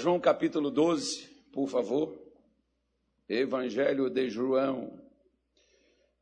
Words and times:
João 0.00 0.18
capítulo 0.18 0.70
12, 0.70 1.28
por 1.52 1.68
favor. 1.68 2.18
Evangelho 3.28 4.08
de 4.08 4.30
João, 4.30 4.98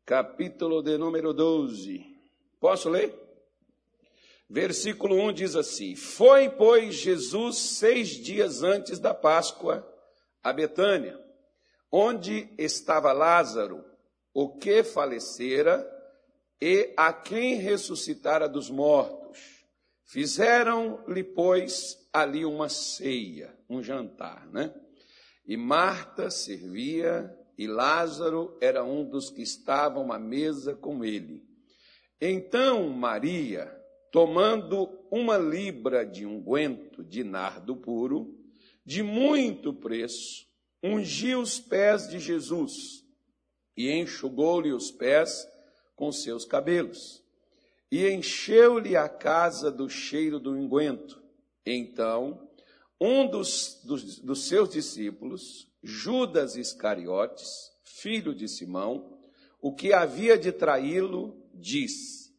capítulo 0.04 0.82
de 0.82 0.98
número 0.98 1.32
12. 1.32 2.04
Posso 2.58 2.90
ler? 2.90 3.14
Versículo 4.50 5.14
1 5.14 5.32
diz 5.32 5.54
assim: 5.54 5.94
Foi, 5.94 6.50
pois, 6.50 6.96
Jesus 6.96 7.56
seis 7.56 8.08
dias 8.08 8.64
antes 8.64 8.98
da 8.98 9.14
Páscoa 9.14 9.86
a 10.42 10.52
Betânia, 10.52 11.16
onde 11.90 12.52
estava 12.58 13.12
Lázaro, 13.12 13.84
o 14.34 14.56
que 14.56 14.82
falecera 14.82 15.88
e 16.60 16.92
a 16.96 17.12
quem 17.12 17.54
ressuscitara 17.54 18.48
dos 18.48 18.68
mortos. 18.68 19.38
Fizeram-lhe, 20.04 21.22
pois, 21.22 22.07
ali 22.12 22.44
uma 22.44 22.68
ceia, 22.68 23.54
um 23.68 23.82
jantar, 23.82 24.46
né? 24.48 24.74
E 25.46 25.56
Marta 25.56 26.30
servia 26.30 27.34
e 27.56 27.66
Lázaro 27.66 28.56
era 28.60 28.84
um 28.84 29.04
dos 29.04 29.30
que 29.30 29.42
estavam 29.42 30.12
à 30.12 30.18
mesa 30.18 30.74
com 30.74 31.04
ele. 31.04 31.44
Então 32.20 32.88
Maria, 32.90 33.66
tomando 34.12 34.88
uma 35.10 35.38
libra 35.38 36.04
de 36.04 36.26
unguento 36.26 37.04
de 37.04 37.24
nardo 37.24 37.76
puro, 37.76 38.38
de 38.84 39.02
muito 39.02 39.72
preço, 39.72 40.46
ungiu 40.82 41.40
os 41.40 41.58
pés 41.58 42.08
de 42.08 42.18
Jesus 42.18 43.04
e 43.76 43.90
enxugou-lhe 43.90 44.72
os 44.72 44.90
pés 44.90 45.46
com 45.94 46.10
seus 46.12 46.44
cabelos 46.44 47.22
e 47.90 48.08
encheu-lhe 48.08 48.96
a 48.96 49.08
casa 49.08 49.70
do 49.70 49.88
cheiro 49.88 50.38
do 50.38 50.52
unguento. 50.52 51.22
Então, 51.70 52.48
um 53.00 53.28
dos, 53.28 53.80
dos, 53.84 54.18
dos 54.18 54.48
seus 54.48 54.70
discípulos, 54.70 55.70
Judas 55.82 56.56
Iscariotes, 56.56 57.70
filho 57.84 58.34
de 58.34 58.48
Simão, 58.48 59.18
o 59.60 59.74
que 59.74 59.92
havia 59.92 60.38
de 60.38 60.50
traí-lo, 60.50 61.36
disse: 61.52 62.32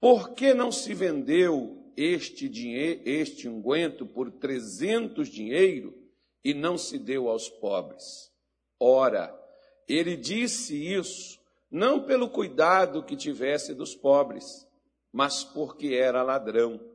Por 0.00 0.30
que 0.30 0.54
não 0.54 0.72
se 0.72 0.94
vendeu 0.94 1.92
este, 1.96 2.48
dinheiro, 2.48 3.02
este 3.04 3.48
unguento 3.48 4.06
por 4.06 4.30
trezentos 4.30 5.28
dinheiro 5.28 5.94
e 6.42 6.54
não 6.54 6.78
se 6.78 6.98
deu 6.98 7.28
aos 7.28 7.48
pobres? 7.48 8.30
Ora, 8.78 9.38
ele 9.86 10.16
disse 10.16 10.74
isso 10.74 11.38
não 11.70 12.02
pelo 12.02 12.28
cuidado 12.28 13.02
que 13.04 13.14
tivesse 13.14 13.74
dos 13.74 13.94
pobres, 13.94 14.66
mas 15.12 15.44
porque 15.44 15.94
era 15.94 16.22
ladrão. 16.22 16.89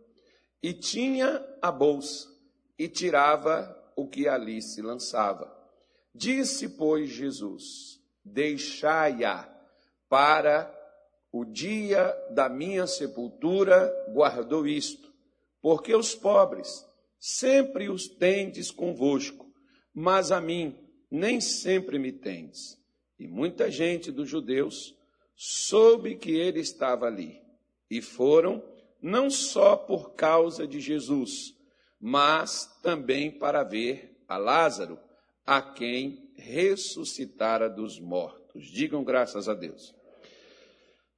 E 0.65 0.73
tinha 0.73 1.45
a 1.61 1.71
bolsa, 1.71 2.27
e 2.75 2.87
tirava 2.87 3.79
o 3.95 4.07
que 4.07 4.27
ali 4.27 4.63
se 4.63 4.81
lançava. 4.81 5.55
Disse, 6.11 6.69
pois, 6.69 7.07
Jesus: 7.07 8.01
Deixai-a 8.23 9.47
para 10.09 10.75
o 11.31 11.45
dia 11.45 12.11
da 12.31 12.49
minha 12.49 12.87
sepultura, 12.87 13.93
guardou 14.11 14.65
isto, 14.65 15.13
porque 15.61 15.95
os 15.95 16.15
pobres 16.15 16.83
sempre 17.19 17.87
os 17.87 18.07
tendes 18.07 18.71
convosco, 18.71 19.45
mas 19.93 20.31
a 20.31 20.41
mim 20.41 20.75
nem 21.11 21.39
sempre 21.39 21.99
me 21.99 22.11
tendes. 22.11 22.75
E 23.19 23.27
muita 23.27 23.69
gente 23.69 24.11
dos 24.11 24.27
judeus 24.27 24.97
soube 25.35 26.15
que 26.15 26.31
ele 26.31 26.59
estava 26.59 27.05
ali 27.05 27.39
e 27.87 28.01
foram 28.01 28.73
não 29.05 29.29
só 29.29 29.77
por 29.77 30.15
causa 30.15 30.67
de 30.67 30.79
Jesus, 30.79 31.55
mas 31.99 32.65
também 32.81 33.29
para 33.29 33.63
ver 33.63 34.19
a 34.27 34.35
Lázaro, 34.35 34.99
a 35.45 35.61
quem 35.61 36.33
ressuscitara 36.35 37.69
dos 37.69 37.99
mortos. 37.99 38.65
Digam 38.65 39.03
graças 39.03 39.47
a 39.47 39.53
Deus. 39.53 39.93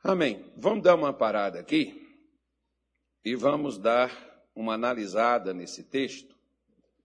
Amém. 0.04 0.52
Vamos 0.58 0.84
dar 0.84 0.96
uma 0.96 1.14
parada 1.14 1.62
aqui 1.62 2.06
e 3.24 3.36
vamos 3.36 3.78
dar 3.78 4.12
uma 4.54 4.74
analisada 4.74 5.54
nesse 5.54 5.82
texto 5.82 6.36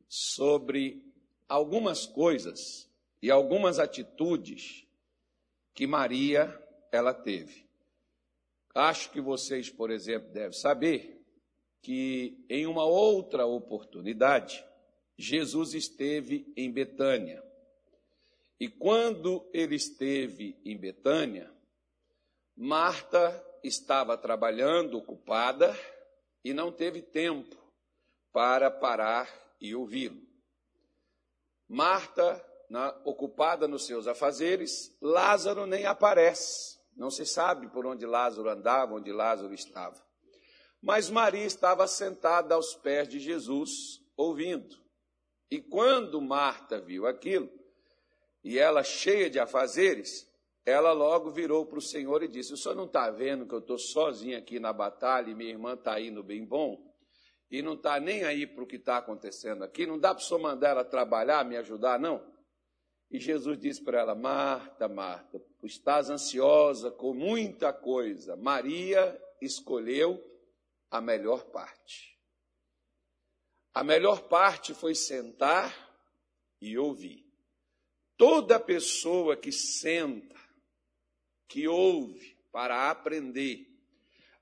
sobre 0.08 1.00
algumas 1.48 2.06
coisas 2.06 2.90
e 3.22 3.30
algumas 3.30 3.78
atitudes 3.78 4.84
que 5.72 5.86
Maria 5.86 6.60
ela 6.90 7.14
teve. 7.14 7.61
Acho 8.74 9.10
que 9.10 9.20
vocês, 9.20 9.68
por 9.68 9.90
exemplo, 9.90 10.30
devem 10.32 10.52
saber 10.52 11.22
que 11.82 12.44
em 12.48 12.66
uma 12.66 12.84
outra 12.84 13.44
oportunidade, 13.44 14.64
Jesus 15.18 15.74
esteve 15.74 16.52
em 16.56 16.72
Betânia. 16.72 17.42
E 18.58 18.68
quando 18.68 19.48
ele 19.52 19.74
esteve 19.74 20.56
em 20.64 20.78
Betânia, 20.78 21.52
Marta 22.56 23.44
estava 23.62 24.16
trabalhando, 24.16 24.98
ocupada, 24.98 25.76
e 26.44 26.52
não 26.52 26.72
teve 26.72 27.02
tempo 27.02 27.56
para 28.32 28.70
parar 28.70 29.28
e 29.60 29.74
ouvi-lo. 29.74 30.20
Marta, 31.68 32.44
na, 32.68 32.90
ocupada 33.04 33.68
nos 33.68 33.86
seus 33.86 34.06
afazeres, 34.06 34.96
Lázaro 35.00 35.66
nem 35.66 35.86
aparece. 35.86 36.78
Não 36.96 37.10
se 37.10 37.24
sabe 37.24 37.68
por 37.68 37.86
onde 37.86 38.06
Lázaro 38.06 38.48
andava, 38.48 38.94
onde 38.94 39.12
Lázaro 39.12 39.54
estava. 39.54 40.00
Mas 40.82 41.08
Maria 41.08 41.44
estava 41.44 41.86
sentada 41.86 42.54
aos 42.54 42.74
pés 42.74 43.08
de 43.08 43.18
Jesus, 43.18 43.70
ouvindo. 44.16 44.76
E 45.50 45.60
quando 45.60 46.20
Marta 46.20 46.80
viu 46.80 47.06
aquilo, 47.06 47.48
e 48.42 48.58
ela 48.58 48.82
cheia 48.82 49.30
de 49.30 49.38
afazeres, 49.38 50.28
ela 50.64 50.92
logo 50.92 51.30
virou 51.30 51.66
para 51.66 51.78
o 51.78 51.82
Senhor 51.82 52.22
e 52.22 52.28
disse: 52.28 52.52
O 52.52 52.56
senhor 52.56 52.74
não 52.74 52.86
está 52.86 53.10
vendo 53.10 53.46
que 53.46 53.54
eu 53.54 53.58
estou 53.58 53.78
sozinha 53.78 54.38
aqui 54.38 54.58
na 54.60 54.72
batalha 54.72 55.30
e 55.30 55.34
minha 55.34 55.50
irmã 55.50 55.74
está 55.74 56.00
indo 56.00 56.22
bem 56.22 56.44
bom? 56.44 56.92
E 57.50 57.60
não 57.62 57.74
está 57.74 58.00
nem 58.00 58.24
aí 58.24 58.46
para 58.46 58.64
o 58.64 58.66
que 58.66 58.76
está 58.76 58.96
acontecendo 58.96 59.62
aqui? 59.62 59.86
Não 59.86 59.98
dá 59.98 60.14
para 60.14 60.22
o 60.22 60.24
senhor 60.24 60.40
mandar 60.40 60.70
ela 60.70 60.84
trabalhar, 60.84 61.44
me 61.44 61.56
ajudar, 61.56 61.98
não? 61.98 62.24
E 63.10 63.18
Jesus 63.18 63.58
disse 63.58 63.84
para 63.84 64.00
ela: 64.00 64.14
Marta, 64.14 64.88
Marta, 64.88 65.38
estás 65.62 66.10
ansiosa 66.10 66.90
com 66.90 67.14
muita 67.14 67.72
coisa. 67.72 68.36
Maria 68.36 69.20
escolheu 69.40 70.22
a 70.90 71.00
melhor 71.00 71.44
parte. 71.46 72.18
A 73.74 73.82
melhor 73.82 74.28
parte 74.28 74.74
foi 74.74 74.94
sentar 74.94 75.72
e 76.60 76.76
ouvir. 76.76 77.24
Toda 78.16 78.60
pessoa 78.60 79.36
que 79.36 79.50
senta, 79.50 80.38
que 81.48 81.66
ouve 81.66 82.36
para 82.52 82.90
aprender 82.90 83.66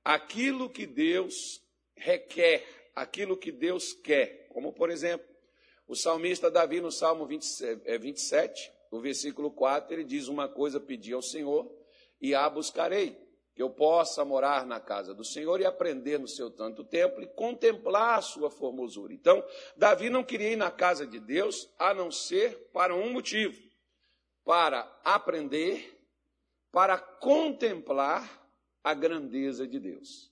aquilo 0.05 0.69
que 0.69 0.87
Deus 0.87 1.63
requer, 1.97 2.91
aquilo 2.95 3.37
que 3.37 3.53
Deus 3.53 3.93
quer, 3.93 4.49
como 4.49 4.73
por 4.73 4.91
exemplo, 4.91 5.29
o 5.87 5.95
salmista 5.95 6.51
Davi, 6.51 6.81
no 6.81 6.91
Salmo 6.91 7.27
27, 7.27 8.73
é, 8.91 8.97
o 8.97 9.01
versículo 9.01 9.51
4, 9.51 9.95
ele 9.95 10.05
diz: 10.05 10.29
Uma 10.29 10.49
coisa 10.49 10.81
pedi 10.81 11.13
ao 11.13 11.23
Senhor 11.23 11.71
e 12.21 12.35
a 12.35 12.49
buscarei, 12.49 13.17
que 13.55 13.63
eu 13.63 13.71
possa 13.71 14.25
morar 14.25 14.67
na 14.67 14.81
casa 14.81 15.15
do 15.15 15.25
Senhor 15.25 15.61
e 15.61 15.65
aprender 15.65 16.19
no 16.19 16.29
seu 16.29 16.51
tanto 16.51 16.85
templo 16.85 17.23
e 17.23 17.27
contemplar 17.27 18.19
a 18.19 18.23
sua 18.23 18.51
formosura. 18.51 19.13
Então, 19.13 19.45
Davi 19.77 20.11
não 20.11 20.25
queria 20.25 20.53
ir 20.53 20.57
na 20.57 20.71
casa 20.71 21.07
de 21.07 21.19
Deus 21.19 21.69
a 21.79 21.95
não 21.95 22.11
ser 22.11 22.71
para 22.73 22.95
um 22.95 23.13
motivo: 23.13 23.61
para 24.45 24.81
aprender, 25.05 25.99
para 26.73 26.99
contemplar 26.99 28.41
a 28.83 28.95
grandeza 28.95 29.67
de 29.67 29.79
Deus. 29.79 30.31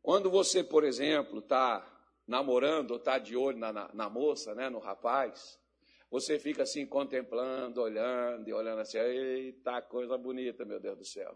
Quando 0.00 0.30
você, 0.30 0.64
por 0.64 0.84
exemplo, 0.84 1.38
está 1.38 1.88
namorando 2.26 2.92
ou 2.92 2.96
está 2.96 3.18
de 3.18 3.36
olho 3.36 3.58
na, 3.58 3.72
na, 3.72 3.90
na, 3.92 4.08
moça, 4.08 4.54
né, 4.54 4.68
no 4.68 4.78
rapaz, 4.78 5.58
você 6.12 6.38
fica 6.38 6.64
assim 6.64 6.84
contemplando, 6.84 7.80
olhando 7.80 8.46
e 8.46 8.52
olhando 8.52 8.82
assim, 8.82 8.98
eita, 8.98 9.80
coisa 9.80 10.18
bonita, 10.18 10.62
meu 10.62 10.78
Deus 10.78 10.98
do 10.98 11.04
céu. 11.06 11.34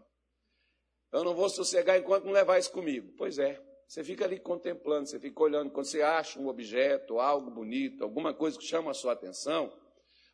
Eu 1.11 1.23
não 1.23 1.33
vou 1.33 1.49
sossegar 1.49 1.97
enquanto 1.97 2.25
não 2.25 2.31
levar 2.31 2.59
isso 2.59 2.71
comigo. 2.71 3.11
Pois 3.17 3.39
é, 3.39 3.59
você 3.87 4.03
fica 4.03 4.25
ali 4.25 4.39
contemplando, 4.39 5.09
você 5.09 5.19
fica 5.19 5.41
olhando, 5.41 5.71
quando 5.71 5.87
você 5.87 6.03
acha 6.03 6.39
um 6.39 6.47
objeto, 6.47 7.19
algo 7.19 7.49
bonito, 7.49 8.03
alguma 8.03 8.35
coisa 8.35 8.55
que 8.55 8.65
chama 8.65 8.91
a 8.91 8.93
sua 8.93 9.13
atenção, 9.13 9.75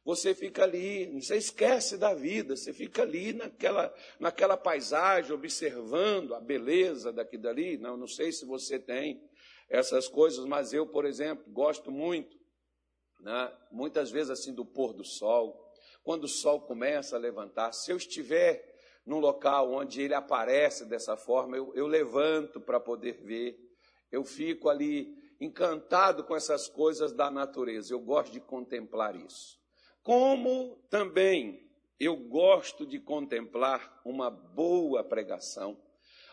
você 0.04 0.36
fica 0.36 0.63
ali, 0.63 1.06
você 1.22 1.38
esquece 1.38 1.98
da 1.98 2.13
vida, 2.13 2.57
você 2.57 2.74
fica 2.74 3.04
ali 3.04 3.31
naquela, 3.31 3.96
naquela 4.19 4.57
paisagem, 4.57 5.31
observando 5.31 6.36
a 6.36 6.42
beleza 6.42 7.13
daqui 7.13 7.38
dali. 7.38 7.78
Não, 7.78 7.96
não 7.96 8.07
sei 8.07 8.34
se 8.34 8.46
você 8.46 8.78
tem 8.78 9.24
essas 9.69 10.10
coisas, 10.10 10.44
mas 10.44 10.74
eu, 10.74 10.86
por 10.86 11.06
exemplo, 11.06 11.46
gosto 11.48 11.89
muito, 11.89 12.43
né, 13.24 13.52
muitas 13.72 14.12
vezes 14.12 14.30
assim, 14.30 14.54
do 14.54 14.66
pôr 14.66 14.94
do 14.94 15.04
sol. 15.04 15.72
Quando 16.04 16.25
o 16.25 16.28
sol 16.28 16.62
começa 16.62 17.16
a 17.16 17.20
levantar, 17.20 17.72
se 17.72 17.92
eu 17.92 17.98
estiver 17.98 18.72
num 19.06 19.20
local 19.20 19.72
onde 19.72 20.02
ele 20.02 20.14
aparece 20.14 20.86
dessa 20.86 21.16
forma, 21.16 21.58
eu, 21.58 21.74
eu 21.74 21.88
levanto 21.88 22.60
para 22.60 22.80
poder 22.80 23.14
ver, 23.24 23.58
eu 24.12 24.24
fico 24.24 24.70
ali 24.70 25.18
encantado 25.40 26.24
com 26.24 26.36
essas 26.36 26.68
coisas 26.68 27.14
da 27.14 27.31
natureza. 27.31 27.94
Eu 27.94 28.00
gosto 28.00 28.31
de 28.31 28.40
contemplar 28.40 29.16
isso. 29.16 29.58
Como 30.02 30.78
também 30.90 31.70
eu 32.00 32.16
gosto 32.16 32.86
de 32.86 33.00
contemplar 33.00 34.02
uma 34.04 34.30
boa 34.30 35.04
pregação, 35.04 35.81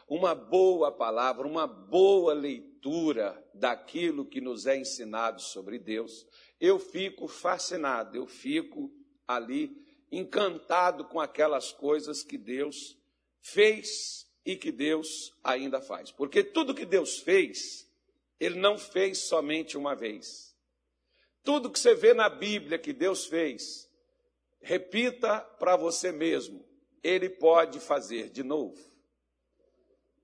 uma 0.09 0.35
boa 0.35 0.91
palavra, 0.91 1.47
uma 1.47 1.67
boa 1.67 2.33
leitura 2.33 3.41
daquilo 3.55 4.27
que 4.27 4.41
nos 4.41 4.67
é 4.67 4.77
ensinado 4.77 5.41
sobre 5.41 5.79
Deus. 5.79 6.27
Eu 6.61 6.79
fico 6.79 7.27
fascinado, 7.27 8.17
eu 8.17 8.27
fico 8.27 8.93
ali 9.27 9.81
encantado 10.13 11.05
com 11.05 11.19
aquelas 11.19 11.73
coisas 11.73 12.23
que 12.23 12.37
Deus 12.37 12.99
fez 13.41 14.27
e 14.45 14.57
que 14.57 14.71
Deus 14.71 15.33
ainda 15.43 15.81
faz. 15.81 16.11
Porque 16.11 16.43
tudo 16.43 16.75
que 16.75 16.85
Deus 16.85 17.19
fez, 17.19 17.89
Ele 18.39 18.59
não 18.59 18.77
fez 18.77 19.19
somente 19.29 19.77
uma 19.77 19.95
vez. 19.95 20.55
Tudo 21.43 21.71
que 21.71 21.79
você 21.79 21.95
vê 21.95 22.13
na 22.13 22.29
Bíblia 22.29 22.79
que 22.79 22.93
Deus 22.93 23.27
fez, 23.27 23.89
repita 24.61 25.41
para 25.41 25.77
você 25.77 26.13
mesmo: 26.13 26.65
Ele 27.03 27.31
pode 27.31 27.81
fazer 27.81 28.29
de 28.31 28.43
novo. 28.43 28.79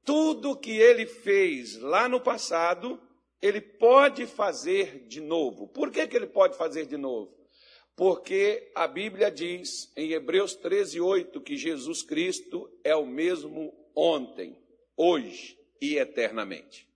Tudo 0.04 0.56
que 0.56 0.72
Ele 0.72 1.06
fez 1.06 1.76
lá 1.78 2.08
no 2.08 2.20
passado, 2.20 3.00
Ele 3.40 3.60
pode 3.60 4.26
fazer 4.26 5.06
de 5.06 5.20
novo. 5.20 5.68
Por 5.68 5.90
que, 5.90 6.06
que 6.06 6.16
Ele 6.16 6.26
pode 6.26 6.56
fazer 6.56 6.86
de 6.86 6.96
novo? 6.96 7.36
Porque 7.94 8.70
a 8.74 8.86
Bíblia 8.86 9.30
diz 9.30 9.90
em 9.96 10.12
Hebreus 10.12 10.54
13, 10.54 11.00
8 11.00 11.40
que 11.40 11.56
Jesus 11.56 12.02
Cristo 12.02 12.70
é 12.84 12.94
o 12.94 13.06
mesmo 13.06 13.72
ontem, 13.94 14.58
hoje 14.96 15.58
e 15.80 15.96
eternamente. 15.96 16.86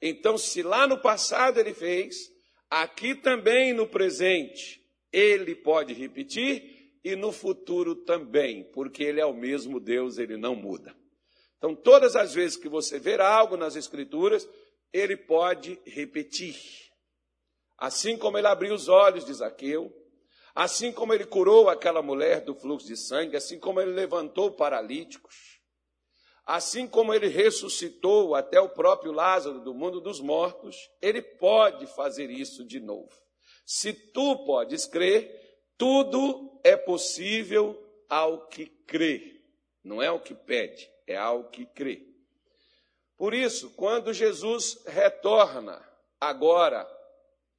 Então, 0.00 0.38
se 0.38 0.62
lá 0.62 0.86
no 0.86 0.98
passado 0.98 1.60
ele 1.60 1.74
fez, 1.74 2.32
aqui 2.70 3.14
também 3.14 3.72
no 3.72 3.86
presente 3.86 4.82
ele 5.12 5.54
pode 5.54 5.92
repetir 5.92 6.98
e 7.04 7.14
no 7.14 7.30
futuro 7.30 7.94
também, 7.94 8.64
porque 8.72 9.02
ele 9.02 9.20
é 9.20 9.26
o 9.26 9.34
mesmo 9.34 9.78
Deus, 9.78 10.16
ele 10.16 10.36
não 10.36 10.54
muda. 10.54 10.96
Então, 11.58 11.74
todas 11.74 12.16
as 12.16 12.32
vezes 12.32 12.56
que 12.56 12.68
você 12.68 12.98
ver 12.98 13.20
algo 13.20 13.56
nas 13.56 13.76
Escrituras, 13.76 14.48
ele 14.92 15.16
pode 15.16 15.80
repetir. 15.86 16.56
Assim 17.78 18.16
como 18.16 18.38
ele 18.38 18.46
abriu 18.46 18.74
os 18.74 18.88
olhos 18.88 19.24
de 19.24 19.34
Zaqueu, 19.34 19.92
assim 20.54 20.92
como 20.92 21.12
ele 21.12 21.26
curou 21.26 21.68
aquela 21.68 22.02
mulher 22.02 22.44
do 22.44 22.54
fluxo 22.54 22.86
de 22.86 22.96
sangue, 22.96 23.36
assim 23.36 23.58
como 23.58 23.80
ele 23.80 23.92
levantou 23.92 24.52
paralíticos, 24.52 25.52
Assim 26.44 26.88
como 26.88 27.14
ele 27.14 27.28
ressuscitou 27.28 28.34
até 28.34 28.60
o 28.60 28.68
próprio 28.68 29.12
Lázaro 29.12 29.60
do 29.60 29.72
mundo 29.72 30.00
dos 30.00 30.20
mortos, 30.20 30.76
ele 31.00 31.22
pode 31.22 31.86
fazer 31.86 32.30
isso 32.30 32.64
de 32.64 32.80
novo. 32.80 33.12
Se 33.64 33.92
tu 33.92 34.44
podes 34.44 34.84
crer, 34.84 35.30
tudo 35.78 36.60
é 36.64 36.76
possível 36.76 37.80
ao 38.08 38.48
que 38.48 38.66
crê. 38.66 39.40
Não 39.84 40.02
é 40.02 40.10
o 40.10 40.20
que 40.20 40.34
pede, 40.34 40.90
é 41.06 41.16
ao 41.16 41.48
que 41.48 41.64
crê. 41.64 42.11
Por 43.22 43.34
isso, 43.34 43.70
quando 43.76 44.12
Jesus 44.12 44.82
retorna 44.84 45.80
agora 46.20 46.84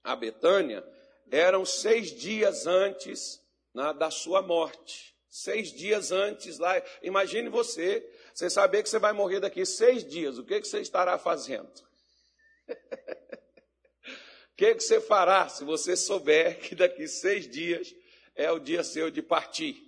a 0.04 0.13
Betânia, 0.13 0.86
eram 1.31 1.63
seis 1.65 2.12
dias 2.12 2.68
antes 2.68 3.42
né, 3.74 3.94
da 3.94 4.12
sua 4.12 4.42
morte. 4.42 5.15
Seis 5.30 5.71
dias 5.71 6.12
antes 6.12 6.60
lá. 6.60 6.83
Imagine 7.01 7.48
você 7.48 8.06
você 8.33 8.50
saber 8.50 8.83
que 8.83 8.89
você 8.89 9.00
vai 9.00 9.13
morrer 9.13 9.39
daqui 9.39 9.65
seis 9.65 10.04
dias, 10.06 10.38
o 10.38 10.44
que, 10.44 10.60
que 10.60 10.68
você 10.68 10.81
estará 10.81 11.18
fazendo? 11.18 11.71
O 14.51 14.56
que, 14.56 14.75
que 14.75 14.83
você 14.83 15.01
fará 15.01 15.50
se 15.50 15.63
você 15.63 15.95
souber 15.95 16.59
que 16.59 16.75
daqui 16.75 17.07
seis 17.07 17.50
dias 17.50 17.95
é 18.36 18.51
o 18.51 18.59
dia 18.59 18.83
seu 18.83 19.09
de 19.09 19.19
partir? 19.19 19.81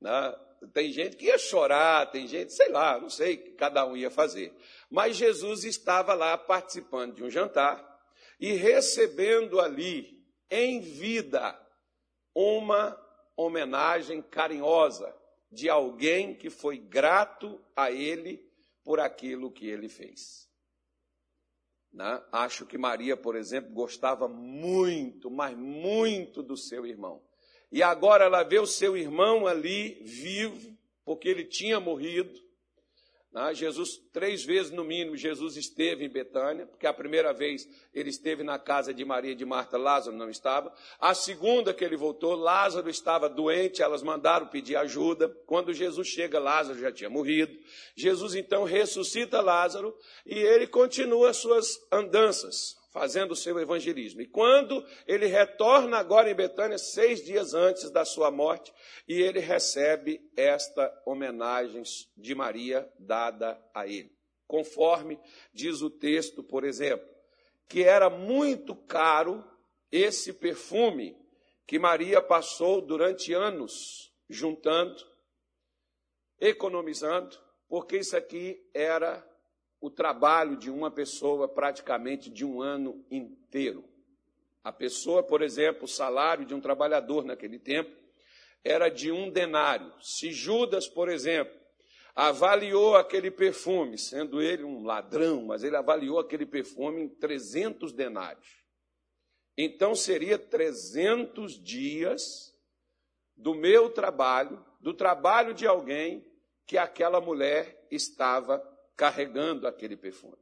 Né? 0.00 0.38
Tem 0.72 0.92
gente 0.92 1.16
que 1.16 1.26
ia 1.26 1.38
chorar, 1.38 2.10
tem 2.10 2.26
gente, 2.26 2.52
sei 2.52 2.68
lá, 2.68 3.00
não 3.00 3.08
sei 3.08 3.34
o 3.34 3.38
que 3.38 3.50
cada 3.52 3.86
um 3.86 3.96
ia 3.96 4.10
fazer. 4.10 4.54
Mas 4.90 5.16
Jesus 5.16 5.64
estava 5.64 6.14
lá 6.14 6.36
participando 6.38 7.14
de 7.14 7.22
um 7.22 7.30
jantar 7.30 7.86
e 8.40 8.52
recebendo 8.52 9.60
ali, 9.60 10.24
em 10.50 10.80
vida, 10.80 11.58
uma 12.34 12.98
homenagem 13.36 14.22
carinhosa 14.22 15.14
de 15.50 15.68
alguém 15.68 16.34
que 16.34 16.50
foi 16.50 16.78
grato 16.78 17.60
a 17.76 17.90
ele 17.90 18.46
por 18.82 19.00
aquilo 19.00 19.50
que 19.50 19.68
ele 19.68 19.88
fez. 19.88 20.48
Né? 21.92 22.22
Acho 22.32 22.66
que 22.66 22.78
Maria, 22.78 23.16
por 23.16 23.36
exemplo, 23.36 23.72
gostava 23.72 24.28
muito, 24.28 25.30
mas 25.30 25.56
muito 25.56 26.42
do 26.42 26.56
seu 26.56 26.86
irmão. 26.86 27.22
E 27.70 27.82
agora 27.82 28.24
ela 28.24 28.42
vê 28.42 28.58
o 28.58 28.66
seu 28.66 28.96
irmão 28.96 29.46
ali 29.46 30.02
vivo, 30.02 30.76
porque 31.04 31.28
ele 31.28 31.44
tinha 31.44 31.80
morrido, 31.80 32.32
né? 33.32 33.52
Jesus, 33.54 33.98
três 34.12 34.44
vezes 34.44 34.72
no 34.72 34.82
mínimo, 34.82 35.16
Jesus 35.16 35.56
esteve 35.56 36.04
em 36.04 36.08
Betânia, 36.08 36.66
porque 36.66 36.86
a 36.86 36.94
primeira 36.94 37.32
vez 37.32 37.68
ele 37.92 38.08
esteve 38.08 38.42
na 38.42 38.58
casa 38.58 38.92
de 38.94 39.04
Maria 39.04 39.32
e 39.32 39.34
de 39.34 39.44
Marta, 39.44 39.76
Lázaro 39.76 40.16
não 40.16 40.30
estava. 40.30 40.72
A 40.98 41.14
segunda 41.14 41.74
que 41.74 41.84
ele 41.84 41.96
voltou, 41.96 42.34
Lázaro 42.34 42.88
estava 42.88 43.28
doente, 43.28 43.82
elas 43.82 44.02
mandaram 44.02 44.46
pedir 44.46 44.76
ajuda. 44.76 45.28
Quando 45.46 45.74
Jesus 45.74 46.08
chega, 46.08 46.38
Lázaro 46.38 46.78
já 46.78 46.90
tinha 46.90 47.10
morrido. 47.10 47.54
Jesus 47.94 48.34
então 48.34 48.64
ressuscita 48.64 49.40
Lázaro 49.40 49.94
e 50.24 50.34
ele 50.34 50.66
continua 50.66 51.32
suas 51.32 51.78
andanças 51.92 52.78
fazendo 52.98 53.30
o 53.30 53.36
seu 53.36 53.56
evangelismo. 53.60 54.20
E 54.20 54.26
quando 54.26 54.84
ele 55.06 55.26
retorna 55.26 55.98
agora 55.98 56.28
em 56.28 56.34
Betânia, 56.34 56.76
seis 56.76 57.24
dias 57.24 57.54
antes 57.54 57.90
da 57.92 58.04
sua 58.04 58.28
morte, 58.28 58.72
e 59.06 59.22
ele 59.22 59.38
recebe 59.38 60.20
esta 60.36 60.92
homenagem 61.06 61.84
de 62.16 62.34
Maria 62.34 62.92
dada 62.98 63.56
a 63.72 63.86
ele. 63.86 64.12
Conforme 64.48 65.20
diz 65.54 65.80
o 65.80 65.88
texto, 65.88 66.42
por 66.42 66.64
exemplo, 66.64 67.06
que 67.68 67.84
era 67.84 68.10
muito 68.10 68.74
caro 68.74 69.44
esse 69.92 70.32
perfume 70.32 71.16
que 71.64 71.78
Maria 71.78 72.20
passou 72.20 72.80
durante 72.80 73.32
anos 73.32 74.12
juntando, 74.28 74.96
economizando, 76.40 77.38
porque 77.68 77.98
isso 77.98 78.16
aqui 78.16 78.60
era 78.74 79.24
o 79.80 79.90
trabalho 79.90 80.56
de 80.56 80.70
uma 80.70 80.90
pessoa 80.90 81.48
praticamente 81.48 82.30
de 82.30 82.44
um 82.44 82.60
ano 82.60 83.04
inteiro. 83.10 83.84
A 84.62 84.72
pessoa, 84.72 85.22
por 85.22 85.40
exemplo, 85.40 85.84
o 85.84 85.88
salário 85.88 86.44
de 86.44 86.54
um 86.54 86.60
trabalhador 86.60 87.24
naquele 87.24 87.58
tempo 87.58 87.90
era 88.64 88.88
de 88.88 89.10
um 89.10 89.30
denário. 89.30 89.92
Se 90.00 90.32
Judas, 90.32 90.88
por 90.88 91.08
exemplo, 91.08 91.56
avaliou 92.14 92.96
aquele 92.96 93.30
perfume, 93.30 93.96
sendo 93.96 94.42
ele 94.42 94.64
um 94.64 94.84
ladrão, 94.84 95.44
mas 95.46 95.62
ele 95.62 95.76
avaliou 95.76 96.18
aquele 96.18 96.44
perfume 96.44 97.02
em 97.02 97.08
300 97.08 97.92
denários. 97.92 98.58
Então 99.56 99.94
seria 99.94 100.38
300 100.38 101.62
dias 101.62 102.52
do 103.36 103.54
meu 103.54 103.88
trabalho, 103.88 104.64
do 104.80 104.92
trabalho 104.92 105.54
de 105.54 105.66
alguém 105.66 106.26
que 106.66 106.76
aquela 106.76 107.20
mulher 107.20 107.86
estava 107.90 108.62
carregando 108.98 109.68
aquele 109.68 109.96
perfume. 109.96 110.36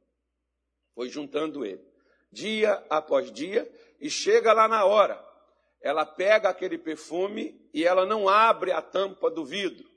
Foi 0.95 1.07
juntando 1.07 1.63
ele, 1.63 1.87
dia 2.31 2.83
após 2.89 3.31
dia, 3.31 3.71
e 4.01 4.09
chega 4.09 4.51
lá 4.51 4.67
na 4.67 4.83
hora. 4.83 5.23
Ela 5.79 6.03
pega 6.03 6.49
aquele 6.49 6.79
perfume 6.79 7.69
e 7.71 7.85
ela 7.85 8.03
não 8.03 8.27
abre 8.27 8.71
a 8.71 8.81
tampa 8.81 9.29
do 9.29 9.45
vidro, 9.45 9.87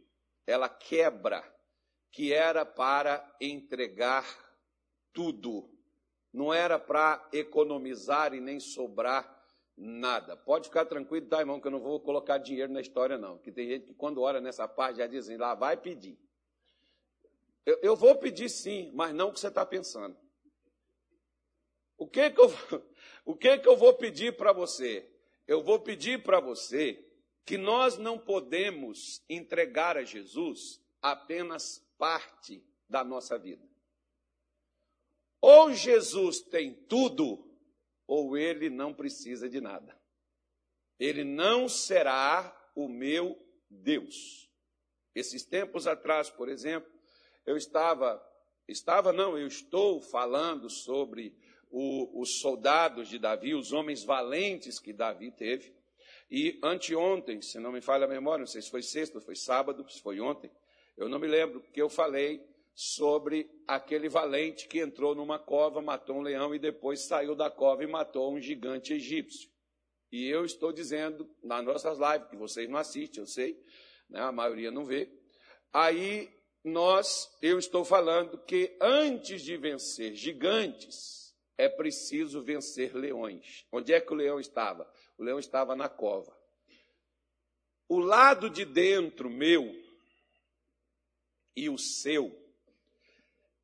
ela 0.46 0.68
quebra, 0.68 1.42
que 2.12 2.34
era 2.34 2.66
para 2.66 3.26
entregar 3.40 4.26
tudo. 5.14 5.70
Não 6.32 6.52
era 6.52 6.78
para 6.78 7.28
economizar 7.32 8.34
e 8.34 8.40
nem 8.40 8.60
sobrar 8.60 9.42
nada. 9.76 10.36
Pode 10.36 10.68
ficar 10.68 10.84
tranquilo, 10.84 11.26
tá, 11.28 11.40
irmão, 11.40 11.60
que 11.60 11.66
eu 11.66 11.72
não 11.72 11.80
vou 11.80 11.98
colocar 11.98 12.36
dinheiro 12.38 12.72
na 12.72 12.80
história, 12.80 13.16
não. 13.16 13.38
Que 13.38 13.50
tem 13.50 13.66
gente 13.66 13.86
que 13.86 13.94
quando 13.94 14.20
olha 14.20 14.40
nessa 14.40 14.68
parte 14.68 14.98
já 14.98 15.06
dizem, 15.06 15.38
lá 15.38 15.54
vai 15.54 15.76
pedir. 15.76 16.18
Eu, 17.64 17.78
eu 17.82 17.96
vou 17.96 18.16
pedir 18.16 18.48
sim, 18.48 18.90
mas 18.94 19.14
não 19.14 19.28
o 19.28 19.32
que 19.32 19.40
você 19.40 19.48
está 19.48 19.64
pensando. 19.64 20.16
O 21.96 22.06
que 22.06 22.30
que 22.30 22.40
eu, 22.40 22.48
o 23.24 23.36
que 23.36 23.58
que 23.58 23.68
eu 23.68 23.76
vou 23.76 23.94
pedir 23.94 24.36
para 24.36 24.52
você? 24.52 25.08
Eu 25.46 25.62
vou 25.62 25.80
pedir 25.80 26.22
para 26.22 26.40
você 26.40 27.04
que 27.44 27.58
nós 27.58 27.98
não 27.98 28.18
podemos 28.18 29.22
entregar 29.28 29.96
a 29.96 30.04
Jesus 30.04 30.80
apenas 31.02 31.84
parte 31.98 32.64
da 32.88 33.02
nossa 33.04 33.38
vida. 33.38 33.68
Ou 35.40 35.72
Jesus 35.72 36.40
tem 36.40 36.74
tudo, 36.74 37.50
ou 38.06 38.36
ele 38.36 38.68
não 38.68 38.92
precisa 38.92 39.48
de 39.48 39.60
nada. 39.60 39.98
Ele 40.98 41.24
não 41.24 41.68
será 41.68 42.54
o 42.74 42.88
meu 42.88 43.36
Deus. 43.68 44.50
Esses 45.14 45.44
tempos 45.44 45.86
atrás, 45.86 46.30
por 46.30 46.48
exemplo, 46.48 46.92
eu 47.46 47.56
estava, 47.56 48.22
estava 48.68 49.12
não, 49.12 49.36
eu 49.38 49.46
estou 49.46 50.00
falando 50.00 50.68
sobre 50.68 51.36
o, 51.70 52.20
os 52.20 52.40
soldados 52.40 53.08
de 53.08 53.18
Davi, 53.18 53.54
os 53.54 53.72
homens 53.72 54.02
valentes 54.04 54.78
que 54.78 54.92
Davi 54.92 55.30
teve. 55.30 55.74
E 56.30 56.58
anteontem, 56.62 57.42
se 57.42 57.58
não 57.58 57.72
me 57.72 57.80
falha 57.80 58.04
a 58.04 58.08
memória, 58.08 58.40
não 58.40 58.46
sei 58.46 58.62
se 58.62 58.70
foi 58.70 58.82
sexta, 58.82 59.20
foi 59.20 59.34
sábado, 59.34 59.84
se 59.90 60.00
foi 60.00 60.20
ontem, 60.20 60.50
eu 60.96 61.08
não 61.08 61.18
me 61.18 61.26
lembro, 61.26 61.60
que 61.72 61.80
eu 61.80 61.88
falei 61.88 62.44
sobre 62.74 63.50
aquele 63.66 64.08
valente 64.08 64.68
que 64.68 64.78
entrou 64.78 65.14
numa 65.14 65.38
cova, 65.38 65.82
matou 65.82 66.16
um 66.16 66.22
leão 66.22 66.54
e 66.54 66.58
depois 66.58 67.06
saiu 67.06 67.34
da 67.34 67.50
cova 67.50 67.82
e 67.82 67.86
matou 67.86 68.32
um 68.32 68.40
gigante 68.40 68.92
egípcio. 68.92 69.50
E 70.12 70.28
eu 70.28 70.44
estou 70.44 70.72
dizendo 70.72 71.28
nas 71.42 71.64
nossas 71.64 71.98
lives, 71.98 72.28
que 72.28 72.36
vocês 72.36 72.68
não 72.68 72.78
assistem, 72.78 73.22
eu 73.22 73.26
sei, 73.26 73.60
né, 74.08 74.20
a 74.20 74.32
maioria 74.32 74.70
não 74.70 74.84
vê. 74.84 75.10
Aí 75.72 76.28
nós, 76.64 77.30
eu 77.40 77.58
estou 77.58 77.84
falando 77.84 78.38
que 78.38 78.76
antes 78.80 79.42
de 79.42 79.56
vencer 79.56 80.14
gigantes, 80.14 81.34
é 81.56 81.68
preciso 81.68 82.42
vencer 82.42 82.94
leões. 82.94 83.66
Onde 83.70 83.92
é 83.92 84.00
que 84.00 84.12
o 84.12 84.16
leão 84.16 84.40
estava? 84.40 84.90
O 85.18 85.22
leão 85.22 85.38
estava 85.38 85.76
na 85.76 85.88
cova. 85.88 86.34
O 87.88 87.98
lado 87.98 88.48
de 88.48 88.64
dentro 88.64 89.28
meu 89.28 89.70
e 91.56 91.68
o 91.68 91.76
seu 91.76 92.34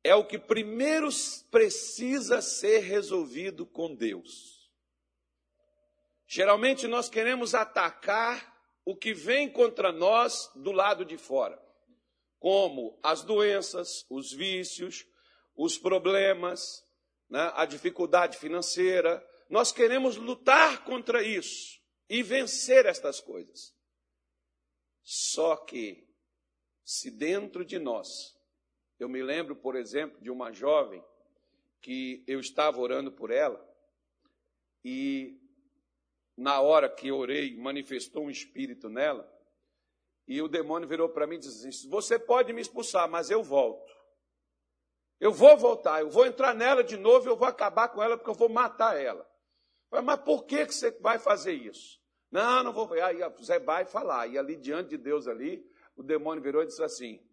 é 0.03 0.13
o 0.13 0.25
que 0.25 0.37
primeiro 0.37 1.09
precisa 1.49 2.41
ser 2.41 2.79
resolvido 2.79 3.65
com 3.65 3.93
Deus. 3.95 4.71
Geralmente 6.27 6.87
nós 6.87 7.09
queremos 7.09 7.55
atacar 7.55 8.55
o 8.85 8.95
que 8.95 9.13
vem 9.13 9.49
contra 9.49 9.91
nós 9.91 10.51
do 10.55 10.71
lado 10.71 11.03
de 11.03 11.17
fora, 11.17 11.59
como 12.39 12.99
as 13.03 13.23
doenças, 13.23 14.05
os 14.09 14.31
vícios, 14.31 15.05
os 15.55 15.77
problemas, 15.77 16.85
né, 17.29 17.51
a 17.55 17.65
dificuldade 17.65 18.37
financeira. 18.37 19.25
Nós 19.49 19.71
queremos 19.71 20.17
lutar 20.17 20.83
contra 20.83 21.23
isso 21.23 21.81
e 22.09 22.21
vencer 22.21 22.85
estas 22.85 23.19
coisas. 23.19 23.75
Só 25.03 25.55
que, 25.55 26.05
se 26.83 27.11
dentro 27.11 27.65
de 27.65 27.79
nós 27.79 28.37
eu 28.99 29.07
me 29.07 29.21
lembro, 29.21 29.55
por 29.55 29.75
exemplo, 29.75 30.19
de 30.21 30.31
uma 30.31 30.51
jovem 30.51 31.03
que 31.81 32.23
eu 32.25 32.39
estava 32.39 32.79
orando 32.79 33.11
por 33.11 33.29
ela 33.29 33.63
e 34.83 35.39
na 36.35 36.61
hora 36.61 36.89
que 36.89 37.11
orei, 37.11 37.55
manifestou 37.57 38.25
um 38.25 38.29
espírito 38.29 38.89
nela 38.89 39.36
e 40.27 40.41
o 40.41 40.47
demônio 40.47 40.87
virou 40.87 41.07
para 41.09 41.25
mim 41.25 41.35
e 41.35 41.39
disse 41.39 41.67
assim: 41.67 41.89
Você 41.89 42.19
pode 42.19 42.51
me 42.51 42.61
expulsar, 42.61 43.09
mas 43.09 43.29
eu 43.29 43.41
volto. 43.41 43.95
Eu 45.19 45.31
vou 45.31 45.57
voltar, 45.57 46.01
eu 46.01 46.09
vou 46.09 46.25
entrar 46.25 46.53
nela 46.53 46.83
de 46.83 46.97
novo, 46.97 47.27
eu 47.27 47.35
vou 47.35 47.47
acabar 47.47 47.89
com 47.89 48.03
ela 48.03 48.17
porque 48.17 48.29
eu 48.29 48.35
vou 48.35 48.49
matar 48.49 48.99
ela. 48.99 49.27
Mas 49.89 50.19
por 50.19 50.45
que, 50.45 50.65
que 50.65 50.75
você 50.75 50.91
vai 50.99 51.17
fazer 51.17 51.53
isso? 51.53 51.99
Não, 52.29 52.61
não 52.63 52.73
vou. 52.73 52.91
Aí 52.93 53.17
você 53.37 53.57
vai 53.57 53.85
falar. 53.85 54.27
E 54.27 54.37
ali 54.37 54.57
diante 54.57 54.89
de 54.89 54.97
Deus 54.97 55.27
ali, 55.27 55.65
o 55.95 56.03
demônio 56.03 56.43
virou 56.43 56.61
e 56.61 56.67
disse 56.67 56.83
assim: 56.83 57.25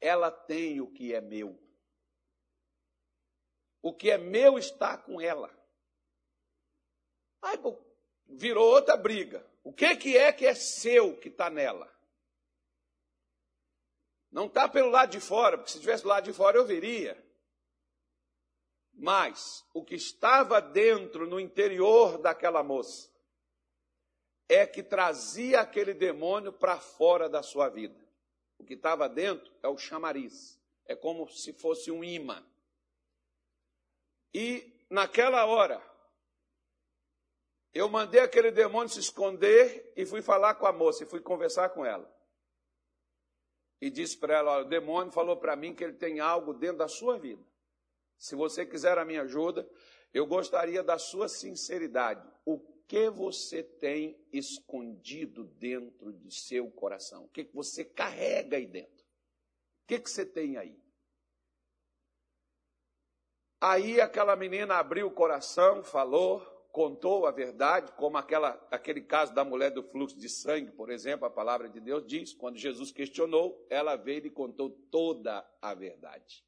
ela 0.00 0.30
tem 0.30 0.80
o 0.80 0.90
que 0.90 1.14
é 1.14 1.20
meu. 1.20 1.58
O 3.82 3.92
que 3.92 4.10
é 4.10 4.18
meu 4.18 4.58
está 4.58 4.96
com 4.98 5.20
ela. 5.20 5.50
Aí 7.42 7.58
virou 8.26 8.70
outra 8.70 8.96
briga. 8.96 9.44
O 9.68 9.72
que, 9.74 9.94
que 9.96 10.16
é 10.16 10.32
que 10.32 10.46
é 10.46 10.54
seu 10.54 11.14
que 11.18 11.28
está 11.28 11.50
nela? 11.50 11.94
Não 14.32 14.46
está 14.46 14.66
pelo 14.66 14.88
lado 14.88 15.10
de 15.10 15.20
fora, 15.20 15.58
porque 15.58 15.72
se 15.72 15.76
estivesse 15.76 16.06
lado 16.06 16.24
de 16.24 16.32
fora 16.32 16.56
eu 16.56 16.64
veria. 16.64 17.22
Mas 18.94 19.62
o 19.74 19.84
que 19.84 19.94
estava 19.94 20.58
dentro, 20.58 21.26
no 21.26 21.38
interior 21.38 22.16
daquela 22.16 22.62
moça, 22.62 23.10
é 24.48 24.66
que 24.66 24.82
trazia 24.82 25.60
aquele 25.60 25.92
demônio 25.92 26.50
para 26.50 26.80
fora 26.80 27.28
da 27.28 27.42
sua 27.42 27.68
vida. 27.68 28.02
O 28.56 28.64
que 28.64 28.72
estava 28.72 29.06
dentro 29.06 29.52
é 29.62 29.68
o 29.68 29.76
chamariz. 29.76 30.58
É 30.86 30.96
como 30.96 31.28
se 31.28 31.52
fosse 31.52 31.90
um 31.90 32.02
imã. 32.02 32.42
E 34.32 34.86
naquela 34.88 35.44
hora, 35.44 35.78
eu 37.78 37.88
mandei 37.88 38.20
aquele 38.20 38.50
demônio 38.50 38.88
se 38.88 38.98
esconder 38.98 39.92
e 39.96 40.04
fui 40.04 40.20
falar 40.20 40.56
com 40.56 40.66
a 40.66 40.72
moça, 40.72 41.04
e 41.04 41.06
fui 41.06 41.20
conversar 41.20 41.68
com 41.68 41.86
ela. 41.86 42.12
E 43.80 43.88
disse 43.88 44.16
para 44.16 44.38
ela: 44.38 44.52
olha, 44.52 44.66
o 44.66 44.68
demônio 44.68 45.12
falou 45.12 45.36
para 45.36 45.54
mim 45.54 45.72
que 45.72 45.84
ele 45.84 45.92
tem 45.92 46.18
algo 46.18 46.52
dentro 46.52 46.78
da 46.78 46.88
sua 46.88 47.18
vida. 47.18 47.42
Se 48.16 48.34
você 48.34 48.66
quiser 48.66 48.98
a 48.98 49.04
minha 49.04 49.22
ajuda, 49.22 49.68
eu 50.12 50.26
gostaria 50.26 50.82
da 50.82 50.98
sua 50.98 51.28
sinceridade. 51.28 52.28
O 52.44 52.58
que 52.88 53.08
você 53.10 53.62
tem 53.62 54.20
escondido 54.32 55.44
dentro 55.44 56.12
de 56.12 56.34
seu 56.34 56.68
coração? 56.72 57.26
O 57.26 57.28
que, 57.28 57.48
você 57.54 57.84
carrega 57.84 58.56
aí 58.56 58.66
dentro? 58.66 59.04
O 59.04 59.86
que 59.86 59.98
você 60.00 60.26
tem 60.26 60.56
aí? 60.56 60.76
Aí 63.60 64.00
aquela 64.00 64.34
menina 64.34 64.76
abriu 64.76 65.06
o 65.06 65.14
coração, 65.14 65.84
falou, 65.84 66.57
contou 66.72 67.26
a 67.26 67.30
verdade, 67.30 67.92
como 67.92 68.16
aquela, 68.16 68.50
aquele 68.70 69.00
caso 69.00 69.34
da 69.34 69.44
mulher 69.44 69.70
do 69.70 69.82
fluxo 69.82 70.18
de 70.18 70.28
sangue, 70.28 70.70
por 70.70 70.90
exemplo, 70.90 71.26
a 71.26 71.30
palavra 71.30 71.68
de 71.68 71.80
Deus 71.80 72.06
diz, 72.06 72.32
quando 72.32 72.58
Jesus 72.58 72.92
questionou, 72.92 73.66
ela 73.70 73.96
veio 73.96 74.26
e 74.26 74.30
contou 74.30 74.70
toda 74.90 75.44
a 75.60 75.74
verdade. 75.74 76.44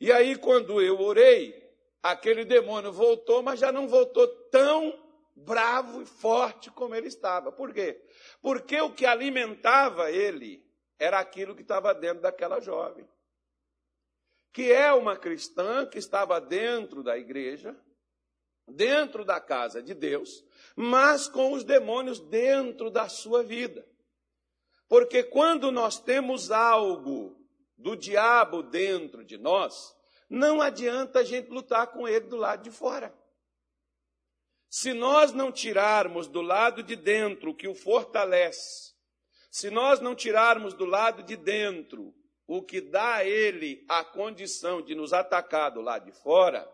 E 0.00 0.10
aí, 0.10 0.36
quando 0.36 0.82
eu 0.82 1.00
orei, 1.00 1.62
aquele 2.02 2.44
demônio 2.44 2.92
voltou, 2.92 3.42
mas 3.42 3.60
já 3.60 3.70
não 3.70 3.86
voltou 3.86 4.26
tão 4.50 5.00
bravo 5.34 6.02
e 6.02 6.06
forte 6.06 6.70
como 6.70 6.94
ele 6.94 7.06
estava. 7.06 7.52
Por 7.52 7.72
quê? 7.72 8.02
Porque 8.40 8.80
o 8.80 8.92
que 8.92 9.06
alimentava 9.06 10.10
ele 10.10 10.64
era 10.98 11.18
aquilo 11.18 11.54
que 11.54 11.62
estava 11.62 11.94
dentro 11.94 12.22
daquela 12.22 12.60
jovem. 12.60 13.08
Que 14.52 14.70
é 14.70 14.92
uma 14.92 15.16
cristã 15.16 15.86
que 15.86 15.98
estava 15.98 16.40
dentro 16.40 17.02
da 17.02 17.16
igreja, 17.16 17.76
dentro 18.68 19.24
da 19.24 19.40
casa 19.40 19.82
de 19.82 19.94
Deus, 19.94 20.44
mas 20.76 21.28
com 21.28 21.52
os 21.52 21.64
demônios 21.64 22.20
dentro 22.20 22.90
da 22.90 23.08
sua 23.08 23.42
vida. 23.42 23.86
Porque 24.88 25.22
quando 25.22 25.70
nós 25.70 25.98
temos 25.98 26.50
algo 26.50 27.36
do 27.76 27.96
diabo 27.96 28.62
dentro 28.62 29.24
de 29.24 29.38
nós, 29.38 29.94
não 30.28 30.60
adianta 30.60 31.20
a 31.20 31.24
gente 31.24 31.50
lutar 31.50 31.88
com 31.88 32.06
ele 32.06 32.26
do 32.26 32.36
lado 32.36 32.62
de 32.62 32.70
fora. 32.70 33.14
Se 34.68 34.94
nós 34.94 35.32
não 35.32 35.52
tirarmos 35.52 36.26
do 36.26 36.40
lado 36.40 36.82
de 36.82 36.96
dentro 36.96 37.50
o 37.50 37.54
que 37.54 37.68
o 37.68 37.74
fortalece, 37.74 38.94
se 39.50 39.68
nós 39.68 40.00
não 40.00 40.14
tirarmos 40.14 40.72
do 40.72 40.86
lado 40.86 41.22
de 41.22 41.36
dentro 41.36 42.14
o 42.46 42.62
que 42.62 42.80
dá 42.80 43.16
a 43.16 43.24
ele 43.24 43.84
a 43.88 44.02
condição 44.02 44.80
de 44.80 44.94
nos 44.94 45.12
atacar 45.12 45.70
do 45.70 45.82
lado 45.82 46.06
de 46.06 46.12
fora, 46.12 46.66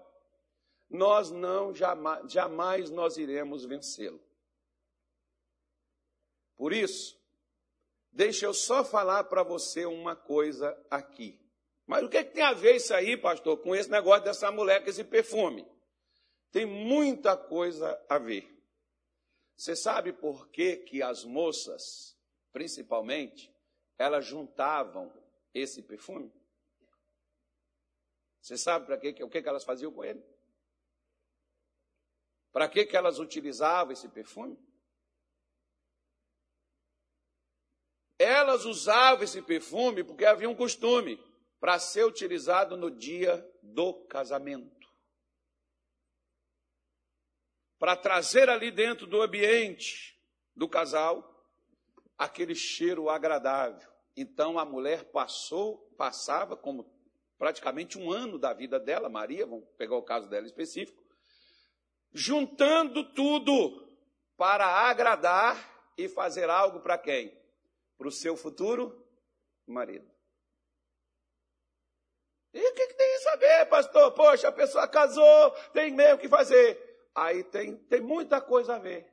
nós 0.89 1.31
não 1.31 1.75
jamais, 1.75 2.33
jamais 2.33 2.91
nós 2.91 3.17
iremos 3.17 3.65
vencê-lo. 3.65 4.21
Por 6.57 6.73
isso, 6.73 7.17
deixa 8.11 8.47
eu 8.47 8.55
só 8.55 8.85
falar 8.85 9.25
para 9.25 9.43
você 9.43 9.85
uma 9.85 10.17
coisa 10.17 10.77
aqui. 10.91 11.41
Mas 11.87 12.03
o 12.03 12.09
que, 12.09 12.19
é 12.19 12.25
que 12.25 12.35
tem 12.35 12.43
a 12.43 12.53
ver 12.53 12.77
isso 12.77 12.93
aí, 12.93 13.17
pastor, 13.17 13.59
com 13.59 13.75
esse 13.75 13.91
negócio 13.91 14.25
dessa 14.25 14.53
com 14.53 14.69
esse 14.69 15.05
perfume? 15.05 15.67
Tem 16.51 16.67
muita 16.67 17.37
coisa 17.37 17.99
a 18.09 18.19
ver. 18.19 18.47
Você 19.57 19.75
sabe 19.75 20.13
por 20.13 20.49
que, 20.51 20.77
que 20.77 21.03
as 21.03 21.25
moças, 21.25 22.17
principalmente, 22.53 23.55
elas 23.97 24.25
juntavam 24.25 25.13
esse 25.55 25.83
perfume? 25.83 26.33
Você 28.41 28.57
sabe 28.57 28.87
para 28.87 28.97
que, 28.97 29.23
o 29.23 29.29
que, 29.29 29.43
que 29.43 29.49
elas 29.49 29.65
faziam 29.65 29.93
com 29.93 30.05
ele? 30.05 30.23
Para 32.53 32.69
que, 32.69 32.85
que 32.87 32.97
elas 32.97 33.19
utilizavam 33.19 33.93
esse 33.93 34.09
perfume? 34.09 34.59
Elas 38.19 38.65
usavam 38.65 39.23
esse 39.23 39.41
perfume 39.43 40.03
porque 40.03 40.25
havia 40.25 40.49
um 40.49 40.55
costume 40.55 41.23
para 41.61 41.79
ser 41.79 42.05
utilizado 42.05 42.77
no 42.77 42.91
dia 42.91 43.47
do 43.63 43.95
casamento. 44.07 44.89
Para 47.79 47.97
trazer 47.97 48.49
ali 48.49 48.71
dentro 48.71 49.07
do 49.07 49.23
ambiente 49.23 50.21
do 50.55 50.69
casal 50.69 51.39
aquele 52.17 52.55
cheiro 52.55 53.09
agradável. 53.09 53.89
Então 54.17 54.59
a 54.59 54.65
mulher 54.65 55.13
passou, 55.13 55.79
passava 55.97 56.57
como 56.57 56.93
praticamente 57.39 57.97
um 57.97 58.11
ano 58.11 58.37
da 58.37 58.53
vida 58.53 58.81
dela, 58.81 59.09
Maria, 59.09 59.47
vamos 59.47 59.69
pegar 59.77 59.97
o 59.97 60.03
caso 60.03 60.29
dela 60.29 60.45
específico, 60.45 61.01
juntando 62.13 63.05
tudo 63.13 63.87
para 64.37 64.67
agradar 64.67 65.93
e 65.97 66.09
fazer 66.09 66.49
algo 66.49 66.81
para 66.81 66.97
quem? 66.99 67.37
Para 67.97 68.09
o 68.09 68.13
seu 68.13 68.37
futuro 68.37 69.05
marido. 69.67 70.09
E 72.53 72.61
o 72.61 72.75
que, 72.75 72.87
que 72.87 72.95
tem 72.95 73.17
isso 73.17 73.29
a 73.29 73.37
ver, 73.37 73.67
pastor? 73.67 74.13
Poxa, 74.13 74.49
a 74.49 74.53
pessoa 74.53 74.89
casou, 74.89 75.51
tem 75.73 75.93
mesmo 75.93 76.19
que 76.19 76.29
fazer. 76.29 76.79
Aí 77.15 77.45
tem, 77.45 77.77
tem 77.77 78.01
muita 78.01 78.41
coisa 78.41 78.77
a 78.77 78.79
ver. 78.79 79.13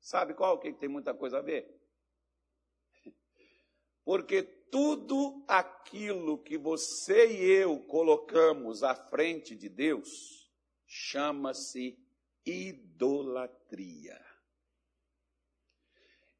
Sabe 0.00 0.34
qual 0.34 0.58
que 0.58 0.72
tem 0.72 0.88
muita 0.88 1.14
coisa 1.14 1.38
a 1.38 1.42
ver? 1.42 1.66
Porque 4.04 4.42
tudo 4.42 5.42
aquilo 5.48 6.42
que 6.42 6.58
você 6.58 7.26
e 7.26 7.50
eu 7.62 7.78
colocamos 7.86 8.82
à 8.82 8.94
frente 8.94 9.56
de 9.56 9.68
Deus 9.68 10.52
chama-se 10.86 11.98
idolatria. 12.46 14.20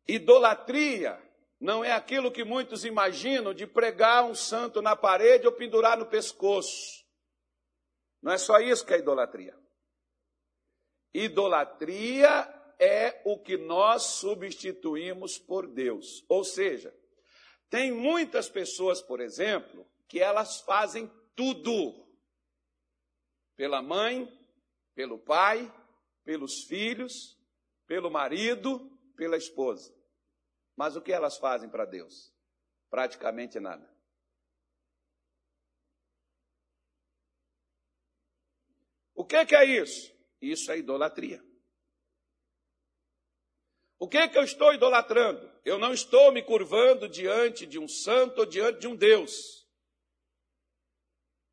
Idolatria 0.07 1.21
não 1.61 1.85
é 1.85 1.93
aquilo 1.93 2.31
que 2.31 2.45
muitos 2.45 2.85
imaginam 2.85 3.55
de 3.55 3.67
pregar 3.67 4.25
um 4.25 4.35
santo 4.35 4.83
na 4.83 4.95
parede 4.95 5.47
ou 5.47 5.53
pendurar 5.53 5.97
no 5.97 6.07
pescoço. 6.07 7.05
Não 8.21 8.33
é 8.33 8.39
só 8.39 8.59
isso 8.59 8.85
que 8.85 8.95
é 8.95 8.99
idolatria. 8.99 9.59
Idolatria 11.13 12.29
é 12.79 13.23
o 13.25 13.39
que 13.39 13.57
nós 13.57 14.03
substituímos 14.03 15.39
por 15.39 15.67
Deus. 15.67 16.25
Ou 16.29 16.45
seja, 16.45 16.95
tem 17.71 17.93
muitas 17.93 18.49
pessoas, 18.49 19.01
por 19.01 19.21
exemplo, 19.21 19.87
que 20.09 20.21
elas 20.21 20.61
fazem 20.61 21.11
tudo 21.35 22.05
pela 23.57 23.81
mãe, 23.81 24.29
pelo 24.95 25.19
pai, 25.19 25.73
pelos 26.25 26.65
filhos, 26.65 27.39
pelo 27.87 28.11
marido, 28.11 28.91
pela 29.17 29.37
esposa. 29.37 29.95
Mas 30.77 30.97
o 30.97 31.03
que 31.03 31.13
elas 31.13 31.37
fazem 31.37 31.69
para 31.69 31.85
Deus? 31.85 32.33
Praticamente 32.91 33.61
nada. 33.61 33.89
O 39.15 39.25
que, 39.25 39.47
que 39.47 39.55
é 39.55 39.65
isso? 39.65 40.13
Isso 40.41 40.71
é 40.73 40.79
idolatria. 40.79 41.43
O 43.99 44.09
que, 44.09 44.29
que 44.29 44.37
eu 44.37 44.43
estou 44.43 44.75
idolatrando? 44.75 45.51
Eu 45.65 45.79
não 45.79 45.93
estou 45.93 46.33
me 46.33 46.43
curvando 46.43 47.09
diante 47.09 47.65
de 47.65 47.79
um 47.79 47.89
santo 47.89 48.41
ou 48.41 48.47
diante 48.47 48.81
de 48.81 48.89
um 48.89 48.97
Deus. 48.97 49.67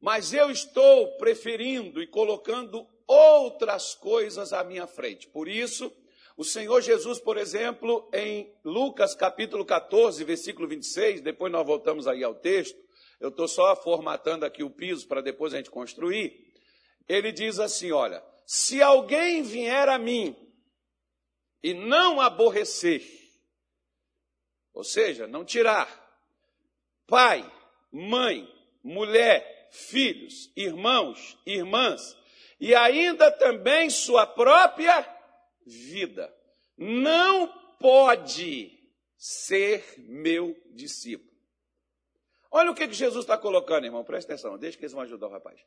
Mas 0.02 0.34
eu 0.34 0.50
estou 0.50 1.16
preferindo 1.18 2.02
e 2.02 2.08
colocando 2.08 2.86
outras 3.12 3.94
coisas 3.94 4.54
à 4.54 4.64
minha 4.64 4.88
frente. 4.88 5.28
Por 5.28 5.50
isso, 5.50 5.92
o 6.38 6.46
Senhor 6.46 6.82
Jesus, 6.82 7.20
por 7.20 7.38
exemplo, 7.38 8.10
em 8.14 8.50
Lucas 8.64 9.14
capítulo 9.14 9.66
14, 9.66 10.24
versículo 10.24 10.66
26, 10.66 11.20
depois 11.20 11.52
nós 11.52 11.68
voltamos 11.68 12.08
aí 12.08 12.24
ao 12.24 12.34
texto, 12.34 12.80
eu 13.20 13.28
estou 13.28 13.50
só 13.50 13.76
formatando 13.76 14.46
aqui 14.46 14.64
o 14.64 14.70
piso 14.70 15.08
para 15.10 15.20
depois 15.20 15.54
a 15.54 15.58
gente 15.58 15.70
construir. 15.70 16.54
Ele 17.08 17.34
diz 17.34 17.60
assim: 17.60 17.92
olha, 17.92 18.24
se 18.46 18.82
alguém 18.82 19.44
vier 19.44 19.90
a 19.90 19.98
mim 19.98 20.34
e 21.62 21.74
não 21.74 22.22
aborrecer, 22.22 23.04
ou 24.74 24.86
seja, 24.86 25.28
não 25.28 25.44
tirar 25.44 26.00
pai, 27.06 27.46
mãe, 27.92 28.50
mulher, 28.82 29.70
filhos, 29.70 30.50
irmãos, 30.56 31.38
irmãs, 31.46 32.18
e 32.62 32.76
ainda 32.76 33.32
também 33.32 33.90
sua 33.90 34.28
própria 34.28 35.04
vida, 35.66 36.32
não 36.78 37.48
pode 37.80 38.80
ser 39.18 39.84
meu 39.98 40.56
discípulo. 40.76 41.32
Olha 42.52 42.70
o 42.70 42.76
que, 42.76 42.88
que 42.88 42.94
Jesus 42.94 43.24
está 43.24 43.36
colocando, 43.36 43.86
irmão, 43.86 44.04
presta 44.04 44.34
atenção, 44.34 44.60
deixa 44.60 44.78
que 44.78 44.84
eles 44.84 44.94
vão 44.94 45.02
ajudar 45.02 45.26
o 45.26 45.32
rapaz. 45.32 45.60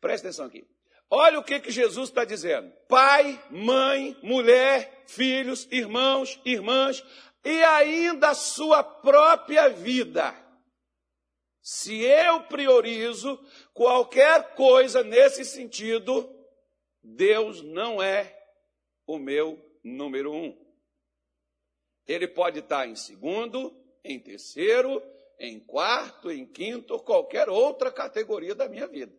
Presta 0.00 0.28
atenção 0.28 0.46
aqui. 0.46 0.64
Olha 1.10 1.40
o 1.40 1.42
que, 1.42 1.58
que 1.58 1.72
Jesus 1.72 2.10
está 2.10 2.24
dizendo: 2.24 2.72
pai, 2.88 3.42
mãe, 3.50 4.16
mulher, 4.22 5.02
filhos, 5.08 5.66
irmãos, 5.72 6.40
irmãs, 6.44 7.02
e 7.44 7.64
ainda 7.64 8.28
a 8.28 8.34
sua 8.34 8.84
própria 8.84 9.68
vida. 9.68 10.32
Se 11.60 12.04
eu 12.04 12.42
priorizo 12.44 13.36
qualquer 13.74 14.54
coisa 14.54 15.02
nesse 15.02 15.44
sentido, 15.44 16.35
Deus 17.06 17.62
não 17.62 18.02
é 18.02 18.36
o 19.06 19.16
meu 19.18 19.64
número 19.84 20.32
um. 20.32 20.56
Ele 22.06 22.26
pode 22.26 22.58
estar 22.58 22.88
em 22.88 22.96
segundo, 22.96 23.72
em 24.02 24.18
terceiro, 24.18 25.00
em 25.38 25.60
quarto, 25.60 26.30
em 26.30 26.44
quinto, 26.44 26.98
qualquer 26.98 27.48
outra 27.48 27.92
categoria 27.92 28.54
da 28.54 28.68
minha 28.68 28.88
vida. 28.88 29.16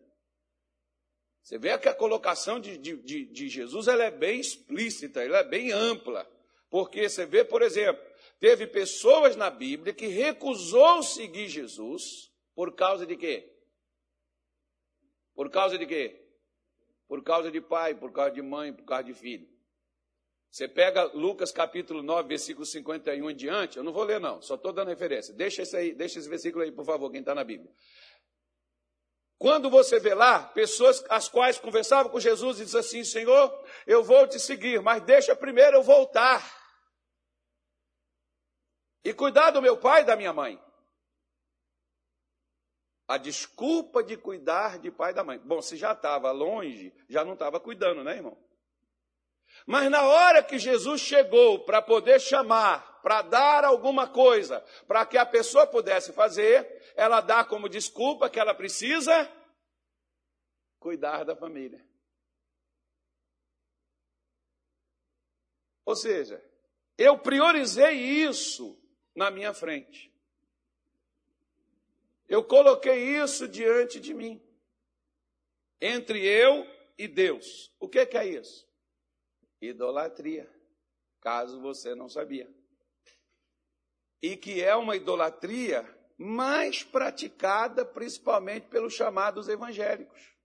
Você 1.42 1.58
vê 1.58 1.78
que 1.78 1.88
a 1.88 1.94
colocação 1.94 2.60
de, 2.60 2.76
de, 2.76 3.24
de, 3.24 3.48
Jesus 3.48 3.88
ela 3.88 4.04
é 4.04 4.10
bem 4.10 4.38
explícita, 4.38 5.24
ela 5.24 5.38
é 5.38 5.44
bem 5.44 5.72
ampla. 5.72 6.30
Porque 6.68 7.08
você 7.08 7.24
vê, 7.24 7.42
por 7.42 7.62
exemplo, 7.62 8.04
teve 8.38 8.66
pessoas 8.66 9.34
na 9.34 9.48
Bíblia 9.48 9.94
que 9.94 10.08
recusou 10.08 11.02
seguir 11.02 11.48
Jesus 11.48 12.30
por 12.54 12.74
causa 12.74 13.06
de 13.06 13.16
quê? 13.16 13.50
Por 15.34 15.50
causa 15.50 15.78
de 15.78 15.86
quê? 15.86 16.27
Por 17.08 17.24
causa 17.24 17.50
de 17.50 17.60
pai, 17.60 17.94
por 17.94 18.12
causa 18.12 18.30
de 18.30 18.42
mãe, 18.42 18.72
por 18.72 18.84
causa 18.84 19.04
de 19.04 19.14
filho. 19.14 19.48
Você 20.50 20.68
pega 20.68 21.04
Lucas 21.14 21.52
capítulo 21.52 22.02
9, 22.02 22.28
versículo 22.28 22.64
51 22.64 23.30
em 23.30 23.36
diante, 23.36 23.76
eu 23.76 23.84
não 23.84 23.92
vou 23.92 24.04
ler 24.04 24.20
não, 24.20 24.40
só 24.40 24.54
estou 24.54 24.72
dando 24.72 24.88
referência. 24.88 25.34
Deixa 25.34 25.62
esse, 25.62 25.76
aí, 25.76 25.94
deixa 25.94 26.18
esse 26.18 26.28
versículo 26.28 26.64
aí, 26.64 26.72
por 26.72 26.84
favor, 26.84 27.10
quem 27.10 27.20
está 27.20 27.34
na 27.34 27.44
Bíblia. 27.44 27.70
Quando 29.38 29.70
você 29.70 30.00
vê 30.00 30.14
lá 30.14 30.42
pessoas 30.48 31.04
as 31.08 31.28
quais 31.28 31.58
conversavam 31.58 32.10
com 32.10 32.18
Jesus 32.18 32.58
e 32.58 32.64
diz 32.64 32.74
assim: 32.74 33.04
Senhor, 33.04 33.64
eu 33.86 34.02
vou 34.02 34.26
te 34.26 34.40
seguir, 34.40 34.82
mas 34.82 35.02
deixa 35.02 35.36
primeiro 35.36 35.76
eu 35.76 35.82
voltar 35.82 36.42
e 39.04 39.14
cuidar 39.14 39.52
do 39.52 39.62
meu 39.62 39.76
pai 39.76 40.02
e 40.02 40.04
da 40.04 40.16
minha 40.16 40.32
mãe. 40.32 40.60
A 43.08 43.16
desculpa 43.16 44.04
de 44.04 44.16
cuidar 44.18 44.78
de 44.78 44.90
pai 44.90 45.12
e 45.12 45.14
da 45.14 45.24
mãe. 45.24 45.38
Bom, 45.38 45.62
se 45.62 45.76
já 45.76 45.92
estava 45.92 46.30
longe, 46.30 46.92
já 47.08 47.24
não 47.24 47.32
estava 47.32 47.58
cuidando, 47.58 48.04
né, 48.04 48.16
irmão? 48.16 48.36
Mas 49.66 49.90
na 49.90 50.02
hora 50.02 50.42
que 50.42 50.58
Jesus 50.58 51.00
chegou 51.00 51.64
para 51.64 51.80
poder 51.80 52.20
chamar, 52.20 53.00
para 53.02 53.22
dar 53.22 53.64
alguma 53.64 54.06
coisa, 54.06 54.60
para 54.86 55.06
que 55.06 55.16
a 55.16 55.24
pessoa 55.24 55.66
pudesse 55.66 56.12
fazer, 56.12 56.92
ela 56.94 57.20
dá 57.20 57.44
como 57.44 57.68
desculpa 57.68 58.28
que 58.28 58.38
ela 58.38 58.54
precisa 58.54 59.30
cuidar 60.78 61.24
da 61.24 61.34
família. 61.34 61.84
Ou 65.84 65.96
seja, 65.96 66.44
eu 66.98 67.18
priorizei 67.18 67.94
isso 67.94 68.78
na 69.14 69.30
minha 69.30 69.54
frente. 69.54 70.12
Eu 72.28 72.44
coloquei 72.44 73.16
isso 73.16 73.48
diante 73.48 73.98
de 73.98 74.12
mim, 74.12 74.40
entre 75.80 76.24
eu 76.24 76.66
e 76.96 77.08
Deus. 77.08 77.72
O 77.80 77.88
que, 77.88 78.04
que 78.04 78.18
é 78.18 78.26
isso? 78.26 78.68
idolatria, 79.60 80.48
caso 81.20 81.60
você 81.60 81.94
não 81.94 82.08
sabia. 82.08 82.48
E 84.22 84.36
que 84.36 84.62
é 84.62 84.74
uma 84.74 84.96
idolatria 84.96 85.84
mais 86.16 86.82
praticada 86.82 87.84
principalmente 87.84 88.66
pelos 88.68 88.94
chamados 88.94 89.48
evangélicos. 89.48 90.36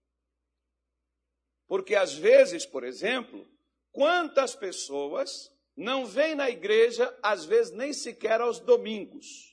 Porque 1.67 1.95
às 1.95 2.13
vezes, 2.13 2.65
por 2.65 2.83
exemplo, 2.83 3.47
quantas 3.91 4.55
pessoas 4.55 5.51
não 5.75 6.05
vêm 6.05 6.35
na 6.35 6.49
igreja, 6.49 7.17
às 7.21 7.45
vezes 7.45 7.73
nem 7.73 7.91
sequer 7.93 8.41
aos 8.41 8.59
domingos. 8.59 9.52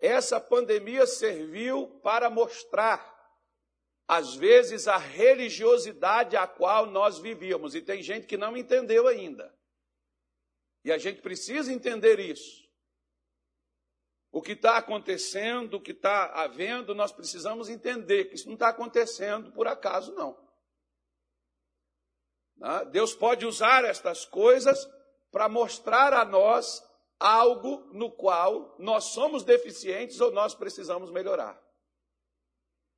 Essa 0.00 0.40
pandemia 0.40 1.06
serviu 1.06 1.86
para 2.02 2.30
mostrar 2.30 3.20
às 4.10 4.34
vezes, 4.34 4.88
a 4.88 4.96
religiosidade 4.96 6.36
a 6.36 6.44
qual 6.44 6.84
nós 6.84 7.20
vivíamos. 7.20 7.76
E 7.76 7.80
tem 7.80 8.02
gente 8.02 8.26
que 8.26 8.36
não 8.36 8.56
entendeu 8.56 9.06
ainda. 9.06 9.56
E 10.84 10.90
a 10.90 10.98
gente 10.98 11.22
precisa 11.22 11.72
entender 11.72 12.18
isso. 12.18 12.68
O 14.32 14.42
que 14.42 14.52
está 14.52 14.78
acontecendo, 14.78 15.74
o 15.74 15.80
que 15.80 15.92
está 15.92 16.24
havendo, 16.42 16.92
nós 16.92 17.12
precisamos 17.12 17.68
entender 17.68 18.24
que 18.24 18.34
isso 18.34 18.48
não 18.48 18.54
está 18.54 18.70
acontecendo 18.70 19.52
por 19.52 19.68
acaso, 19.68 20.12
não. 20.12 20.36
Né? 22.56 22.86
Deus 22.86 23.14
pode 23.14 23.46
usar 23.46 23.84
estas 23.84 24.24
coisas 24.24 24.76
para 25.30 25.48
mostrar 25.48 26.12
a 26.12 26.24
nós 26.24 26.82
algo 27.20 27.86
no 27.92 28.10
qual 28.10 28.74
nós 28.78 29.04
somos 29.04 29.44
deficientes 29.44 30.18
ou 30.20 30.32
nós 30.32 30.54
precisamos 30.54 31.10
melhorar. 31.10 31.62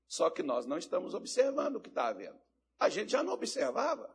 Só 0.07 0.31
que 0.31 0.43
nós 0.43 0.65
não 0.65 0.79
estamos 0.79 1.13
observando 1.13 1.77
o 1.77 1.81
que 1.81 1.89
está 1.89 2.07
havendo. 2.07 2.41
A 2.79 2.89
gente 2.89 3.11
já 3.11 3.23
não 3.23 3.33
observava. 3.33 4.09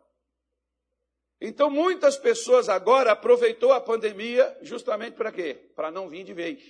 Então, 1.40 1.70
muitas 1.70 2.18
pessoas 2.18 2.70
agora 2.70 3.12
aproveitou 3.12 3.72
a 3.72 3.82
pandemia 3.82 4.58
justamente 4.62 5.16
para 5.16 5.32
quê? 5.32 5.54
Para 5.76 5.92
não 5.92 6.08
vir 6.08 6.24
de 6.24 6.34
vez. 6.34 6.64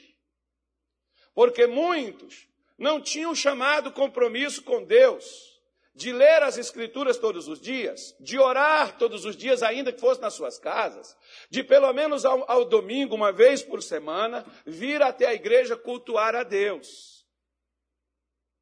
Porque 1.33 1.67
muitos 1.67 2.47
não 2.77 2.99
tinham 2.99 3.33
chamado 3.35 3.91
compromisso 3.91 4.63
com 4.63 4.83
Deus 4.83 5.56
de 5.97 6.13
ler 6.13 6.43
as 6.43 6.59
Escrituras 6.59 7.17
todos 7.17 7.47
os 7.47 7.59
dias, 7.59 8.15
de 8.19 8.37
orar 8.37 8.99
todos 8.99 9.25
os 9.25 9.35
dias, 9.35 9.63
ainda 9.63 9.91
que 9.91 9.99
fosse 9.99 10.21
nas 10.21 10.35
suas 10.35 10.59
casas, 10.59 11.17
de 11.49 11.63
pelo 11.63 11.91
menos 11.91 12.23
ao, 12.23 12.49
ao, 12.49 12.63
domingo, 12.63 13.15
uma 13.15 13.31
vez 13.31 13.63
por 13.63 13.81
semana, 13.81 14.45
vir 14.63 15.01
até 15.01 15.25
a 15.25 15.33
igreja 15.33 15.75
cultuar 15.75 16.35
a 16.35 16.43
Deus. 16.43 17.25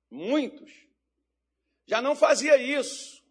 Muitos 0.09 0.71
já 1.85 2.01
não 2.01 2.15
fazia 2.15 2.55
isso. 2.55 3.21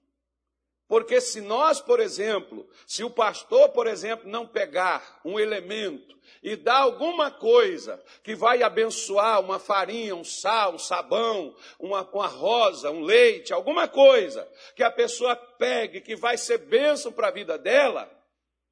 Porque 0.87 1.21
se 1.21 1.41
nós, 1.41 1.81
por 1.81 1.99
exemplo, 1.99 2.69
se 2.87 3.03
o 3.03 3.11
pastor, 3.11 3.71
por 3.71 3.87
exemplo, 3.87 4.29
não 4.29 4.47
pegar 4.47 5.21
um 5.25 5.41
elemento 5.41 6.15
e 6.43 6.57
dar 6.57 6.81
alguma 6.81 7.31
coisa 7.31 8.03
que 8.23 8.35
vai 8.35 8.63
abençoar 8.63 9.41
uma 9.41 9.59
farinha, 9.59 10.15
um 10.15 10.25
sal, 10.25 10.75
um 10.75 10.79
sabão, 10.79 11.57
uma, 11.79 12.03
uma 12.03 12.27
rosa, 12.27 12.91
um 12.91 13.01
leite, 13.01 13.53
alguma 13.53 13.89
coisa 13.89 14.47
que 14.77 14.83
a 14.83 14.91
pessoa 14.91 15.35
pegue 15.35 16.03
que 16.03 16.15
vai 16.15 16.37
ser 16.37 16.59
bênção 16.59 17.11
para 17.11 17.29
a 17.29 17.33
vida 17.33 17.57
dela, 17.57 18.11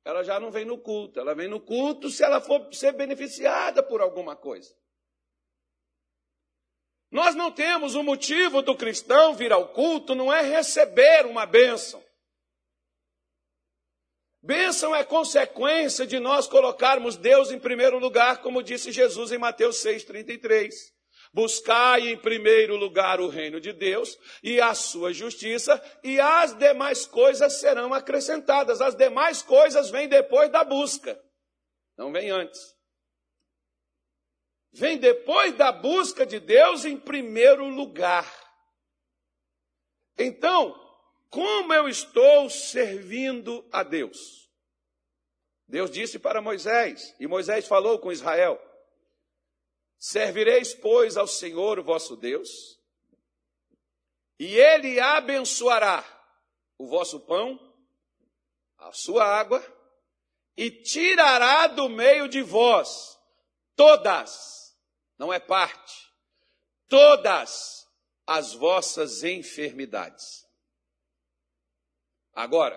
ela 0.05 0.23
já 0.23 0.39
não 0.39 0.51
vem 0.51 0.67
no 0.67 0.77
culto. 0.77 1.19
Ela 1.19 1.35
vem 1.35 1.49
no 1.49 1.61
culto 1.61 2.11
se 2.11 2.23
ela 2.23 2.41
for 2.41 2.69
ser 2.75 2.93
beneficiada 2.93 3.83
por 3.83 4.03
alguma 4.03 4.37
coisa. 4.37 4.75
Nós 7.13 7.35
não 7.35 7.53
temos 7.53 7.95
o 7.95 8.03
motivo 8.03 8.63
do 8.63 8.75
cristão 8.75 9.35
vir 9.35 9.53
ao 9.53 9.69
culto, 9.69 10.15
não 10.15 10.33
é 10.33 10.41
receber 10.41 11.27
uma 11.27 11.45
bênção. 11.45 12.03
Bênção 14.43 14.97
é 14.97 15.05
consequência 15.05 16.07
de 16.07 16.19
nós 16.19 16.49
colocarmos 16.49 17.19
Deus 17.19 17.51
em 17.51 17.61
primeiro 17.61 17.99
lugar, 17.99 18.41
como 18.41 18.63
disse 18.63 18.91
Jesus 18.91 19.31
em 19.31 19.37
Mateus 19.37 19.77
6,33. 19.85 20.73
Buscai 21.35 22.09
em 22.09 22.17
primeiro 22.17 22.77
lugar 22.77 23.21
o 23.21 23.29
reino 23.29 23.61
de 23.61 23.75
Deus 23.75 24.19
e 24.43 24.59
a 24.59 24.73
sua 24.73 25.13
justiça, 25.13 25.81
e 26.03 26.19
as 26.19 26.57
demais 26.57 27.05
coisas 27.05 27.61
serão 27.61 27.93
acrescentadas. 27.93 28.81
As 28.81 28.95
demais 28.97 29.43
coisas 29.43 29.91
vêm 29.91 30.09
depois 30.09 30.51
da 30.51 30.65
busca, 30.65 31.21
não 31.97 32.11
vem 32.11 32.31
antes. 32.31 32.59
Vem 34.73 34.97
depois 34.97 35.55
da 35.55 35.71
busca 35.71 36.25
de 36.25 36.41
Deus 36.41 36.85
em 36.85 36.97
primeiro 36.97 37.69
lugar. 37.69 38.27
Então, 40.17 40.79
como 41.29 41.73
eu 41.75 41.89
estou 41.89 42.49
servindo 42.49 43.67
a 43.71 43.83
Deus? 43.83 44.51
Deus 45.69 45.91
disse 45.91 46.19
para 46.19 46.43
Moisés, 46.43 47.15
e 47.19 47.27
Moisés 47.27 47.67
falou 47.67 47.99
com 47.99 48.13
Israel: 48.13 48.61
Servireis, 49.99 50.75
pois, 50.75 51.17
ao 51.17 51.27
Senhor 51.27 51.83
vosso 51.83 52.17
Deus, 52.17 52.79
e 54.39 54.57
ele 54.57 54.99
abençoará 55.01 56.05
o 56.77 56.87
vosso 56.87 57.21
pão, 57.21 57.59
a 58.77 58.93
sua 58.93 59.25
água, 59.25 59.65
e 60.57 60.71
tirará 60.71 61.67
do 61.67 61.89
meio 61.89 62.29
de 62.29 62.43
vós 62.43 63.19
todas, 63.77 64.62
não 65.23 65.33
é 65.33 65.39
parte, 65.39 66.13
todas 66.89 67.89
as 68.27 68.55
vossas 68.55 69.23
enfermidades. 69.23 70.45
Agora, 72.35 72.77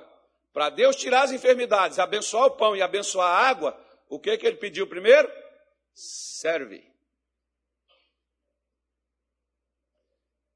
para 0.53 0.69
Deus 0.69 0.95
tirar 0.95 1.23
as 1.23 1.31
enfermidades, 1.31 1.97
abençoar 1.97 2.45
o 2.45 2.51
pão 2.51 2.75
e 2.75 2.83
abençoar 2.83 3.27
a 3.27 3.49
água, 3.49 3.83
o 4.07 4.19
que, 4.19 4.37
que 4.37 4.45
ele 4.45 4.57
pediu 4.57 4.85
primeiro? 4.85 5.27
Serve. 5.91 6.87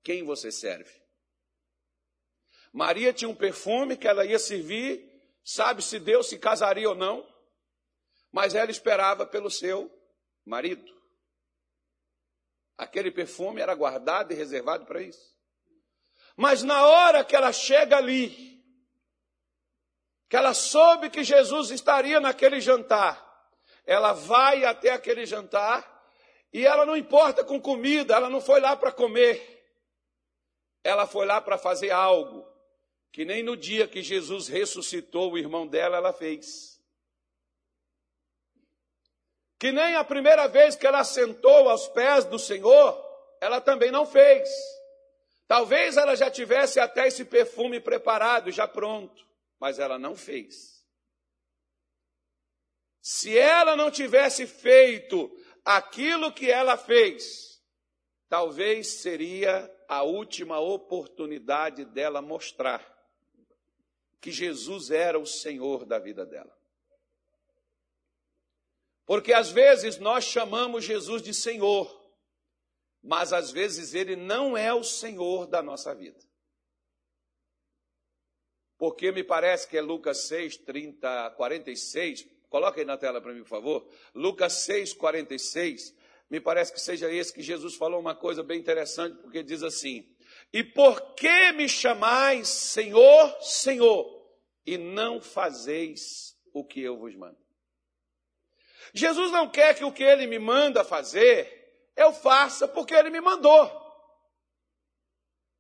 Quem 0.04 0.23
você 0.23 0.52
serve? 0.52 0.93
Maria 2.71 3.12
tinha 3.12 3.30
um 3.30 3.36
perfume 3.36 3.97
que 3.97 4.08
ela 4.08 4.23
ia 4.23 4.38
servir, 4.38 5.12
sabe 5.43 5.82
se 5.82 5.97
Deus 5.97 6.30
se 6.30 6.38
casaria 6.38 6.88
ou 6.88 6.93
não, 6.93 7.28
mas 8.32 8.54
ela 8.54 8.69
esperava 8.69 9.25
pelo 9.25 9.49
seu 9.49 9.91
marido. 10.45 10.99
Aquele 12.80 13.12
perfume 13.12 13.60
era 13.60 13.76
guardado 13.76 14.32
e 14.32 14.36
reservado 14.36 14.86
para 14.86 15.02
isso. 15.02 15.38
Mas 16.38 16.63
na 16.63 16.88
hora 16.88 17.26
que 17.26 17.36
ela 17.36 17.52
chega 17.52 17.98
ali, 17.98 18.63
que 20.30 20.38
ela 20.38 20.54
soube 20.54 21.10
que 21.10 21.22
Jesus 21.22 21.72
estaria 21.72 22.22
naquele 22.22 22.62
jantar. 22.62 23.28
Ela 23.86 24.13
vai 24.13 24.63
até 24.63 24.92
aquele 24.92 25.26
jantar 25.26 26.08
e 26.54 26.65
ela 26.65 26.86
não 26.86 26.96
importa 26.96 27.44
com 27.44 27.60
comida, 27.60 28.15
ela 28.15 28.30
não 28.30 28.39
foi 28.39 28.62
lá 28.62 28.78
para 28.78 28.94
comer. 28.94 29.62
Ela 30.82 31.06
foi 31.06 31.26
lá 31.26 31.42
para 31.42 31.58
fazer 31.58 31.92
algo 31.92 32.48
que 33.12 33.26
nem 33.26 33.44
no 33.44 33.58
dia 33.58 33.89
que 33.89 34.02
Jesus 34.02 34.48
ressuscitou 34.48 35.34
o 35.34 35.38
irmão 35.38 35.68
dela 35.68 35.98
ela 35.98 36.13
fez. 36.13 36.79
Que 39.60 39.72
nem 39.72 39.95
a 39.95 40.04
primeira 40.04 40.48
vez 40.48 40.76
que 40.76 40.88
ela 40.88 41.04
sentou 41.04 41.69
aos 41.69 41.88
pés 41.89 42.26
do 42.26 42.39
Senhor, 42.39 42.98
ela 43.41 43.60
também 43.60 43.91
não 43.91 44.06
fez. 44.06 44.50
Talvez 45.48 45.98
ela 45.98 46.15
já 46.15 46.32
tivesse 46.32 46.80
até 46.80 47.08
esse 47.08 47.26
perfume 47.26 47.80
preparado, 47.80 48.52
já 48.52 48.67
pronto 48.67 49.30
mas 49.60 49.78
ela 49.78 50.00
não 50.00 50.15
fez. 50.15 50.80
Se 53.02 53.38
ela 53.38 53.76
não 53.76 53.91
tivesse 53.91 54.48
feito 54.48 55.30
aquilo 55.65 56.32
que 56.32 56.50
ela 56.50 56.78
fez, 56.78 57.62
talvez 58.28 59.02
seria 59.02 59.69
a 59.88 60.04
última 60.04 60.60
oportunidade 60.60 61.84
dela 61.86 62.22
mostrar 62.22 62.98
que 64.22 64.32
Jesus 64.32 64.91
era 64.91 65.19
o 65.19 65.26
Senhor 65.26 65.86
da 65.86 66.00
vida 66.00 66.26
dela. 66.26 66.58
Porque 69.10 69.34
às 69.34 69.50
vezes 69.50 69.98
nós 69.98 70.24
chamamos 70.24 70.86
Jesus 70.86 71.22
de 71.22 71.34
Senhor, 71.34 71.89
mas 73.02 73.34
às 73.34 73.50
vezes 73.50 73.93
ele 73.93 74.15
não 74.15 74.56
é 74.56 74.74
o 74.74 74.84
Senhor 74.84 75.48
da 75.48 75.62
nossa 75.62 75.95
vida 75.95 76.30
porque 78.80 79.12
me 79.12 79.26
parece 79.26 79.67
que 79.67 79.78
é 79.78 79.82
Lucas 79.82 80.30
6, 80.30 80.58
30, 80.60 81.32
46. 81.32 82.26
Coloca 82.50 82.80
aí 82.80 82.86
na 82.86 82.98
tela 82.98 83.19
para 83.19 83.34
mim, 83.34 83.41
por 83.41 83.50
favor. 83.50 83.86
Lucas 84.15 84.54
6, 84.63 84.93
46. 84.93 85.93
Me 86.30 86.39
parece 86.39 86.72
que 86.72 86.80
seja 86.80 87.12
esse 87.12 87.34
que 87.34 87.41
Jesus 87.41 87.76
falou 87.76 88.00
uma 88.00 88.15
coisa 88.15 88.41
bem 88.41 88.58
interessante, 88.58 89.17
porque 89.22 89.43
diz 89.43 89.63
assim: 89.63 90.08
E 90.54 90.63
por 90.63 91.13
que 91.13 91.52
me 91.52 91.67
chamais 91.67 92.48
Senhor, 92.48 93.38
Senhor, 93.41 94.26
e 94.65 94.78
não 94.78 95.19
fazeis 95.19 96.38
o 96.54 96.63
que 96.63 96.82
eu 96.82 96.98
vos 96.98 97.13
mando? 97.15 97.49
Jesus 98.93 99.32
não 99.32 99.49
quer 99.49 99.75
que 99.75 99.84
o 99.84 99.91
que 99.91 100.04
ele 100.04 100.25
me 100.28 100.39
manda 100.39 100.84
fazer, 100.84 101.91
eu 101.95 102.13
faça 102.13 102.67
porque 102.67 102.93
ele 102.93 103.10
me 103.10 103.21
mandou. 103.21 103.69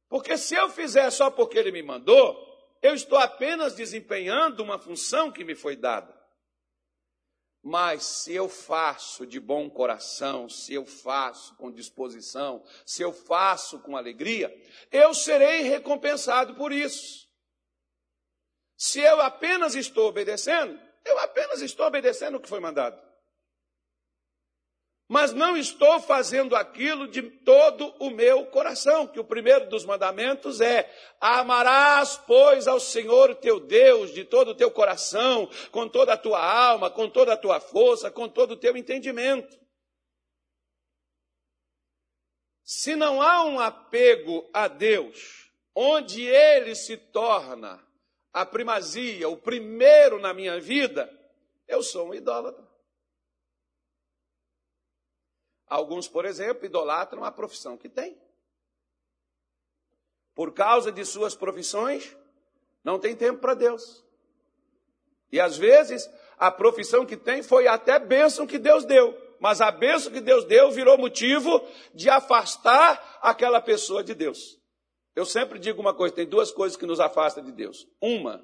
Porque 0.07 0.37
se 0.37 0.55
eu 0.55 0.69
fizer 0.69 1.11
só 1.11 1.29
porque 1.29 1.57
ele 1.57 1.71
me 1.71 1.83
mandou, 1.83 2.47
eu 2.81 2.95
estou 2.95 3.17
apenas 3.17 3.75
desempenhando 3.75 4.61
uma 4.61 4.79
função 4.79 5.31
que 5.31 5.43
me 5.43 5.53
foi 5.53 5.75
dada. 5.75 6.17
Mas 7.61 8.03
se 8.03 8.33
eu 8.33 8.47
faço 8.47 9.27
de 9.27 9.39
bom 9.39 9.69
coração, 9.69 10.47
se 10.47 10.73
eu 10.73 10.85
faço 10.85 11.55
com 11.55 11.69
disposição, 11.69 12.63
se 12.85 13.03
eu 13.03 13.11
faço 13.11 13.79
com 13.79 13.97
alegria, 13.97 14.49
eu 14.91 15.13
serei 15.13 15.61
recompensado 15.63 16.55
por 16.55 16.71
isso. 16.71 17.27
Se 18.77 19.01
eu 19.01 19.19
apenas 19.21 19.75
estou 19.75 20.07
obedecendo, 20.07 20.79
eu 21.03 21.19
apenas 21.19 21.61
estou 21.61 21.85
obedecendo 21.85 22.35
o 22.35 22.39
que 22.39 22.47
foi 22.47 22.61
mandado 22.61 23.08
mas 25.09 25.33
não 25.33 25.57
estou 25.57 25.99
fazendo 25.99 26.55
aquilo 26.55 27.07
de 27.07 27.23
todo 27.23 27.95
o 27.97 28.11
meu 28.11 28.45
coração, 28.45 29.07
que 29.07 29.19
o 29.19 29.23
primeiro 29.23 29.67
dos 29.67 29.83
mandamentos 29.83 30.61
é: 30.61 30.87
amarás, 31.19 32.15
pois, 32.27 32.67
ao 32.67 32.79
Senhor 32.79 33.33
teu 33.33 33.59
Deus 33.59 34.13
de 34.13 34.23
todo 34.23 34.51
o 34.51 34.55
teu 34.55 34.69
coração, 34.69 35.49
com 35.71 35.89
toda 35.89 36.13
a 36.13 36.17
tua 36.17 36.39
alma, 36.39 36.91
com 36.91 37.09
toda 37.09 37.33
a 37.33 37.37
tua 37.37 37.59
força, 37.59 38.11
com 38.11 38.29
todo 38.29 38.51
o 38.51 38.55
teu 38.55 38.77
entendimento. 38.77 39.59
Se 42.63 42.95
não 42.95 43.19
há 43.19 43.43
um 43.45 43.59
apego 43.59 44.47
a 44.53 44.67
Deus, 44.67 45.51
onde 45.73 46.23
ele 46.23 46.75
se 46.75 46.95
torna 46.95 47.83
a 48.31 48.45
primazia, 48.45 49.27
o 49.27 49.35
primeiro 49.35 50.19
na 50.19 50.35
minha 50.35 50.61
vida, 50.61 51.11
eu 51.67 51.81
sou 51.81 52.09
um 52.09 52.13
idólatra. 52.13 52.68
Alguns, 55.69 56.07
por 56.07 56.25
exemplo, 56.25 56.65
idolatram 56.65 57.23
a 57.23 57.31
profissão 57.31 57.77
que 57.77 57.87
têm. 57.87 58.17
Por 60.33 60.53
causa 60.53 60.91
de 60.91 61.05
suas 61.05 61.35
profissões, 61.35 62.17
não 62.83 62.97
tem 62.97 63.15
tempo 63.15 63.39
para 63.39 63.53
Deus. 63.53 64.03
E 65.31 65.39
às 65.39 65.57
vezes, 65.57 66.09
a 66.39 66.49
profissão 66.49 67.05
que 67.05 67.15
tem 67.15 67.43
foi 67.43 67.67
até 67.67 67.99
bênção 67.99 68.47
que 68.47 68.57
Deus 68.57 68.83
deu. 68.83 69.15
mas 69.39 69.61
a 69.61 69.71
bênção 69.71 70.11
que 70.11 70.19
Deus 70.19 70.43
deu 70.43 70.69
virou 70.69 70.97
motivo 70.97 71.65
de 71.93 72.09
afastar 72.09 73.19
aquela 73.21 73.61
pessoa 73.61 74.03
de 74.03 74.13
Deus. 74.13 74.59
Eu 75.15 75.25
sempre 75.25 75.59
digo 75.59 75.79
uma 75.79 75.93
coisa: 75.93 76.15
tem 76.15 76.25
duas 76.25 76.51
coisas 76.51 76.77
que 76.77 76.85
nos 76.85 76.99
afastam 76.99 77.43
de 77.43 77.51
Deus. 77.51 77.87
Uma 78.01 78.43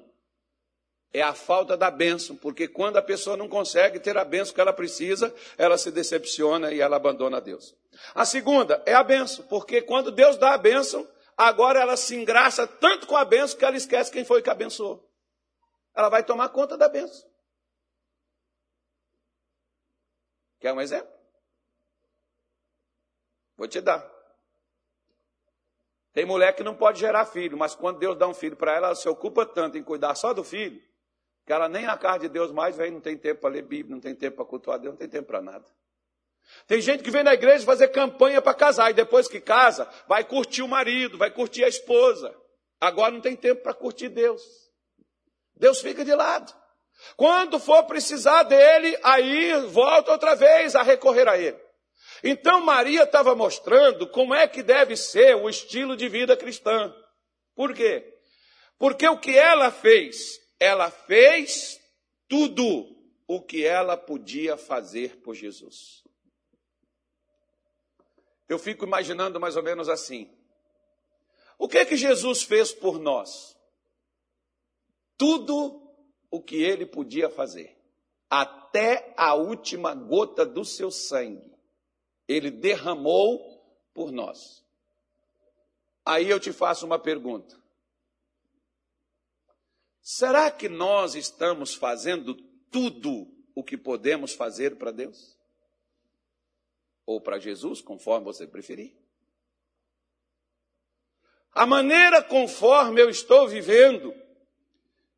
é 1.12 1.22
a 1.22 1.32
falta 1.32 1.76
da 1.76 1.90
bênção, 1.90 2.36
porque 2.36 2.68
quando 2.68 2.96
a 2.96 3.02
pessoa 3.02 3.36
não 3.36 3.48
consegue 3.48 3.98
ter 3.98 4.16
a 4.16 4.24
bênção 4.24 4.54
que 4.54 4.60
ela 4.60 4.72
precisa, 4.72 5.34
ela 5.56 5.78
se 5.78 5.90
decepciona 5.90 6.72
e 6.72 6.80
ela 6.80 6.96
abandona 6.96 7.40
Deus. 7.40 7.74
A 8.14 8.24
segunda 8.24 8.82
é 8.84 8.94
a 8.94 9.02
bênção, 9.02 9.46
porque 9.46 9.80
quando 9.80 10.10
Deus 10.10 10.36
dá 10.36 10.54
a 10.54 10.58
bênção, 10.58 11.08
agora 11.36 11.80
ela 11.80 11.96
se 11.96 12.14
engraça 12.14 12.66
tanto 12.66 13.06
com 13.06 13.16
a 13.16 13.24
bênção 13.24 13.58
que 13.58 13.64
ela 13.64 13.76
esquece 13.76 14.10
quem 14.10 14.24
foi 14.24 14.42
que 14.42 14.50
abençoou. 14.50 15.08
Ela 15.94 16.08
vai 16.08 16.22
tomar 16.22 16.50
conta 16.50 16.76
da 16.76 16.88
bênção. 16.88 17.26
Quer 20.60 20.72
um 20.72 20.80
exemplo? 20.80 21.10
Vou 23.56 23.66
te 23.66 23.80
dar. 23.80 24.06
Tem 26.12 26.24
mulher 26.24 26.54
que 26.54 26.62
não 26.62 26.74
pode 26.74 26.98
gerar 26.98 27.26
filho, 27.26 27.56
mas 27.56 27.74
quando 27.74 27.98
Deus 27.98 28.16
dá 28.16 28.26
um 28.26 28.34
filho 28.34 28.56
para 28.56 28.74
ela, 28.74 28.86
ela 28.88 28.94
se 28.94 29.08
ocupa 29.08 29.44
tanto 29.46 29.76
em 29.76 29.82
cuidar 29.82 30.14
só 30.14 30.32
do 30.32 30.42
filho, 30.42 30.82
que 31.46 31.52
ela 31.52 31.68
nem 31.68 31.86
na 31.86 31.96
casa 31.96 32.20
de 32.20 32.28
Deus 32.28 32.50
mais 32.50 32.76
vem, 32.76 32.90
não 32.90 33.00
tem 33.00 33.16
tempo 33.16 33.42
para 33.42 33.50
ler 33.50 33.62
Bíblia, 33.62 33.94
não 33.94 34.00
tem 34.00 34.14
tempo 34.14 34.36
para 34.36 34.44
cultuar 34.44 34.80
Deus, 34.80 34.94
não 34.94 34.98
tem 34.98 35.08
tempo 35.08 35.28
para 35.28 35.40
nada. 35.40 35.64
Tem 36.66 36.80
gente 36.80 37.04
que 37.04 37.10
vem 37.10 37.22
na 37.22 37.34
igreja 37.34 37.64
fazer 37.64 37.88
campanha 37.88 38.42
para 38.42 38.52
casar 38.52 38.90
e 38.90 38.94
depois 38.94 39.28
que 39.28 39.40
casa, 39.40 39.88
vai 40.08 40.24
curtir 40.24 40.62
o 40.62 40.68
marido, 40.68 41.16
vai 41.16 41.30
curtir 41.30 41.64
a 41.64 41.68
esposa. 41.68 42.34
Agora 42.80 43.12
não 43.12 43.20
tem 43.20 43.36
tempo 43.36 43.62
para 43.62 43.72
curtir 43.72 44.08
Deus. 44.08 44.42
Deus 45.54 45.80
fica 45.80 46.04
de 46.04 46.14
lado. 46.14 46.52
Quando 47.16 47.58
for 47.58 47.84
precisar 47.84 48.42
dele, 48.42 48.98
aí 49.02 49.54
volta 49.68 50.12
outra 50.12 50.34
vez 50.34 50.74
a 50.74 50.82
recorrer 50.82 51.28
a 51.28 51.38
ele. 51.38 51.60
Então 52.24 52.60
Maria 52.60 53.04
estava 53.04 53.34
mostrando 53.34 54.08
como 54.08 54.34
é 54.34 54.48
que 54.48 54.62
deve 54.62 54.96
ser 54.96 55.36
o 55.36 55.48
estilo 55.48 55.96
de 55.96 56.08
vida 56.08 56.36
cristã. 56.36 56.92
Por 57.54 57.72
quê? 57.72 58.14
Porque 58.78 59.06
o 59.08 59.18
que 59.18 59.36
ela 59.36 59.70
fez, 59.70 60.38
ela 60.58 60.90
fez 60.90 61.80
tudo 62.28 62.96
o 63.26 63.40
que 63.40 63.64
ela 63.64 63.96
podia 63.96 64.56
fazer 64.56 65.20
por 65.20 65.34
Jesus. 65.34 66.04
Eu 68.48 68.58
fico 68.58 68.84
imaginando 68.84 69.40
mais 69.40 69.56
ou 69.56 69.62
menos 69.62 69.88
assim. 69.88 70.30
O 71.58 71.68
que 71.68 71.78
é 71.78 71.84
que 71.84 71.96
Jesus 71.96 72.42
fez 72.42 72.72
por 72.72 72.98
nós? 72.98 73.56
Tudo 75.16 75.82
o 76.30 76.40
que 76.42 76.62
ele 76.62 76.86
podia 76.86 77.28
fazer. 77.28 77.76
Até 78.30 79.14
a 79.16 79.34
última 79.34 79.94
gota 79.94 80.44
do 80.44 80.64
seu 80.64 80.90
sangue. 80.90 81.56
Ele 82.28 82.50
derramou 82.50 83.56
por 83.94 84.12
nós. 84.12 84.64
Aí 86.04 86.28
eu 86.28 86.38
te 86.38 86.52
faço 86.52 86.86
uma 86.86 86.98
pergunta. 86.98 87.60
Será 90.08 90.52
que 90.52 90.68
nós 90.68 91.16
estamos 91.16 91.74
fazendo 91.74 92.32
tudo 92.70 93.26
o 93.56 93.64
que 93.64 93.76
podemos 93.76 94.32
fazer 94.32 94.76
para 94.76 94.92
Deus? 94.92 95.36
Ou 97.04 97.20
para 97.20 97.40
Jesus, 97.40 97.80
conforme 97.80 98.24
você 98.24 98.46
preferir? 98.46 98.96
A 101.50 101.66
maneira 101.66 102.22
conforme 102.22 103.02
eu 103.02 103.10
estou 103.10 103.48
vivendo 103.48 104.14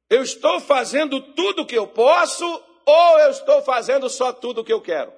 eu 0.08 0.22
estou 0.22 0.58
fazendo 0.58 1.20
tudo 1.34 1.60
o 1.60 1.66
que 1.66 1.76
eu 1.76 1.86
posso 1.86 2.46
ou 2.86 3.18
eu 3.18 3.30
estou 3.30 3.60
fazendo 3.60 4.08
só 4.08 4.32
tudo 4.32 4.62
o 4.62 4.64
que 4.64 4.72
eu 4.72 4.80
quero? 4.80 5.12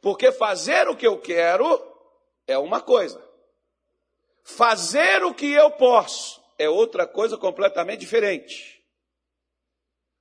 Porque 0.00 0.32
fazer 0.32 0.88
o 0.88 0.96
que 0.96 1.06
eu 1.06 1.20
quero 1.20 1.66
é 2.46 2.56
uma 2.56 2.80
coisa. 2.80 3.22
Fazer 4.42 5.22
o 5.22 5.34
que 5.34 5.52
eu 5.52 5.70
posso 5.72 6.42
é 6.58 6.68
outra 6.68 7.06
coisa 7.06 7.36
completamente 7.36 8.00
diferente. 8.00 8.82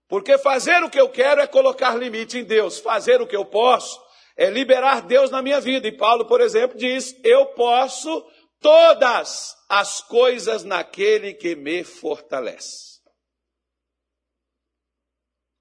Porque 0.07 0.37
fazer 0.37 0.83
o 0.83 0.89
que 0.89 0.99
eu 0.99 1.09
quero 1.09 1.41
é 1.41 1.47
colocar 1.47 1.95
limite 1.95 2.37
em 2.37 2.43
Deus. 2.43 2.79
Fazer 2.79 3.21
o 3.21 3.27
que 3.27 3.35
eu 3.35 3.45
posso 3.45 3.99
é 4.35 4.49
liberar 4.49 5.01
Deus 5.01 5.31
na 5.31 5.41
minha 5.41 5.59
vida. 5.59 5.87
E 5.87 5.97
Paulo, 5.97 6.27
por 6.27 6.41
exemplo, 6.41 6.77
diz: 6.77 7.19
Eu 7.23 7.47
posso 7.53 8.23
todas 8.59 9.55
as 9.69 10.01
coisas 10.01 10.63
naquele 10.63 11.33
que 11.33 11.55
me 11.55 11.83
fortalece. 11.83 13.01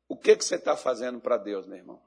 O 0.09 0.17
que, 0.17 0.37
que 0.37 0.45
você 0.45 0.57
está 0.57 0.77
fazendo 0.77 1.21
para 1.21 1.39
Deus, 1.39 1.67
meu 1.67 1.79
irmão? 1.79 2.03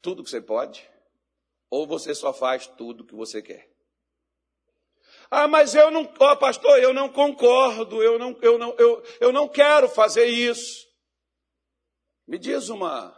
Tudo 0.00 0.22
que 0.22 0.30
você 0.30 0.40
pode? 0.40 0.88
Ou 1.68 1.84
você 1.84 2.14
só 2.14 2.32
faz 2.32 2.68
tudo 2.68 3.04
que 3.04 3.14
você 3.16 3.42
quer? 3.42 3.75
Ah, 5.30 5.48
mas 5.48 5.74
eu 5.74 5.90
não, 5.90 6.02
oh, 6.02 6.36
pastor, 6.36 6.78
eu 6.78 6.92
não 6.92 7.08
concordo, 7.08 8.02
eu 8.02 8.18
não, 8.18 8.38
eu 8.40 8.58
não, 8.58 8.74
eu, 8.78 9.02
eu 9.20 9.32
não 9.32 9.48
quero 9.48 9.88
fazer 9.88 10.26
isso. 10.26 10.86
Me 12.26 12.38
diz 12.38 12.68
uma, 12.68 13.16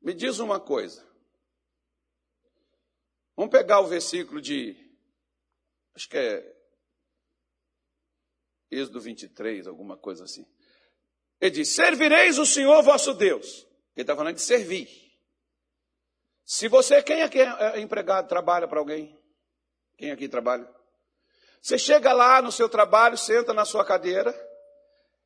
me 0.00 0.14
diz 0.14 0.38
uma 0.38 0.58
coisa. 0.60 1.06
Vamos 3.36 3.50
pegar 3.50 3.80
o 3.80 3.86
versículo 3.86 4.40
de, 4.40 4.76
acho 5.94 6.08
que 6.08 6.16
é 6.16 6.52
Êxodo 8.70 9.00
23, 9.00 9.66
alguma 9.66 9.96
coisa 9.96 10.24
assim. 10.24 10.46
Ele 11.40 11.50
diz: 11.50 11.68
Servireis 11.68 12.38
o 12.38 12.46
Senhor 12.46 12.82
vosso 12.82 13.12
Deus. 13.12 13.66
Ele 13.94 14.02
está 14.02 14.16
falando 14.16 14.36
de 14.36 14.42
servir. 14.42 14.88
Se 16.44 16.68
você, 16.68 17.02
quem 17.02 17.22
aqui 17.22 17.40
é 17.40 17.80
empregado, 17.80 18.28
trabalha 18.28 18.66
para 18.66 18.78
alguém? 18.78 19.21
Quem 20.02 20.10
aqui 20.10 20.28
trabalha? 20.28 20.68
Você 21.60 21.78
chega 21.78 22.12
lá 22.12 22.42
no 22.42 22.50
seu 22.50 22.68
trabalho, 22.68 23.16
senta 23.16 23.54
na 23.54 23.64
sua 23.64 23.84
cadeira 23.84 24.34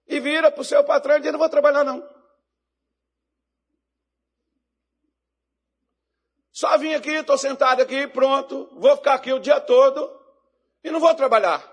e 0.07 0.21
vira 0.21 0.53
para 0.53 0.61
o 0.61 0.65
seu 0.65 0.85
patrão 0.85 1.17
e 1.17 1.21
diz: 1.21 1.33
Não 1.33 1.39
vou 1.39 1.49
trabalhar, 1.49 1.83
não. 1.83 2.07
Só 6.53 6.77
vim 6.77 6.93
aqui, 6.93 7.09
estou 7.09 7.39
sentado 7.39 7.81
aqui, 7.81 8.07
pronto, 8.07 8.69
vou 8.79 8.95
ficar 8.99 9.15
aqui 9.15 9.33
o 9.33 9.39
dia 9.39 9.59
todo 9.63 10.15
e 10.85 10.91
não 10.91 11.01
vou 11.01 11.15
trabalhar. 11.15 11.65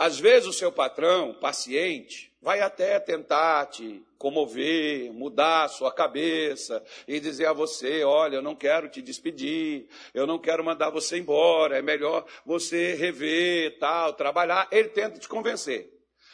Às 0.00 0.18
vezes 0.18 0.48
o 0.48 0.52
seu 0.54 0.72
patrão, 0.72 1.34
paciente, 1.34 2.34
vai 2.40 2.62
até 2.62 2.98
tentar 2.98 3.66
te 3.66 4.02
comover, 4.16 5.12
mudar 5.12 5.64
a 5.64 5.68
sua 5.68 5.92
cabeça 5.92 6.82
e 7.06 7.20
dizer 7.20 7.44
a 7.44 7.52
você: 7.52 8.02
olha, 8.02 8.36
eu 8.36 8.42
não 8.42 8.56
quero 8.56 8.88
te 8.88 9.02
despedir, 9.02 9.90
eu 10.14 10.26
não 10.26 10.38
quero 10.38 10.64
mandar 10.64 10.88
você 10.88 11.18
embora, 11.18 11.76
é 11.76 11.82
melhor 11.82 12.24
você 12.46 12.94
rever, 12.94 13.78
tal, 13.78 14.14
trabalhar. 14.14 14.66
Ele 14.72 14.88
tenta 14.88 15.18
te 15.18 15.28
convencer. 15.28 15.92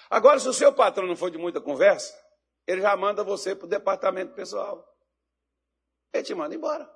Agora, 0.08 0.38
se 0.38 0.48
o 0.48 0.52
seu 0.52 0.72
patrão 0.72 1.04
não 1.04 1.16
for 1.16 1.32
de 1.32 1.36
muita 1.36 1.60
conversa, 1.60 2.16
ele 2.68 2.82
já 2.82 2.96
manda 2.96 3.24
você 3.24 3.52
para 3.52 3.66
o 3.66 3.68
departamento 3.68 4.32
pessoal. 4.32 4.86
Ele 6.14 6.22
te 6.22 6.36
manda 6.36 6.54
embora. 6.54 6.88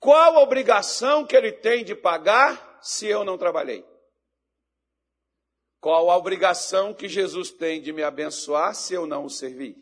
Qual 0.00 0.36
a 0.36 0.40
obrigação 0.40 1.26
que 1.26 1.36
ele 1.36 1.52
tem 1.52 1.84
de 1.84 1.94
pagar 1.94 2.78
se 2.80 3.06
eu 3.06 3.22
não 3.22 3.36
trabalhei? 3.36 3.84
Qual 5.86 6.10
a 6.10 6.16
obrigação 6.16 6.92
que 6.92 7.08
Jesus 7.08 7.52
tem 7.52 7.80
de 7.80 7.92
me 7.92 8.02
abençoar 8.02 8.74
se 8.74 8.92
eu 8.92 9.06
não 9.06 9.26
o 9.26 9.30
servir? 9.30 9.76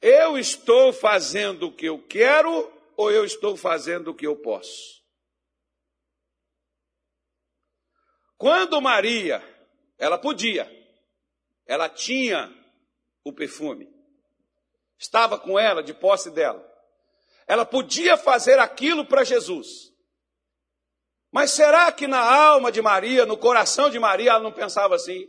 Eu 0.00 0.38
estou 0.38 0.94
fazendo 0.94 1.66
o 1.66 1.76
que 1.76 1.84
eu 1.84 2.02
quero 2.06 2.72
ou 2.96 3.10
eu 3.10 3.26
estou 3.26 3.54
fazendo 3.54 4.08
o 4.08 4.14
que 4.14 4.26
eu 4.26 4.34
posso? 4.34 5.04
Quando 8.38 8.80
Maria, 8.80 9.42
ela 9.98 10.16
podia, 10.16 10.66
ela 11.66 11.90
tinha 11.90 12.50
o 13.22 13.30
perfume, 13.30 13.91
estava 15.02 15.36
com 15.36 15.58
ela, 15.58 15.82
de 15.82 15.92
posse 15.92 16.30
dela, 16.30 16.64
ela 17.46 17.66
podia 17.66 18.16
fazer 18.16 18.58
aquilo 18.60 19.04
para 19.04 19.24
Jesus. 19.24 19.92
Mas 21.32 21.50
será 21.50 21.90
que 21.90 22.06
na 22.06 22.20
alma 22.20 22.70
de 22.70 22.80
Maria, 22.80 23.26
no 23.26 23.36
coração 23.36 23.90
de 23.90 23.98
Maria, 23.98 24.30
ela 24.30 24.40
não 24.40 24.52
pensava 24.52 24.94
assim? 24.94 25.26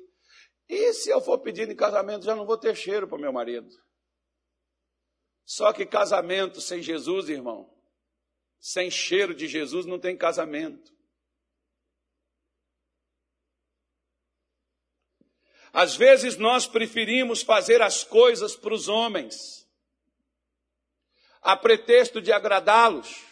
E 0.69 0.93
se 0.93 1.09
eu 1.09 1.19
for 1.19 1.39
pedir 1.39 1.69
em 1.69 1.75
casamento, 1.75 2.23
já 2.23 2.35
não 2.35 2.45
vou 2.45 2.57
ter 2.57 2.75
cheiro 2.75 3.07
para 3.07 3.17
meu 3.17 3.33
marido? 3.33 3.67
Só 5.43 5.73
que 5.73 5.85
casamento 5.85 6.61
sem 6.61 6.81
Jesus, 6.81 7.27
irmão, 7.27 7.69
sem 8.59 8.91
cheiro 8.91 9.33
de 9.33 9.47
Jesus, 9.47 9.85
não 9.85 9.99
tem 9.99 10.15
casamento. 10.15 10.93
Às 15.73 15.95
vezes 15.95 16.37
nós 16.37 16.67
preferimos 16.67 17.41
fazer 17.41 17.81
as 17.81 18.03
coisas 18.03 18.55
para 18.55 18.73
os 18.73 18.87
homens. 18.87 19.62
A 21.43 21.57
pretexto 21.57 22.21
de 22.21 22.31
agradá-los. 22.31 23.23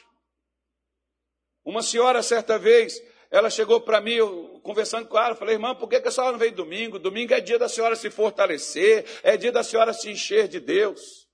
Uma 1.64 1.82
senhora, 1.82 2.22
certa 2.22 2.58
vez, 2.58 3.02
ela 3.30 3.50
chegou 3.50 3.80
para 3.80 4.02
mim, 4.02 4.14
eu, 4.14 4.60
conversando 4.64 5.08
com 5.08 5.18
ela, 5.18 5.36
falei, 5.36 5.56
irmã, 5.56 5.74
por 5.74 5.88
que, 5.88 6.02
que 6.02 6.08
a 6.08 6.12
senhora 6.12 6.34
não 6.34 6.40
veio 6.40 6.52
domingo? 6.52 7.00
Domingo 7.00 7.34
é 7.34 7.40
dia 7.40 7.58
da 7.58 7.70
senhora 7.70 7.96
se 7.96 8.10
fortalecer, 8.10 9.06
é 9.24 9.38
dia 9.38 9.52
da 9.52 9.64
senhora 9.64 9.94
se 9.94 10.10
encher 10.10 10.48
de 10.48 10.60
Deus. 10.60 11.30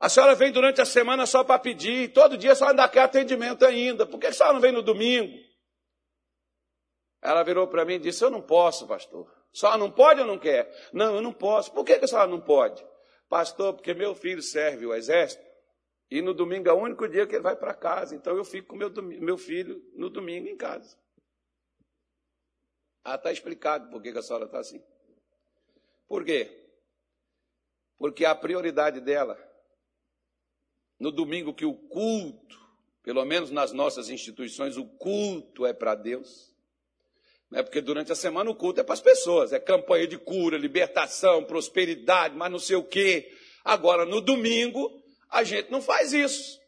A 0.00 0.08
senhora 0.08 0.34
vem 0.34 0.50
durante 0.50 0.80
a 0.80 0.84
semana 0.84 1.26
só 1.26 1.44
para 1.44 1.58
pedir, 1.58 2.12
todo 2.12 2.36
dia 2.36 2.52
a 2.52 2.54
senhora 2.54 2.72
ainda 2.72 2.88
quer 2.88 3.02
atendimento 3.02 3.64
ainda, 3.64 4.06
por 4.06 4.18
que 4.18 4.28
a 4.28 4.32
senhora 4.32 4.54
não 4.54 4.60
vem 4.60 4.72
no 4.72 4.82
domingo? 4.82 5.32
Ela 7.20 7.44
virou 7.44 7.68
para 7.68 7.84
mim 7.84 7.94
e 7.94 7.98
disse, 8.00 8.24
eu 8.24 8.30
não 8.30 8.42
posso, 8.42 8.86
pastor. 8.86 9.30
A 9.54 9.56
senhora 9.56 9.78
não 9.78 9.90
pode 9.90 10.20
ou 10.20 10.26
não 10.26 10.38
quer? 10.38 10.68
Não, 10.92 11.14
eu 11.14 11.22
não 11.22 11.32
posso. 11.32 11.70
Por 11.72 11.84
que, 11.84 11.98
que 11.98 12.04
a 12.04 12.08
senhora 12.08 12.26
não 12.26 12.40
pode? 12.40 12.84
Pastor, 13.32 13.72
porque 13.72 13.94
meu 13.94 14.14
filho 14.14 14.42
serve 14.42 14.84
o 14.84 14.92
exército 14.92 15.42
e 16.10 16.20
no 16.20 16.34
domingo 16.34 16.68
é 16.68 16.72
o 16.74 16.76
único 16.76 17.08
dia 17.08 17.26
que 17.26 17.34
ele 17.34 17.42
vai 17.42 17.56
para 17.56 17.72
casa. 17.72 18.14
Então 18.14 18.36
eu 18.36 18.44
fico 18.44 18.68
com 18.68 18.76
meu, 18.76 18.92
meu 19.02 19.38
filho 19.38 19.82
no 19.94 20.10
domingo 20.10 20.48
em 20.48 20.54
casa. 20.54 20.98
Ah, 23.02 23.14
está 23.14 23.32
explicado 23.32 23.88
por 23.88 24.02
que 24.02 24.10
a 24.10 24.20
senhora 24.20 24.44
está 24.44 24.58
assim. 24.58 24.84
Por 26.06 26.26
quê? 26.26 26.68
Porque 27.96 28.26
a 28.26 28.34
prioridade 28.34 29.00
dela, 29.00 29.38
no 31.00 31.10
domingo 31.10 31.54
que 31.54 31.64
o 31.64 31.72
culto, 31.88 32.60
pelo 33.02 33.24
menos 33.24 33.50
nas 33.50 33.72
nossas 33.72 34.10
instituições, 34.10 34.76
o 34.76 34.84
culto 34.84 35.64
é 35.64 35.72
para 35.72 35.94
Deus. 35.94 36.51
Não 37.52 37.58
é 37.58 37.62
porque 37.62 37.82
durante 37.82 38.10
a 38.10 38.14
semana 38.14 38.50
o 38.50 38.54
culto 38.54 38.80
é 38.80 38.82
para 38.82 38.94
as 38.94 39.00
pessoas, 39.02 39.52
é 39.52 39.60
campanha 39.60 40.06
de 40.06 40.16
cura, 40.16 40.56
libertação, 40.56 41.44
prosperidade, 41.44 42.34
mas 42.34 42.50
não 42.50 42.58
sei 42.58 42.76
o 42.76 42.82
quê. 42.82 43.30
Agora, 43.62 44.06
no 44.06 44.22
domingo, 44.22 44.90
a 45.28 45.44
gente 45.44 45.70
não 45.70 45.82
faz 45.82 46.14
isso. 46.14 46.58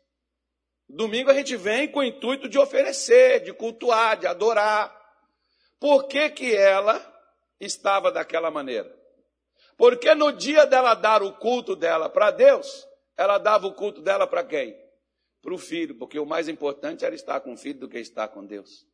Domingo 0.87 1.31
a 1.31 1.35
gente 1.35 1.57
vem 1.57 1.91
com 1.91 2.01
o 2.01 2.05
intuito 2.05 2.51
de 2.51 2.59
oferecer, 2.59 3.41
de 3.41 3.55
cultuar, 3.55 4.19
de 4.19 4.27
adorar. 4.27 4.95
Por 5.81 6.07
que, 6.07 6.29
que 6.29 6.55
ela 6.55 7.03
estava 7.59 8.13
daquela 8.13 8.51
maneira? 8.51 8.95
Porque 9.79 10.15
no 10.15 10.33
dia 10.33 10.67
dela 10.67 10.93
dar 10.93 11.23
o 11.23 11.33
culto 11.33 11.75
dela 11.75 12.11
para 12.11 12.31
Deus, 12.31 12.87
ela 13.17 13.39
dava 13.39 13.67
o 13.67 13.73
culto 13.73 14.03
dela 14.03 14.27
para 14.27 14.45
quem? 14.45 14.77
Para 15.41 15.55
o 15.55 15.59
filho, 15.59 15.97
porque 15.97 16.19
o 16.19 16.27
mais 16.27 16.47
importante 16.47 17.07
era 17.07 17.15
estar 17.15 17.41
com 17.41 17.55
o 17.55 17.57
filho 17.57 17.81
do 17.81 17.89
que 17.89 17.99
estar 17.99 18.29
com 18.29 18.45
Deus. 18.45 18.85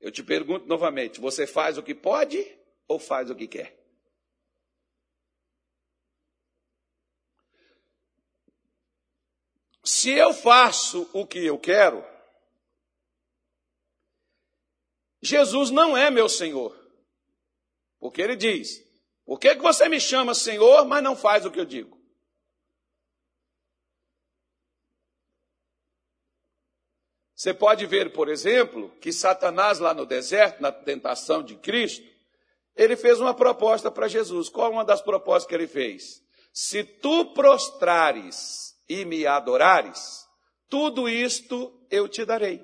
Eu 0.00 0.10
te 0.10 0.22
pergunto 0.22 0.66
novamente: 0.66 1.20
você 1.20 1.46
faz 1.46 1.76
o 1.76 1.82
que 1.82 1.94
pode 1.94 2.44
ou 2.88 2.98
faz 2.98 3.30
o 3.30 3.34
que 3.34 3.46
quer? 3.46 3.78
Se 9.84 10.10
eu 10.10 10.32
faço 10.32 11.08
o 11.12 11.26
que 11.26 11.44
eu 11.44 11.58
quero, 11.58 12.04
Jesus 15.20 15.70
não 15.70 15.96
é 15.96 16.10
meu 16.10 16.28
Senhor. 16.28 16.78
Porque 17.98 18.22
ele 18.22 18.36
diz: 18.36 18.82
Por 19.24 19.38
que, 19.38 19.54
que 19.54 19.62
você 19.62 19.88
me 19.88 20.00
chama 20.00 20.34
Senhor, 20.34 20.86
mas 20.86 21.02
não 21.02 21.14
faz 21.14 21.44
o 21.44 21.50
que 21.50 21.60
eu 21.60 21.66
digo? 21.66 21.99
Você 27.40 27.54
pode 27.54 27.86
ver, 27.86 28.12
por 28.12 28.28
exemplo, 28.28 28.92
que 29.00 29.10
Satanás, 29.10 29.78
lá 29.78 29.94
no 29.94 30.04
deserto, 30.04 30.60
na 30.60 30.70
tentação 30.70 31.42
de 31.42 31.54
Cristo, 31.56 32.06
ele 32.76 32.96
fez 32.96 33.18
uma 33.18 33.32
proposta 33.32 33.90
para 33.90 34.08
Jesus. 34.08 34.50
Qual 34.50 34.70
uma 34.70 34.84
das 34.84 35.00
propostas 35.00 35.48
que 35.48 35.54
ele 35.54 35.66
fez? 35.66 36.22
Se 36.52 36.84
tu 36.84 37.32
prostrares 37.32 38.74
e 38.86 39.06
me 39.06 39.26
adorares, 39.26 40.26
tudo 40.68 41.08
isto 41.08 41.72
eu 41.90 42.06
te 42.06 42.26
darei. 42.26 42.62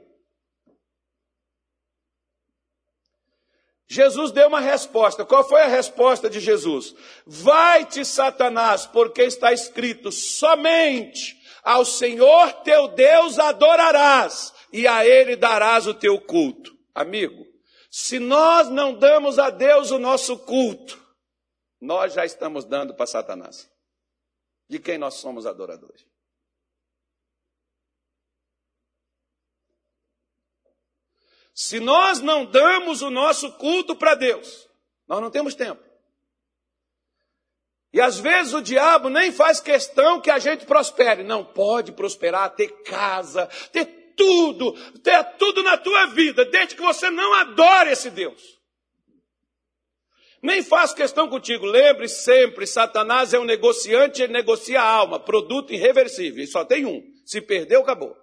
Jesus 3.88 4.30
deu 4.30 4.48
uma 4.48 4.60
resposta. 4.60 5.24
Qual 5.24 5.48
foi 5.48 5.62
a 5.62 5.68
resposta 5.68 6.28
de 6.28 6.38
Jesus? 6.38 6.94
Vai-te, 7.26 8.04
Satanás, 8.04 8.84
porque 8.84 9.22
está 9.22 9.54
escrito: 9.54 10.12
somente 10.12 11.34
ao 11.62 11.82
Senhor 11.82 12.52
teu 12.62 12.88
Deus 12.88 13.38
adorarás 13.38 14.54
e 14.76 14.86
a 14.86 15.06
ele 15.06 15.36
darás 15.36 15.86
o 15.86 15.94
teu 15.94 16.20
culto. 16.20 16.76
Amigo, 16.94 17.46
se 17.90 18.18
nós 18.18 18.68
não 18.68 18.94
damos 18.94 19.38
a 19.38 19.48
Deus 19.48 19.90
o 19.90 19.98
nosso 19.98 20.38
culto, 20.40 21.02
nós 21.80 22.12
já 22.12 22.26
estamos 22.26 22.66
dando 22.66 22.94
para 22.94 23.06
Satanás. 23.06 23.70
De 24.68 24.78
quem 24.78 24.98
nós 24.98 25.14
somos 25.14 25.46
adoradores? 25.46 26.04
Se 31.54 31.80
nós 31.80 32.20
não 32.20 32.44
damos 32.44 33.00
o 33.00 33.08
nosso 33.08 33.50
culto 33.56 33.96
para 33.96 34.14
Deus, 34.14 34.68
nós 35.08 35.22
não 35.22 35.30
temos 35.30 35.54
tempo. 35.54 35.82
E 37.94 38.00
às 38.00 38.18
vezes 38.18 38.52
o 38.52 38.60
diabo 38.60 39.08
nem 39.08 39.32
faz 39.32 39.58
questão 39.58 40.20
que 40.20 40.30
a 40.30 40.38
gente 40.38 40.66
prospere. 40.66 41.24
Não 41.24 41.42
pode 41.42 41.92
prosperar, 41.92 42.54
ter 42.54 42.82
casa, 42.82 43.46
ter 43.72 43.95
tudo, 44.16 44.72
ter 45.00 45.22
tudo 45.36 45.62
na 45.62 45.76
tua 45.76 46.06
vida, 46.06 46.44
desde 46.44 46.74
que 46.74 46.82
você 46.82 47.10
não 47.10 47.34
adore 47.34 47.90
esse 47.90 48.10
Deus. 48.10 48.56
Nem 50.42 50.62
faz 50.62 50.92
questão 50.92 51.28
contigo. 51.28 51.66
Lembre 51.66 52.08
sempre, 52.08 52.66
Satanás 52.66 53.34
é 53.34 53.38
um 53.38 53.44
negociante, 53.44 54.22
ele 54.22 54.32
negocia 54.32 54.80
a 54.80 54.88
alma, 54.88 55.18
produto 55.18 55.72
irreversível. 55.72 56.42
E 56.42 56.46
só 56.46 56.64
tem 56.64 56.86
um. 56.86 57.02
Se 57.24 57.40
perdeu, 57.40 57.82
acabou. 57.82 58.16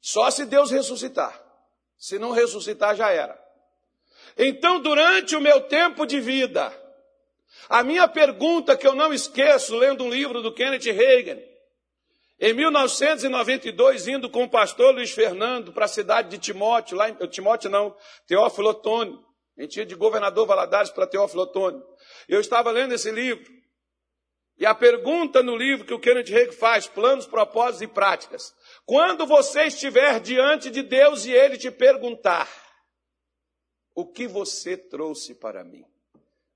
Só 0.00 0.30
se 0.30 0.44
Deus 0.44 0.70
ressuscitar. 0.70 1.42
Se 1.96 2.18
não 2.18 2.30
ressuscitar, 2.30 2.94
já 2.94 3.10
era. 3.10 3.42
Então, 4.36 4.80
durante 4.80 5.34
o 5.34 5.40
meu 5.40 5.62
tempo 5.62 6.04
de 6.04 6.20
vida, 6.20 6.70
a 7.68 7.82
minha 7.82 8.06
pergunta 8.06 8.76
que 8.76 8.86
eu 8.86 8.94
não 8.94 9.12
esqueço, 9.14 9.76
lendo 9.76 10.04
um 10.04 10.10
livro 10.10 10.42
do 10.42 10.52
Kenneth 10.52 10.92
Reagan, 10.92 11.40
em 12.38 12.52
1992, 12.52 14.08
indo 14.08 14.28
com 14.28 14.44
o 14.44 14.50
pastor 14.50 14.94
Luiz 14.94 15.10
Fernando 15.10 15.72
para 15.72 15.86
a 15.86 15.88
cidade 15.88 16.28
de 16.28 16.38
Timóteo, 16.38 16.96
lá 16.96 17.08
em 17.08 17.14
Timóteo 17.28 17.70
não, 17.70 17.96
Teófilo 18.26 18.68
Otônio. 18.68 19.24
A 19.56 19.62
gente 19.62 19.78
ia 19.78 19.86
de 19.86 19.94
governador 19.94 20.46
Valadares 20.46 20.90
para 20.90 21.06
Teófilo 21.06 21.42
Otônio. 21.42 21.82
Eu 22.28 22.40
estava 22.40 22.70
lendo 22.70 22.92
esse 22.92 23.10
livro. 23.10 23.56
E 24.58 24.66
a 24.66 24.74
pergunta 24.74 25.42
no 25.42 25.56
livro 25.56 25.86
que 25.86 25.94
o 25.94 26.00
Kenneth 26.00 26.30
Reagan 26.30 26.52
faz, 26.52 26.86
planos, 26.86 27.26
propósitos 27.26 27.82
e 27.82 27.86
práticas. 27.86 28.54
Quando 28.84 29.26
você 29.26 29.64
estiver 29.64 30.20
diante 30.20 30.70
de 30.70 30.82
Deus 30.82 31.24
e 31.24 31.32
ele 31.32 31.56
te 31.56 31.70
perguntar: 31.70 32.48
O 33.94 34.06
que 34.06 34.26
você 34.26 34.76
trouxe 34.76 35.34
para 35.34 35.64
mim? 35.64 35.84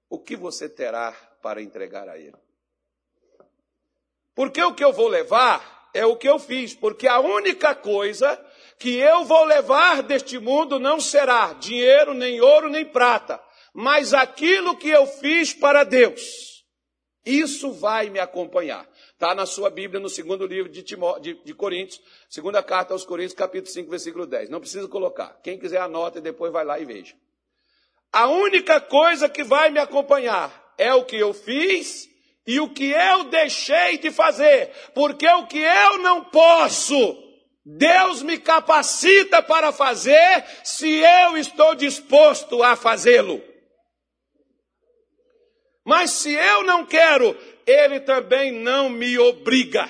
O 0.08 0.18
que 0.18 0.36
você 0.36 0.68
terá 0.68 1.12
para 1.42 1.62
entregar 1.62 2.08
a 2.08 2.18
ele? 2.18 2.36
Porque 4.40 4.62
o 4.62 4.72
que 4.72 4.82
eu 4.82 4.90
vou 4.90 5.06
levar 5.06 5.90
é 5.92 6.06
o 6.06 6.16
que 6.16 6.26
eu 6.26 6.38
fiz, 6.38 6.72
porque 6.72 7.06
a 7.06 7.20
única 7.20 7.74
coisa 7.74 8.42
que 8.78 8.96
eu 8.96 9.22
vou 9.22 9.44
levar 9.44 10.02
deste 10.02 10.38
mundo 10.38 10.78
não 10.78 10.98
será 10.98 11.52
dinheiro, 11.52 12.14
nem 12.14 12.40
ouro, 12.40 12.70
nem 12.70 12.86
prata, 12.86 13.38
mas 13.74 14.14
aquilo 14.14 14.78
que 14.78 14.88
eu 14.88 15.06
fiz 15.06 15.52
para 15.52 15.84
Deus. 15.84 16.64
Isso 17.22 17.70
vai 17.72 18.08
me 18.08 18.18
acompanhar. 18.18 18.88
Está 19.12 19.34
na 19.34 19.44
sua 19.44 19.68
Bíblia, 19.68 20.00
no 20.00 20.08
segundo 20.08 20.46
livro 20.46 20.72
de, 20.72 20.82
Timó, 20.84 21.18
de, 21.18 21.34
de, 21.44 21.52
Coríntios, 21.52 22.00
segunda 22.26 22.62
carta 22.62 22.94
aos 22.94 23.04
Coríntios, 23.04 23.34
capítulo 23.34 23.70
5, 23.70 23.90
versículo 23.90 24.26
10. 24.26 24.48
Não 24.48 24.58
precisa 24.58 24.88
colocar. 24.88 25.38
Quem 25.42 25.58
quiser 25.58 25.82
anota 25.82 26.18
e 26.18 26.22
depois 26.22 26.50
vai 26.50 26.64
lá 26.64 26.80
e 26.80 26.86
veja. 26.86 27.14
A 28.10 28.26
única 28.26 28.80
coisa 28.80 29.28
que 29.28 29.44
vai 29.44 29.68
me 29.68 29.80
acompanhar 29.80 30.72
é 30.78 30.94
o 30.94 31.04
que 31.04 31.16
eu 31.16 31.34
fiz 31.34 32.09
e 32.46 32.58
o 32.60 32.72
que 32.72 32.90
eu 32.90 33.24
deixei 33.24 33.98
de 33.98 34.10
fazer. 34.10 34.70
Porque 34.94 35.28
o 35.28 35.46
que 35.46 35.58
eu 35.58 35.98
não 35.98 36.24
posso, 36.24 37.16
Deus 37.64 38.22
me 38.22 38.38
capacita 38.38 39.42
para 39.42 39.72
fazer 39.72 40.44
se 40.64 40.88
eu 40.88 41.36
estou 41.36 41.74
disposto 41.74 42.62
a 42.62 42.76
fazê-lo. 42.76 43.42
Mas 45.84 46.10
se 46.10 46.32
eu 46.32 46.62
não 46.62 46.84
quero, 46.86 47.36
ele 47.66 48.00
também 48.00 48.52
não 48.52 48.88
me 48.88 49.18
obriga. 49.18 49.88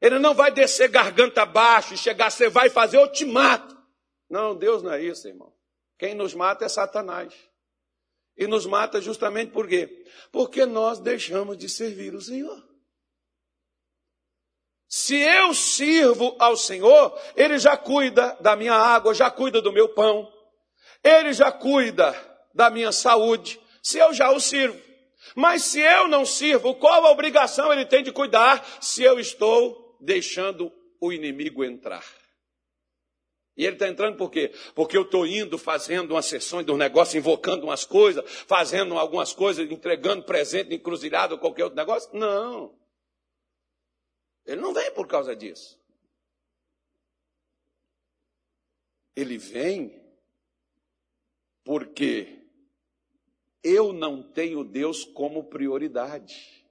Ele 0.00 0.18
não 0.18 0.34
vai 0.34 0.50
descer 0.50 0.88
garganta 0.88 1.42
abaixo 1.42 1.94
e 1.94 1.98
chegar, 1.98 2.30
você 2.30 2.48
vai 2.48 2.68
fazer, 2.68 2.98
eu 2.98 3.10
te 3.10 3.24
mato. 3.24 3.76
Não, 4.28 4.56
Deus 4.56 4.82
não 4.82 4.92
é 4.92 5.02
isso, 5.02 5.26
irmão. 5.26 5.52
Quem 5.98 6.14
nos 6.14 6.34
mata 6.34 6.64
é 6.64 6.68
Satanás. 6.68 7.32
E 8.36 8.46
nos 8.46 8.66
mata 8.66 9.00
justamente 9.00 9.50
por 9.50 9.66
quê? 9.66 10.04
Porque 10.30 10.66
nós 10.66 10.98
deixamos 10.98 11.56
de 11.56 11.68
servir 11.68 12.14
o 12.14 12.20
Senhor. 12.20 12.62
Se 14.88 15.16
eu 15.16 15.52
sirvo 15.54 16.36
ao 16.38 16.56
Senhor, 16.56 17.18
Ele 17.34 17.58
já 17.58 17.76
cuida 17.76 18.36
da 18.40 18.54
minha 18.54 18.74
água, 18.74 19.14
já 19.14 19.30
cuida 19.30 19.60
do 19.60 19.72
meu 19.72 19.88
pão, 19.88 20.32
Ele 21.02 21.32
já 21.32 21.50
cuida 21.50 22.14
da 22.54 22.70
minha 22.70 22.92
saúde, 22.92 23.60
se 23.82 23.98
eu 23.98 24.12
já 24.12 24.30
o 24.30 24.40
sirvo. 24.40 24.80
Mas 25.34 25.62
se 25.64 25.80
eu 25.80 26.08
não 26.08 26.24
sirvo, 26.24 26.74
qual 26.74 27.04
a 27.04 27.10
obrigação 27.10 27.72
ele 27.72 27.84
tem 27.84 28.02
de 28.02 28.12
cuidar 28.12 28.64
se 28.80 29.02
eu 29.02 29.18
estou 29.18 29.96
deixando 30.00 30.72
o 31.00 31.12
inimigo 31.12 31.64
entrar? 31.64 32.04
E 33.56 33.64
ele 33.64 33.74
está 33.76 33.88
entrando 33.88 34.16
por 34.16 34.30
quê? 34.30 34.52
Porque 34.74 34.96
eu 34.96 35.02
estou 35.02 35.26
indo, 35.26 35.56
fazendo 35.56 36.12
umas 36.12 36.26
sessões 36.26 36.66
do 36.66 36.76
negócio, 36.76 37.16
invocando 37.16 37.64
umas 37.64 37.84
coisas, 37.84 38.22
fazendo 38.46 38.98
algumas 38.98 39.32
coisas, 39.32 39.70
entregando 39.70 40.24
presente, 40.24 40.74
encruzilhado 40.74 41.34
ou 41.34 41.40
qualquer 41.40 41.64
outro 41.64 41.76
negócio? 41.76 42.10
Não. 42.12 42.74
Ele 44.44 44.60
não 44.60 44.74
vem 44.74 44.92
por 44.92 45.06
causa 45.06 45.34
disso. 45.34 45.80
Ele 49.16 49.38
vem 49.38 50.04
porque 51.64 52.46
eu 53.62 53.92
não 53.92 54.22
tenho 54.22 54.62
Deus 54.62 55.02
como 55.02 55.44
prioridade. 55.44 56.65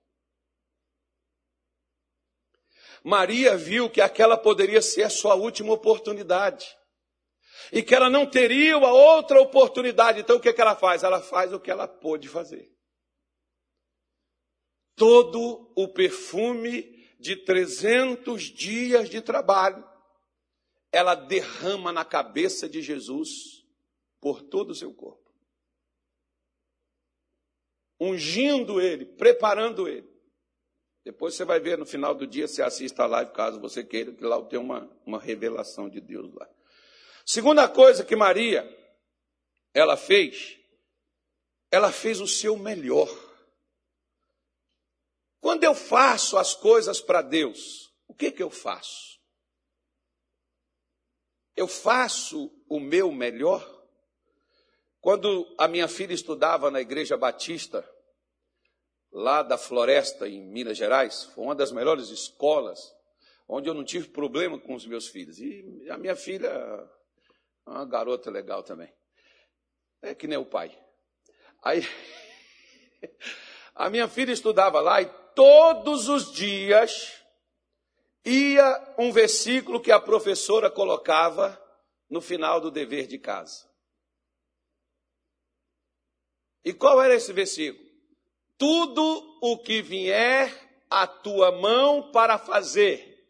Maria 3.06 3.56
viu 3.56 3.88
que 3.88 4.02
aquela 4.02 4.36
poderia 4.36 4.82
ser 4.82 5.04
a 5.04 5.12
sua 5.12 5.36
última 5.36 5.72
oportunidade. 5.72 6.76
E 7.72 7.84
que 7.84 7.94
ela 7.94 8.10
não 8.10 8.26
teria 8.26 8.74
a 8.74 8.92
outra 8.92 9.40
oportunidade. 9.40 10.22
Então 10.22 10.38
o 10.38 10.40
que, 10.40 10.50
é 10.50 10.54
que 10.54 10.60
ela 10.60 10.76
faz? 10.76 11.04
Ela 11.04 11.22
faz 11.22 11.54
o 11.54 11.60
que 11.60 11.70
ela 11.70 11.88
pôde 11.88 12.28
fazer. 12.28 12.68
Todo 14.96 15.72
o 15.76 15.88
perfume 15.88 16.82
de 17.20 17.36
300 17.36 18.42
dias 18.42 19.08
de 19.08 19.22
trabalho, 19.22 19.88
ela 20.92 21.14
derrama 21.14 21.92
na 21.92 22.04
cabeça 22.04 22.68
de 22.68 22.82
Jesus 22.82 23.64
por 24.20 24.42
todo 24.42 24.72
o 24.72 24.76
seu 24.76 24.92
corpo. 24.92 25.32
Ungindo 28.00 28.82
ele, 28.82 29.06
preparando 29.06 29.88
ele. 29.88 30.15
Depois 31.06 31.36
você 31.36 31.46
vai 31.46 31.60
ver 31.60 31.78
no 31.78 31.86
final 31.86 32.16
do 32.16 32.26
dia, 32.26 32.48
se 32.48 32.64
assista 32.64 33.04
a 33.04 33.06
live, 33.06 33.32
caso 33.32 33.60
você 33.60 33.84
queira, 33.84 34.12
que 34.12 34.24
lá 34.24 34.42
tem 34.42 34.58
uma, 34.58 34.90
uma 35.06 35.20
revelação 35.20 35.88
de 35.88 36.02
Deus 36.02 36.34
lá. 36.34 36.50
Segunda 37.24 37.70
coisa 37.70 38.04
que 38.04 38.16
Maria, 38.16 38.68
ela 39.72 39.96
fez, 39.96 40.58
ela 41.70 41.92
fez 41.92 42.20
o 42.20 42.28
seu 42.28 42.58
melhor. 42.58 43.08
Quando 45.40 45.64
eu 45.64 45.76
faço 45.76 46.40
as 46.40 46.56
coisas 46.56 47.00
para 47.00 47.22
Deus, 47.22 47.94
o 48.08 48.14
que 48.16 48.32
que 48.32 48.42
eu 48.42 48.50
faço? 48.50 49.20
Eu 51.56 51.68
faço 51.68 52.52
o 52.68 52.80
meu 52.80 53.12
melhor? 53.12 53.64
Quando 55.00 55.54
a 55.60 55.68
minha 55.68 55.88
filha 55.88 56.16
estudava 56.16 56.72
na 56.72 56.82
igreja 56.82 57.16
batista, 57.16 57.88
lá 59.16 59.42
da 59.42 59.58
Floresta, 59.58 60.28
em 60.28 60.42
Minas 60.42 60.78
Gerais. 60.78 61.24
Foi 61.34 61.46
uma 61.46 61.56
das 61.56 61.72
melhores 61.72 62.10
escolas, 62.10 62.94
onde 63.48 63.70
eu 63.70 63.74
não 63.74 63.86
tive 63.86 64.10
problema 64.10 64.60
com 64.60 64.76
os 64.76 64.86
meus 64.86 65.08
filhos. 65.08 65.40
E 65.40 65.90
a 65.90 65.98
minha 65.98 66.18
filha 66.18 66.52
uma 67.66 67.86
garota 67.86 68.30
legal 68.30 68.62
também. 68.62 68.94
É 70.02 70.14
que 70.14 70.28
nem 70.28 70.38
o 70.38 70.46
pai. 70.46 70.78
Aí, 71.64 71.82
a 73.74 73.90
minha 73.90 74.08
filha 74.10 74.34
estudava 74.34 74.82
lá 74.82 75.02
e 75.02 75.06
todos 75.34 76.10
os 76.10 76.34
dias 76.34 77.24
ia 78.26 78.96
um 78.98 79.14
versículo 79.14 79.82
que 79.82 79.94
a 79.94 80.00
professora 80.00 80.70
colocava 80.70 81.60
no 82.10 82.20
final 82.20 82.60
do 82.60 82.70
dever 82.70 83.08
de 83.08 83.18
casa. 83.18 83.66
E 86.66 86.74
qual 86.74 87.02
era 87.02 87.16
esse 87.16 87.32
versículo? 87.32 87.85
Tudo 88.58 89.38
o 89.42 89.58
que 89.58 89.82
vier 89.82 90.52
à 90.90 91.06
tua 91.06 91.52
mão 91.52 92.12
para 92.12 92.38
fazer, 92.38 93.26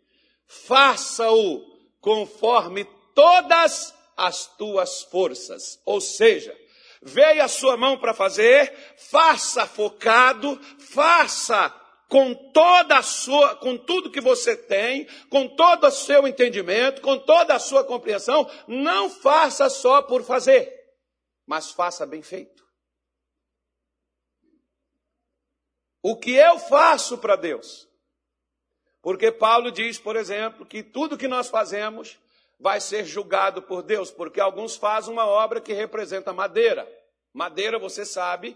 faça-o 0.47 1.61
conforme 1.99 2.85
todas 3.13 3.93
as 4.15 4.45
tuas 4.57 5.03
forças. 5.03 5.79
Ou 5.85 5.99
seja, 5.99 6.55
veio 7.01 7.43
a 7.43 7.47
sua 7.47 7.75
mão 7.77 7.97
para 7.97 8.13
fazer, 8.13 8.73
faça 8.97 9.65
focado, 9.65 10.59
faça 10.79 11.73
com 12.07 12.33
toda 12.33 12.97
a 12.97 13.03
sua, 13.03 13.55
com 13.55 13.77
tudo 13.77 14.11
que 14.11 14.21
você 14.21 14.55
tem, 14.55 15.07
com 15.29 15.47
todo 15.47 15.87
o 15.87 15.91
seu 15.91 16.27
entendimento, 16.27 17.01
com 17.01 17.17
toda 17.17 17.55
a 17.55 17.59
sua 17.59 17.83
compreensão, 17.83 18.49
não 18.67 19.09
faça 19.09 19.69
só 19.69 20.01
por 20.01 20.23
fazer, 20.23 20.71
mas 21.47 21.71
faça 21.71 22.05
bem 22.05 22.21
feito. 22.21 22.54
O 26.07 26.15
que 26.15 26.35
eu 26.35 26.59
faço 26.59 27.17
para 27.17 27.35
Deus. 27.35 27.89
Porque 29.01 29.31
Paulo 29.31 29.71
diz, 29.71 29.97
por 29.97 30.15
exemplo, 30.15 30.63
que 30.63 30.83
tudo 30.83 31.17
que 31.17 31.27
nós 31.27 31.49
fazemos 31.49 32.19
vai 32.59 32.79
ser 32.79 33.05
julgado 33.05 33.63
por 33.63 33.81
Deus, 33.81 34.11
porque 34.11 34.39
alguns 34.39 34.75
fazem 34.75 35.11
uma 35.11 35.25
obra 35.25 35.59
que 35.59 35.73
representa 35.73 36.31
madeira. 36.31 36.87
Madeira, 37.33 37.79
você 37.79 38.05
sabe 38.05 38.55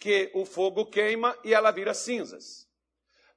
que 0.00 0.32
o 0.34 0.44
fogo 0.44 0.84
queima 0.84 1.38
e 1.44 1.54
ela 1.54 1.70
vira 1.70 1.94
cinzas. 1.94 2.66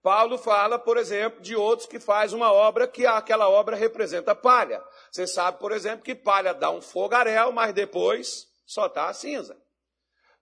Paulo 0.01 0.39
fala, 0.39 0.79
por 0.79 0.97
exemplo, 0.97 1.39
de 1.39 1.55
outros 1.55 1.87
que 1.87 1.99
faz 1.99 2.33
uma 2.33 2.51
obra 2.51 2.87
que 2.87 3.05
aquela 3.05 3.47
obra 3.47 3.75
representa 3.75 4.33
palha. 4.33 4.83
Você 5.11 5.27
sabe, 5.27 5.59
por 5.59 5.71
exemplo, 5.71 6.03
que 6.03 6.15
palha 6.15 6.55
dá 6.55 6.71
um 6.71 6.81
fogaréu, 6.81 7.51
mas 7.51 7.71
depois 7.71 8.47
só 8.65 8.87
está 8.87 9.09
a 9.09 9.13
cinza. 9.13 9.55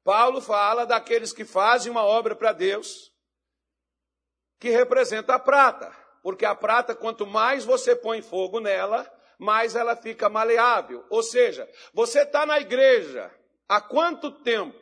Paulo 0.03 0.41
fala 0.41 0.85
daqueles 0.85 1.31
que 1.31 1.45
fazem 1.45 1.91
uma 1.91 2.03
obra 2.03 2.35
para 2.35 2.53
Deus, 2.53 3.11
que 4.59 4.69
representa 4.69 5.35
a 5.35 5.39
prata, 5.39 5.95
porque 6.23 6.45
a 6.45 6.55
prata, 6.55 6.95
quanto 6.95 7.25
mais 7.25 7.65
você 7.65 7.95
põe 7.95 8.21
fogo 8.21 8.59
nela, 8.59 9.09
mais 9.39 9.75
ela 9.75 9.95
fica 9.95 10.29
maleável. 10.29 11.05
Ou 11.09 11.23
seja, 11.23 11.69
você 11.93 12.21
está 12.21 12.45
na 12.45 12.59
igreja 12.59 13.33
há 13.67 13.81
quanto 13.81 14.31
tempo? 14.43 14.79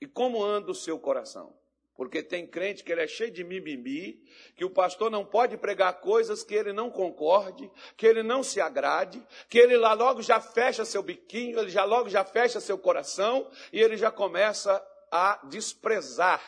E 0.00 0.06
como 0.06 0.44
anda 0.44 0.70
o 0.70 0.74
seu 0.74 0.98
coração? 0.98 1.58
Porque 1.94 2.22
tem 2.22 2.46
crente 2.46 2.82
que 2.82 2.90
ele 2.90 3.02
é 3.02 3.06
cheio 3.06 3.30
de 3.30 3.44
mimimi, 3.44 4.20
que 4.56 4.64
o 4.64 4.70
pastor 4.70 5.10
não 5.10 5.24
pode 5.24 5.56
pregar 5.56 6.00
coisas 6.00 6.42
que 6.42 6.54
ele 6.54 6.72
não 6.72 6.90
concorde, 6.90 7.70
que 7.96 8.04
ele 8.04 8.22
não 8.22 8.42
se 8.42 8.60
agrade, 8.60 9.24
que 9.48 9.58
ele 9.58 9.76
lá 9.76 9.92
logo 9.92 10.20
já 10.20 10.40
fecha 10.40 10.84
seu 10.84 11.02
biquinho, 11.02 11.58
ele 11.58 11.70
já 11.70 11.84
logo 11.84 12.08
já 12.08 12.24
fecha 12.24 12.60
seu 12.60 12.76
coração 12.76 13.48
e 13.72 13.80
ele 13.80 13.96
já 13.96 14.10
começa 14.10 14.84
a 15.10 15.40
desprezar. 15.46 16.42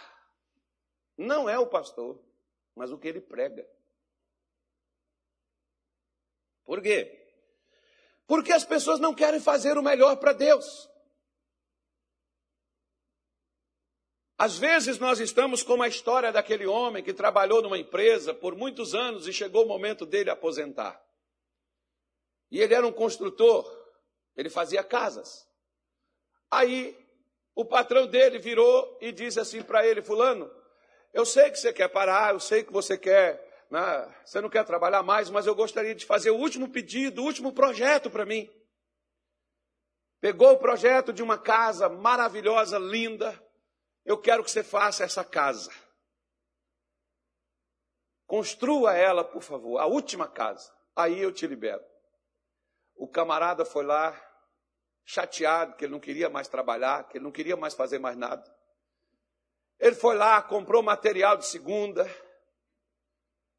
Não 1.17 1.49
é 1.49 1.57
o 1.59 1.69
pastor, 1.69 2.21
mas 2.75 2.91
o 2.91 2.99
que 2.99 3.07
ele 3.07 3.21
prega. 3.21 3.65
Por 6.65 6.83
quê? 6.83 7.25
Porque 8.27 8.53
as 8.53 8.65
pessoas 8.65 8.99
não 8.99 9.15
querem 9.15 9.39
fazer 9.39 9.79
o 9.79 9.83
melhor 9.83 10.17
para 10.17 10.33
Deus. 10.33 10.91
Às 14.39 14.59
vezes 14.59 14.99
nós 14.99 15.19
estamos 15.19 15.63
como 15.63 15.83
a 15.83 15.89
história 15.89 16.31
daquele 16.31 16.67
homem 16.67 17.03
que 17.03 17.15
trabalhou 17.15 17.63
numa 17.63 17.79
empresa 17.79 18.35
por 18.35 18.55
muitos 18.55 18.95
anos 18.95 19.27
e 19.27 19.33
chegou 19.33 19.65
o 19.65 19.69
momento 19.69 20.05
dele 20.05 20.29
aposentar. 20.29 21.03
E 22.51 22.61
ele 22.61 22.75
era 22.75 22.87
um 22.87 22.93
construtor, 22.93 23.67
ele 24.37 24.51
fazia 24.51 24.85
casas. 24.85 25.49
Aí 26.51 26.97
o 27.55 27.65
patrão 27.65 28.07
dele 28.07 28.39
virou 28.39 28.99
e 29.01 29.11
disse 29.11 29.41
assim 29.41 29.63
para 29.63 29.87
ele: 29.87 30.03
Fulano, 30.03 30.51
eu 31.15 31.25
sei 31.25 31.51
que 31.51 31.59
você 31.59 31.73
quer 31.73 31.89
parar, 31.89 32.35
eu 32.35 32.41
sei 32.41 32.63
que 32.63 32.73
você 32.73 32.99
quer, 32.99 33.67
né, 33.71 34.15
você 34.23 34.39
não 34.43 34.51
quer 34.51 34.67
trabalhar 34.67 35.03
mais, 35.03 35.31
mas 35.31 35.47
eu 35.47 35.55
gostaria 35.55 35.95
de 35.95 36.05
fazer 36.05 36.31
o 36.31 36.37
último 36.37 36.69
pedido, 36.69 37.23
o 37.23 37.25
último 37.25 37.55
projeto 37.55 38.11
para 38.11 38.27
mim. 38.27 38.51
Pegou 40.21 40.53
o 40.53 40.59
projeto 40.59 41.11
de 41.11 41.23
uma 41.23 41.39
casa 41.39 41.89
maravilhosa, 41.89 42.79
linda, 42.79 43.46
eu 44.07 44.17
quero 44.17 44.45
que 44.45 44.51
você 44.51 44.63
faça 44.63 45.03
essa 45.03 45.25
casa. 45.25 45.71
Construa 48.25 48.95
ela, 48.95 49.25
por 49.25 49.43
favor, 49.43 49.79
a 49.79 49.87
última 49.87 50.29
casa. 50.29 50.73
Aí 50.95 51.21
eu 51.21 51.33
te 51.33 51.45
libero. 51.45 51.85
O 52.95 53.09
camarada 53.09 53.65
foi 53.65 53.85
lá, 53.85 54.15
chateado, 55.05 55.75
que 55.75 55.85
ele 55.85 55.93
não 55.93 56.01
queria 56.01 56.31
mais 56.31 56.47
trabalhar, 56.47 57.09
que 57.09 57.19
ele 57.19 57.25
não 57.25 57.33
queria 57.33 57.57
mais 57.57 57.75
fazer 57.75 57.99
mais 57.99 58.17
nada. 58.17 58.45
Ele 59.79 59.97
foi 59.97 60.15
lá, 60.15 60.41
comprou 60.41 60.83
material 60.83 61.37
de 61.37 61.47
segunda, 61.47 62.09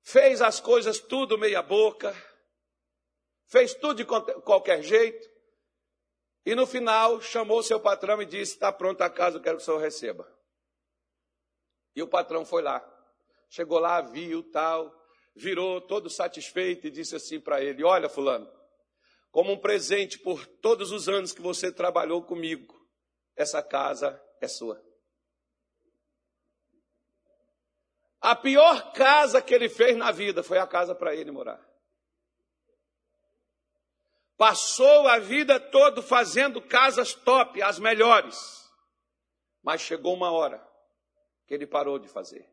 fez 0.01 0.41
as 0.41 0.61
coisas 0.61 0.99
tudo 0.99 1.37
meia 1.37 1.61
boca, 1.61 2.15
fez 3.47 3.73
tudo 3.73 3.95
de 3.95 4.05
qualquer 4.05 4.81
jeito, 4.81 5.29
e 6.45 6.55
no 6.55 6.65
final 6.65 7.19
chamou 7.19 7.61
seu 7.61 7.79
patrão 7.79 8.21
e 8.21 8.25
disse: 8.25 8.53
Está 8.53 8.71
pronta 8.71 9.05
a 9.05 9.09
casa, 9.09 9.37
eu 9.37 9.41
quero 9.41 9.57
que 9.57 9.63
o 9.63 9.65
senhor 9.65 9.79
receba. 9.79 10.36
E 11.97 12.01
o 12.03 12.07
patrão 12.07 12.45
foi 12.45 12.61
lá. 12.61 12.79
Chegou 13.49 13.79
lá, 13.79 14.01
viu 14.01 14.43
tal, 14.51 14.93
virou 15.35 15.81
todo 15.81 16.11
satisfeito 16.11 16.85
e 16.85 16.91
disse 16.91 17.15
assim 17.15 17.39
para 17.39 17.59
ele: 17.59 17.83
Olha, 17.83 18.07
Fulano, 18.07 18.47
como 19.31 19.53
um 19.53 19.57
presente 19.57 20.19
por 20.19 20.45
todos 20.45 20.91
os 20.91 21.09
anos 21.09 21.31
que 21.31 21.41
você 21.41 21.71
trabalhou 21.71 22.21
comigo, 22.21 22.79
essa 23.35 23.63
casa 23.63 24.23
é 24.39 24.47
sua. 24.47 24.79
A 28.21 28.35
pior 28.35 28.93
casa 28.93 29.41
que 29.41 29.55
ele 29.55 29.67
fez 29.67 29.97
na 29.97 30.11
vida 30.11 30.43
foi 30.43 30.59
a 30.59 30.67
casa 30.67 30.93
para 30.93 31.15
ele 31.15 31.31
morar. 31.31 31.67
Passou 34.37 35.07
a 35.07 35.17
vida 35.17 35.59
toda 35.59 36.03
fazendo 36.03 36.61
casas 36.61 37.15
top, 37.15 37.59
as 37.59 37.79
melhores. 37.79 38.37
Mas 39.63 39.81
chegou 39.81 40.13
uma 40.13 40.31
hora 40.31 40.66
que 41.47 41.53
ele 41.53 41.65
parou 41.65 41.97
de 41.97 42.09
fazer. 42.09 42.47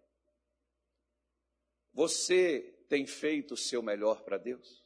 Você 1.93 2.61
tem 2.89 3.07
feito 3.07 3.55
o 3.55 3.57
seu 3.57 3.83
melhor 3.83 4.23
para 4.23 4.39
Deus? 4.39 4.85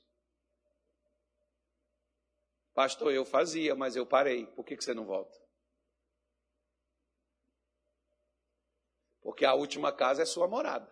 Pastor, 2.72 3.12
eu 3.12 3.24
fazia, 3.24 3.74
mas 3.74 3.96
eu 3.96 4.06
parei. 4.06 4.46
Por 4.46 4.64
que, 4.64 4.76
que 4.76 4.84
você 4.84 4.94
não 4.94 5.04
volta? 5.04 5.36
Porque 9.20 9.44
a 9.44 9.52
última 9.52 9.92
casa 9.92 10.22
é 10.22 10.26
sua 10.26 10.48
morada. 10.48 10.90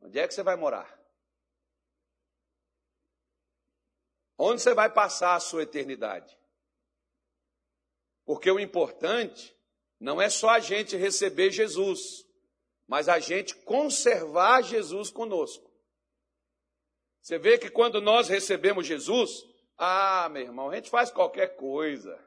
Onde 0.00 0.18
é 0.18 0.26
que 0.26 0.34
você 0.34 0.42
vai 0.42 0.56
morar? 0.56 1.00
Onde 4.36 4.60
você 4.60 4.74
vai 4.74 4.92
passar 4.92 5.36
a 5.36 5.40
sua 5.40 5.62
eternidade? 5.62 6.36
Porque 8.24 8.50
o 8.50 8.58
importante 8.58 9.54
não 10.00 10.20
é 10.20 10.28
só 10.28 10.50
a 10.50 10.60
gente 10.60 10.96
receber 10.96 11.50
Jesus, 11.50 12.24
mas 12.86 13.08
a 13.08 13.18
gente 13.18 13.54
conservar 13.54 14.62
Jesus 14.62 15.10
conosco. 15.10 15.70
Você 17.20 17.38
vê 17.38 17.56
que 17.56 17.70
quando 17.70 18.00
nós 18.02 18.28
recebemos 18.28 18.86
Jesus, 18.86 19.44
ah, 19.78 20.28
meu 20.30 20.42
irmão, 20.42 20.70
a 20.70 20.74
gente 20.74 20.90
faz 20.90 21.10
qualquer 21.10 21.56
coisa. 21.56 22.22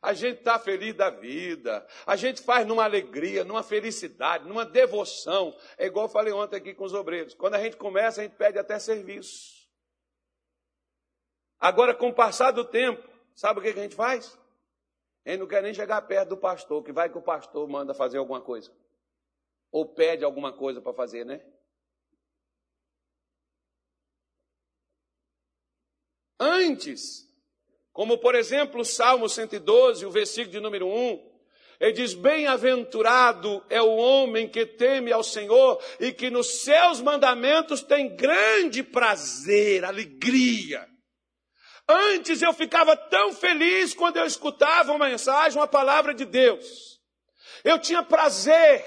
A 0.00 0.14
gente 0.14 0.38
está 0.38 0.58
feliz 0.58 0.94
da 0.94 1.10
vida, 1.10 1.86
a 2.04 2.16
gente 2.16 2.42
faz 2.42 2.66
numa 2.66 2.82
alegria, 2.82 3.44
numa 3.44 3.62
felicidade, 3.62 4.48
numa 4.48 4.64
devoção. 4.64 5.56
É 5.78 5.86
igual 5.86 6.06
eu 6.06 6.10
falei 6.10 6.32
ontem 6.32 6.56
aqui 6.56 6.74
com 6.74 6.84
os 6.84 6.92
obreiros. 6.92 7.34
Quando 7.34 7.54
a 7.54 7.60
gente 7.60 7.76
começa, 7.76 8.20
a 8.20 8.24
gente 8.24 8.34
pede 8.34 8.58
até 8.58 8.80
serviço. 8.80 9.62
Agora, 11.60 11.94
com 11.94 12.08
o 12.08 12.14
passar 12.14 12.50
do 12.50 12.64
tempo, 12.64 13.08
sabe 13.36 13.60
o 13.60 13.62
que 13.62 13.68
a 13.68 13.72
gente 13.72 13.94
faz? 13.94 14.36
Gente 15.24 15.40
não 15.40 15.46
quer 15.46 15.62
nem 15.62 15.72
chegar 15.72 16.02
perto 16.02 16.30
do 16.30 16.36
pastor, 16.36 16.82
que 16.82 16.92
vai 16.92 17.08
que 17.08 17.18
o 17.18 17.22
pastor 17.22 17.68
manda 17.68 17.94
fazer 17.94 18.18
alguma 18.18 18.40
coisa. 18.40 18.72
Ou 19.70 19.86
pede 19.86 20.24
alguma 20.24 20.52
coisa 20.52 20.80
para 20.80 20.92
fazer, 20.92 21.24
né? 21.24 21.44
Antes, 26.38 27.28
como 27.92 28.18
por 28.18 28.34
exemplo 28.34 28.80
o 28.80 28.84
Salmo 28.84 29.28
112, 29.28 30.04
o 30.04 30.10
versículo 30.10 30.50
de 30.50 30.60
número 30.60 30.88
1, 30.88 31.32
ele 31.78 31.92
diz: 31.92 32.14
Bem-aventurado 32.14 33.64
é 33.70 33.80
o 33.80 33.94
homem 33.96 34.48
que 34.48 34.66
teme 34.66 35.12
ao 35.12 35.22
Senhor 35.22 35.80
e 36.00 36.12
que 36.12 36.30
nos 36.30 36.62
seus 36.62 37.00
mandamentos 37.00 37.82
tem 37.82 38.14
grande 38.16 38.82
prazer, 38.82 39.84
alegria. 39.84 40.91
Antes 41.92 42.40
eu 42.40 42.52
ficava 42.52 42.96
tão 42.96 43.32
feliz 43.32 43.92
quando 43.94 44.16
eu 44.16 44.24
escutava 44.24 44.92
uma 44.92 45.08
mensagem, 45.08 45.58
uma 45.58 45.68
palavra 45.68 46.14
de 46.14 46.24
Deus. 46.24 47.00
Eu 47.62 47.78
tinha 47.78 48.02
prazer 48.02 48.84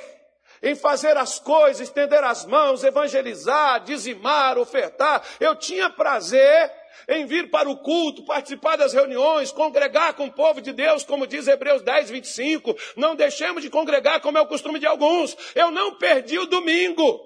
em 0.64 0.76
fazer 0.76 1.16
as 1.16 1.38
coisas, 1.38 1.88
estender 1.88 2.24
as 2.24 2.46
mãos, 2.46 2.84
evangelizar, 2.84 3.84
dizimar, 3.84 4.58
ofertar. 4.58 5.24
Eu 5.40 5.56
tinha 5.56 5.90
prazer 5.90 6.72
em 7.08 7.26
vir 7.26 7.52
para 7.52 7.70
o 7.70 7.78
culto, 7.78 8.26
participar 8.26 8.76
das 8.76 8.94
reuniões, 8.94 9.52
congregar 9.52 10.14
com 10.14 10.26
o 10.26 10.32
povo 10.32 10.62
de 10.62 10.74
Deus, 10.74 11.04
como 11.04 11.28
diz 11.28 11.48
Hebreus 11.48 11.84
10, 11.84 12.10
25. 12.10 12.76
Não 12.96 13.16
deixemos 13.16 13.62
de 13.62 13.70
congregar 13.70 14.20
como 14.22 14.38
é 14.38 14.42
o 14.42 14.48
costume 14.48 14.80
de 14.80 14.88
alguns. 14.88 15.38
Eu 15.54 15.70
não 15.70 15.96
perdi 15.96 16.40
o 16.40 16.48
domingo. 16.48 17.25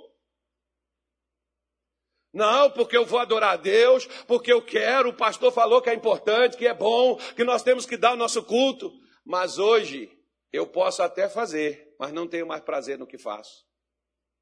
Não, 2.39 2.71
porque 2.71 2.95
eu 2.95 3.05
vou 3.05 3.19
adorar 3.19 3.55
a 3.55 3.57
Deus, 3.57 4.05
porque 4.25 4.51
eu 4.51 4.61
quero, 4.61 5.09
o 5.09 5.13
pastor 5.13 5.51
falou 5.51 5.81
que 5.81 5.89
é 5.89 5.93
importante, 5.93 6.55
que 6.55 6.65
é 6.65 6.73
bom, 6.73 7.17
que 7.35 7.43
nós 7.43 7.61
temos 7.61 7.85
que 7.85 7.97
dar 7.97 8.13
o 8.13 8.15
nosso 8.15 8.41
culto. 8.41 8.97
Mas 9.25 9.59
hoje 9.59 10.09
eu 10.53 10.65
posso 10.65 11.03
até 11.03 11.27
fazer, 11.27 11.93
mas 11.99 12.13
não 12.13 12.25
tenho 12.25 12.47
mais 12.47 12.61
prazer 12.61 12.97
no 12.97 13.05
que 13.05 13.17
faço. 13.17 13.67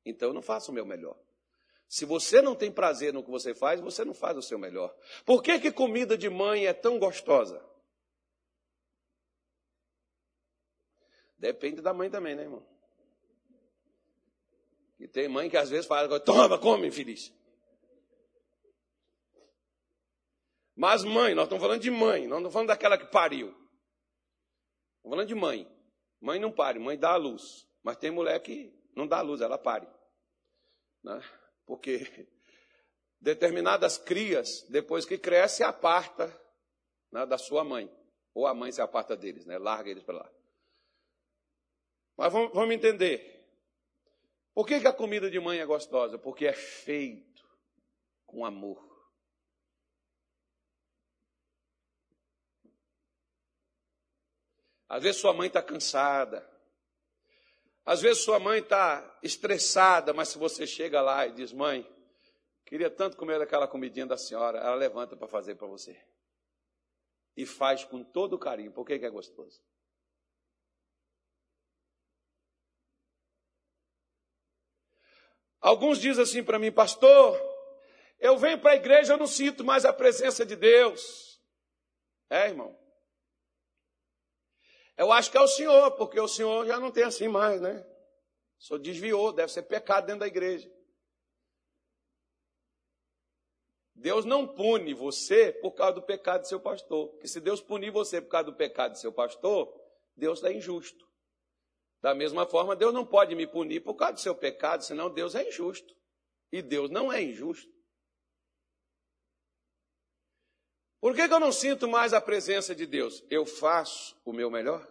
Então 0.05 0.29
eu 0.29 0.33
não 0.33 0.43
faço 0.43 0.69
o 0.69 0.73
meu 0.73 0.85
melhor. 0.85 1.17
Se 1.89 2.05
você 2.05 2.39
não 2.39 2.53
tem 2.53 2.71
prazer 2.71 3.11
no 3.11 3.23
que 3.23 3.31
você 3.31 3.55
faz, 3.55 3.81
você 3.81 4.05
não 4.05 4.13
faz 4.13 4.37
o 4.37 4.43
seu 4.43 4.59
melhor. 4.59 4.95
Por 5.25 5.41
que, 5.41 5.59
que 5.59 5.71
comida 5.71 6.15
de 6.15 6.29
mãe 6.29 6.67
é 6.67 6.73
tão 6.73 6.99
gostosa? 6.99 7.65
Depende 11.39 11.81
da 11.81 11.93
mãe 11.93 12.11
também, 12.11 12.35
né, 12.35 12.43
irmão? 12.43 12.63
E 14.99 15.07
tem 15.07 15.27
mãe 15.27 15.49
que 15.49 15.57
às 15.57 15.69
vezes 15.69 15.87
fala, 15.87 16.19
toma, 16.19 16.59
come, 16.59 16.87
infeliz. 16.87 17.33
Mas 20.77 21.03
mãe, 21.03 21.33
nós 21.33 21.45
estamos 21.45 21.61
falando 21.61 21.81
de 21.81 21.91
mãe, 21.91 22.21
nós 22.21 22.29
não 22.29 22.37
estamos 22.37 22.53
falando 22.53 22.67
daquela 22.69 22.97
que 22.97 23.07
pariu. 23.07 23.47
Estamos 23.47 25.09
falando 25.09 25.27
de 25.27 25.35
mãe. 25.35 25.67
Mãe 26.21 26.39
não 26.39 26.51
pare, 26.51 26.79
mãe 26.79 26.97
dá 26.97 27.11
a 27.11 27.17
luz. 27.17 27.67
Mas 27.83 27.97
tem 27.97 28.11
mulher 28.11 28.39
que 28.41 28.73
não 28.95 29.05
dá 29.07 29.17
a 29.17 29.21
luz, 29.21 29.41
ela 29.41 29.57
pare. 29.57 29.87
Né? 31.03 31.21
porque 31.67 32.27
determinadas 33.19 33.97
crias, 33.97 34.65
depois 34.69 35.05
que 35.05 35.17
cresce, 35.17 35.63
aparta 35.63 36.27
né, 37.11 37.25
da 37.25 37.37
sua 37.37 37.63
mãe, 37.63 37.93
ou 38.33 38.47
a 38.47 38.53
mãe 38.53 38.71
se 38.71 38.81
aparta 38.81 39.15
deles, 39.15 39.45
né, 39.45 39.57
larga 39.57 39.91
eles 39.91 40.03
para 40.03 40.19
lá. 40.19 40.31
Mas 42.15 42.31
vamos, 42.31 42.53
vamos 42.53 42.73
entender. 42.73 43.45
Por 44.53 44.65
que, 44.65 44.79
que 44.79 44.87
a 44.87 44.93
comida 44.93 45.29
de 45.29 45.39
mãe 45.39 45.59
é 45.59 45.65
gostosa? 45.65 46.17
Porque 46.17 46.47
é 46.47 46.53
feito 46.53 47.45
com 48.25 48.43
amor. 48.43 48.86
Às 54.89 55.03
vezes 55.03 55.21
sua 55.21 55.33
mãe 55.33 55.47
está 55.47 55.61
cansada, 55.61 56.47
às 57.87 58.01
vezes 58.01 58.23
sua 58.23 58.37
mãe 58.37 58.59
está 58.59 59.17
estressada, 59.23 60.13
mas 60.13 60.27
se 60.27 60.37
você 60.37 60.67
chega 60.67 61.01
lá 61.01 61.25
e 61.25 61.31
diz, 61.31 61.53
mãe, 61.53 61.89
queria 62.65 62.89
tanto 62.89 63.15
comer 63.15 63.41
aquela 63.41 63.65
comidinha 63.65 64.05
da 64.05 64.17
senhora, 64.17 64.59
ela 64.59 64.75
levanta 64.75 65.15
para 65.15 65.27
fazer 65.27 65.55
para 65.55 65.67
você. 65.67 65.97
E 67.35 67.45
faz 67.45 67.85
com 67.85 68.03
todo 68.03 68.37
carinho. 68.37 68.73
Por 68.73 68.85
que, 68.85 68.99
que 68.99 69.05
é 69.05 69.09
gostoso? 69.09 69.61
Alguns 75.61 75.99
dizem 75.99 76.23
assim 76.23 76.43
para 76.43 76.59
mim, 76.59 76.71
pastor, 76.73 77.39
eu 78.19 78.37
venho 78.37 78.59
para 78.59 78.71
a 78.71 78.75
igreja, 78.75 79.13
eu 79.13 79.17
não 79.17 79.27
sinto 79.27 79.63
mais 79.63 79.85
a 79.85 79.93
presença 79.93 80.45
de 80.45 80.57
Deus. 80.57 81.41
É, 82.29 82.47
irmão. 82.47 82.77
Eu 84.97 85.11
acho 85.11 85.29
que 85.29 85.37
é 85.37 85.41
o 85.41 85.47
senhor, 85.47 85.91
porque 85.91 86.19
o 86.19 86.27
senhor 86.27 86.65
já 86.65 86.79
não 86.79 86.91
tem 86.91 87.03
assim 87.03 87.27
mais, 87.27 87.61
né? 87.61 87.85
O 88.59 88.63
senhor 88.63 88.79
desviou, 88.79 89.31
deve 89.31 89.51
ser 89.51 89.63
pecado 89.63 90.07
dentro 90.07 90.21
da 90.21 90.27
igreja. 90.27 90.69
Deus 93.93 94.25
não 94.25 94.47
pune 94.47 94.93
você 94.93 95.51
por 95.51 95.71
causa 95.71 95.93
do 95.93 96.01
pecado 96.01 96.41
do 96.41 96.47
seu 96.47 96.59
pastor. 96.59 97.09
Porque 97.09 97.27
se 97.27 97.39
Deus 97.39 97.61
punir 97.61 97.91
você 97.91 98.21
por 98.21 98.29
causa 98.29 98.51
do 98.51 98.55
pecado 98.55 98.91
do 98.91 98.97
seu 98.97 99.11
pastor, 99.11 99.73
Deus 100.15 100.43
é 100.43 100.53
injusto. 100.53 101.07
Da 102.01 102.13
mesma 102.13 102.45
forma, 102.45 102.75
Deus 102.75 102.93
não 102.93 103.05
pode 103.05 103.35
me 103.35 103.47
punir 103.47 103.81
por 103.81 103.95
causa 103.95 104.13
do 104.13 104.19
seu 104.19 104.35
pecado, 104.35 104.83
senão 104.83 105.09
Deus 105.09 105.33
é 105.35 105.47
injusto. 105.47 105.95
E 106.51 106.61
Deus 106.61 106.89
não 106.89 107.11
é 107.11 107.21
injusto. 107.21 107.71
Por 111.07 111.15
que, 111.15 111.25
que 111.25 111.33
eu 111.33 111.39
não 111.39 111.53
sinto 111.53 111.87
mais 111.87 112.13
a 112.13 112.19
presença 112.19 112.75
de 112.75 112.85
Deus? 112.85 113.23
Eu 113.29 113.45
faço 113.45 114.13
o 114.25 114.33
meu 114.33 114.51
melhor. 114.51 114.85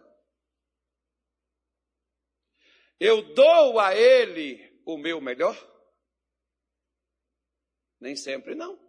Eu 2.99 3.21
dou 3.35 3.79
a 3.79 3.95
Ele 3.95 4.81
o 4.83 4.97
meu 4.97 5.21
melhor? 5.21 5.55
Nem 7.99 8.15
sempre 8.15 8.55
não. 8.55 8.79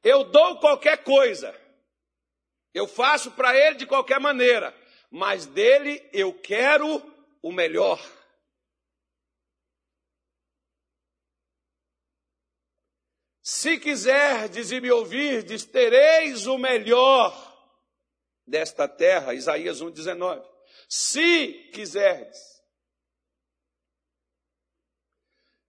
Eu 0.00 0.22
dou 0.22 0.60
qualquer 0.60 1.02
coisa. 1.02 1.52
Eu 2.72 2.86
faço 2.86 3.32
para 3.32 3.56
Ele 3.56 3.74
de 3.74 3.84
qualquer 3.84 4.20
maneira. 4.20 4.72
Mas 5.10 5.44
dele 5.44 6.08
eu 6.12 6.32
quero 6.32 7.02
o 7.42 7.50
melhor. 7.50 8.00
Se 13.52 13.80
quiserdes 13.80 14.70
e 14.70 14.80
me 14.80 14.92
ouvirdes, 14.92 15.64
tereis 15.64 16.46
o 16.46 16.56
melhor 16.56 17.34
desta 18.46 18.86
terra. 18.86 19.34
Isaías 19.34 19.82
1,19. 19.82 20.48
Se 20.88 21.54
quiserdes. 21.72 22.62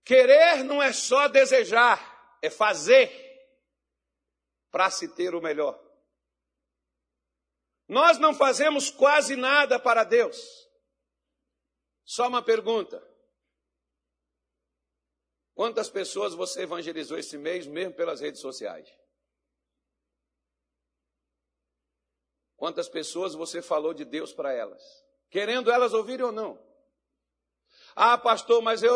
Querer 0.04 0.62
não 0.62 0.80
é 0.80 0.92
só 0.92 1.26
desejar, 1.26 2.38
é 2.40 2.48
fazer 2.48 3.10
para 4.70 4.88
se 4.88 5.08
ter 5.08 5.34
o 5.34 5.42
melhor. 5.42 5.76
Nós 7.88 8.16
não 8.16 8.32
fazemos 8.32 8.90
quase 8.90 9.34
nada 9.34 9.76
para 9.80 10.04
Deus. 10.04 10.38
Só 12.04 12.28
uma 12.28 12.44
pergunta: 12.44 13.02
quantas 15.54 15.88
pessoas 15.88 16.34
você 16.34 16.62
evangelizou 16.62 17.18
esse 17.18 17.36
mês, 17.38 17.66
mesmo 17.66 17.94
pelas 17.94 18.20
redes 18.20 18.40
sociais? 18.40 18.88
Quantas 22.56 22.88
pessoas 22.88 23.34
você 23.34 23.60
falou 23.60 23.92
de 23.92 24.04
Deus 24.04 24.32
para 24.32 24.52
elas? 24.52 24.82
Querendo 25.28 25.70
elas 25.70 25.92
ouvirem 25.92 26.26
ou 26.26 26.32
não? 26.32 26.72
Ah, 27.94 28.16
pastor, 28.16 28.62
mas 28.62 28.82
eu, 28.82 28.94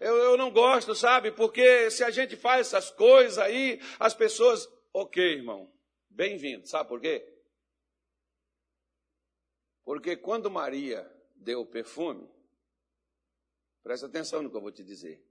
eu, 0.00 0.16
eu 0.16 0.36
não 0.36 0.50
gosto, 0.50 0.94
sabe? 0.94 1.32
Porque 1.32 1.90
se 1.90 2.04
a 2.04 2.10
gente 2.10 2.36
faz 2.36 2.66
essas 2.68 2.90
coisas 2.90 3.38
aí, 3.38 3.80
as 3.98 4.14
pessoas. 4.14 4.68
Ok, 4.92 5.22
irmão, 5.22 5.70
bem-vindo. 6.08 6.66
Sabe 6.66 6.88
por 6.88 7.00
quê? 7.00 7.26
Porque 9.84 10.16
quando 10.16 10.50
Maria 10.50 11.10
deu 11.34 11.60
o 11.60 11.66
perfume, 11.66 12.28
presta 13.82 14.06
atenção 14.06 14.42
no 14.42 14.50
que 14.50 14.56
eu 14.56 14.60
vou 14.60 14.72
te 14.72 14.82
dizer. 14.84 15.24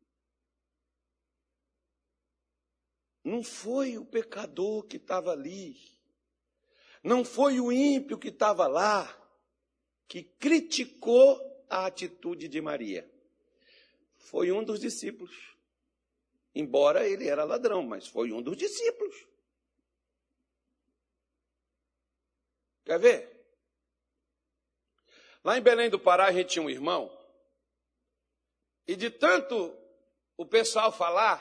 Não 3.26 3.44
foi 3.44 3.98
o 3.98 4.06
pecador 4.06 4.84
que 4.84 4.96
estava 4.96 5.32
ali 5.32 5.96
não 7.06 7.24
foi 7.24 7.60
o 7.60 7.72
ímpio 7.72 8.18
que 8.18 8.30
estava 8.30 8.66
lá 8.66 9.16
que 10.08 10.24
criticou 10.24 11.40
a 11.70 11.86
atitude 11.86 12.48
de 12.48 12.60
Maria. 12.60 13.08
Foi 14.18 14.52
um 14.52 14.64
dos 14.64 14.80
discípulos. 14.80 15.56
Embora 16.56 17.08
ele 17.08 17.28
era 17.28 17.44
ladrão, 17.44 17.84
mas 17.84 18.08
foi 18.08 18.32
um 18.32 18.42
dos 18.42 18.58
discípulos. 18.58 19.16
Quer 22.84 23.00
ver? 23.00 23.46
Lá 25.44 25.60
em 25.60 25.62
Belém 25.62 25.92
do 25.92 26.00
Pará 26.00 26.26
a 26.26 26.32
gente 26.32 26.54
tinha 26.54 26.66
um 26.66 26.70
irmão, 26.72 27.16
e 28.88 28.96
de 28.96 29.12
tanto 29.12 29.78
o 30.36 30.44
pessoal 30.44 30.92
falar, 30.92 31.40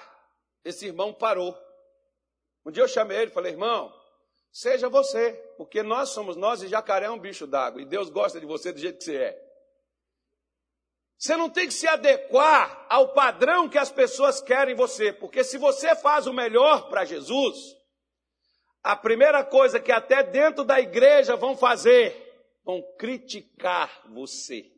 esse 0.63 0.85
irmão 0.85 1.15
parou. 1.15 1.64
Um 2.65 2.71
dia 2.71 2.83
eu 2.83 2.89
chamei 2.89 3.19
ele 3.19 3.31
e 3.31 3.35
falei, 3.35 3.53
irmão, 3.53 3.93
Seja 4.55 4.89
você, 4.89 5.33
porque 5.57 5.83
nós 5.83 6.11
somos 6.11 6.37
nós 6.37 6.63
e 6.63 6.69
jacaré 6.69 7.07
é 7.07 7.11
um 7.11 7.19
bicho 7.19 7.45
d'água. 7.45 7.83
E 7.83 7.85
Deus 7.85 8.09
gosta 8.09 8.39
de 8.39 8.47
você 8.47 8.73
do 8.73 8.79
jeito 8.79 8.99
que 8.99 9.05
você 9.05 9.17
é. 9.17 9.45
Você 11.19 11.37
não 11.37 11.51
tem 11.51 11.67
que 11.67 11.75
se 11.75 11.89
adequar 11.89 12.87
ao 12.89 13.13
padrão 13.13 13.69
que 13.69 13.77
as 13.77 13.91
pessoas 13.91 14.41
querem 14.41 14.77
você, 14.77 15.13
porque 15.13 15.43
se 15.43 15.59
você 15.59 15.97
faz 15.97 16.29
o 16.29 16.33
melhor 16.33 16.89
para 16.89 17.05
Jesus, 17.05 17.59
a 18.81 18.95
primeira 18.95 19.43
coisa 19.45 19.81
que 19.81 19.91
até 19.91 20.23
dentro 20.23 20.63
da 20.63 20.79
igreja 20.79 21.35
vão 21.35 21.57
fazer, 21.57 22.15
vão 22.65 22.81
criticar 22.97 24.05
você. 24.11 24.71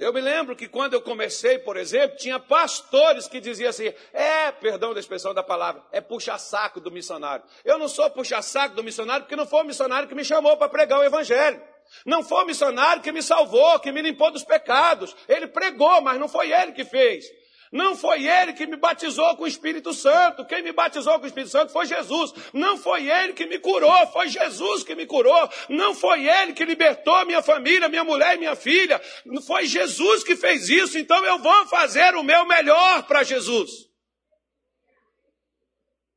Eu 0.00 0.14
me 0.14 0.20
lembro 0.22 0.56
que 0.56 0.66
quando 0.66 0.94
eu 0.94 1.02
comecei, 1.02 1.58
por 1.58 1.76
exemplo, 1.76 2.16
tinha 2.16 2.40
pastores 2.40 3.28
que 3.28 3.38
diziam 3.38 3.68
assim: 3.68 3.92
é, 4.14 4.50
perdão 4.50 4.94
da 4.94 4.98
expressão 4.98 5.34
da 5.34 5.42
palavra, 5.42 5.82
é 5.92 6.00
puxa-saco 6.00 6.80
do 6.80 6.90
missionário. 6.90 7.44
Eu 7.62 7.78
não 7.78 7.86
sou 7.86 8.08
puxa-saco 8.10 8.74
do 8.74 8.82
missionário 8.82 9.24
porque 9.24 9.36
não 9.36 9.46
foi 9.46 9.60
o 9.60 9.66
missionário 9.66 10.08
que 10.08 10.14
me 10.14 10.24
chamou 10.24 10.56
para 10.56 10.70
pregar 10.70 11.00
o 11.00 11.04
evangelho. 11.04 11.62
Não 12.06 12.22
foi 12.22 12.44
o 12.44 12.46
missionário 12.46 13.02
que 13.02 13.12
me 13.12 13.22
salvou, 13.22 13.78
que 13.78 13.92
me 13.92 14.00
limpou 14.00 14.30
dos 14.30 14.42
pecados. 14.42 15.14
Ele 15.28 15.46
pregou, 15.46 16.00
mas 16.00 16.18
não 16.18 16.28
foi 16.28 16.50
ele 16.50 16.72
que 16.72 16.84
fez. 16.84 17.26
Não 17.72 17.94
foi 17.94 18.26
ele 18.26 18.52
que 18.52 18.66
me 18.66 18.76
batizou 18.76 19.36
com 19.36 19.44
o 19.44 19.46
Espírito 19.46 19.92
Santo. 19.92 20.44
Quem 20.44 20.60
me 20.60 20.72
batizou 20.72 21.16
com 21.18 21.24
o 21.24 21.26
Espírito 21.26 21.52
Santo 21.52 21.72
foi 21.72 21.86
Jesus. 21.86 22.32
Não 22.52 22.76
foi 22.76 23.08
ele 23.08 23.32
que 23.32 23.46
me 23.46 23.60
curou, 23.60 24.06
foi 24.08 24.28
Jesus 24.28 24.82
que 24.82 24.96
me 24.96 25.06
curou. 25.06 25.48
Não 25.68 25.94
foi 25.94 26.26
ele 26.26 26.52
que 26.52 26.64
libertou 26.64 27.24
minha 27.24 27.40
família, 27.40 27.88
minha 27.88 28.02
mulher 28.02 28.34
e 28.34 28.38
minha 28.38 28.56
filha. 28.56 29.00
Foi 29.46 29.66
Jesus 29.66 30.24
que 30.24 30.34
fez 30.34 30.68
isso. 30.68 30.98
Então 30.98 31.24
eu 31.24 31.38
vou 31.38 31.66
fazer 31.68 32.16
o 32.16 32.24
meu 32.24 32.44
melhor 32.44 33.06
para 33.06 33.22
Jesus. 33.22 33.88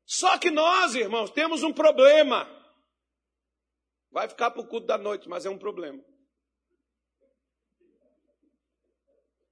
Só 0.05 0.37
que 0.39 0.49
nós, 0.49 0.95
irmãos, 0.95 1.29
temos 1.29 1.61
um 1.61 1.71
problema. 1.71 2.49
Vai 4.11 4.27
ficar 4.27 4.49
para 4.49 4.61
o 4.61 4.67
culto 4.67 4.87
da 4.87 4.97
noite, 4.97 5.29
mas 5.29 5.45
é 5.45 5.49
um 5.51 5.57
problema. 5.57 6.03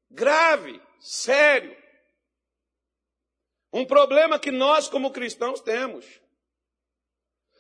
Grave, 0.10 0.82
sério. 1.00 1.81
Um 3.72 3.86
problema 3.86 4.38
que 4.38 4.52
nós, 4.52 4.88
como 4.90 5.12
cristãos, 5.12 5.62
temos. 5.62 6.06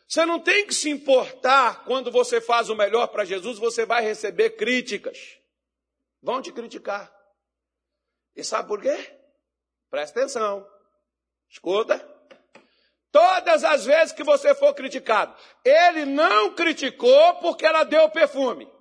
Você 0.07 0.26
não 0.26 0.39
tem 0.39 0.68
que 0.68 0.74
se 0.74 0.89
importar 0.89 1.86
quando 1.86 2.12
você 2.12 2.41
faz 2.41 2.70
o 2.70 2.76
melhor 2.76 3.07
para 3.07 3.24
Jesus, 3.24 3.57
você 3.57 3.86
vai 3.86 4.03
receber 4.03 4.51
críticas. 4.51 5.38
Vão 6.22 6.41
te 6.41 6.51
criticar. 6.51 7.09
E 8.36 8.43
sabe 8.43 8.68
por 8.68 8.82
quê? 8.82 9.18
Presta 9.89 10.20
atenção. 10.20 10.68
Escuta. 11.49 12.05
Todas 13.09 13.64
as 13.64 13.86
vezes 13.86 14.14
que 14.14 14.24
você 14.24 14.55
for 14.55 14.74
criticado, 14.74 15.36
ele 15.64 16.05
não 16.05 16.55
criticou 16.55 17.36
porque 17.36 17.66
ela 17.66 17.84
deu 17.84 18.09
perfume. 18.09 18.72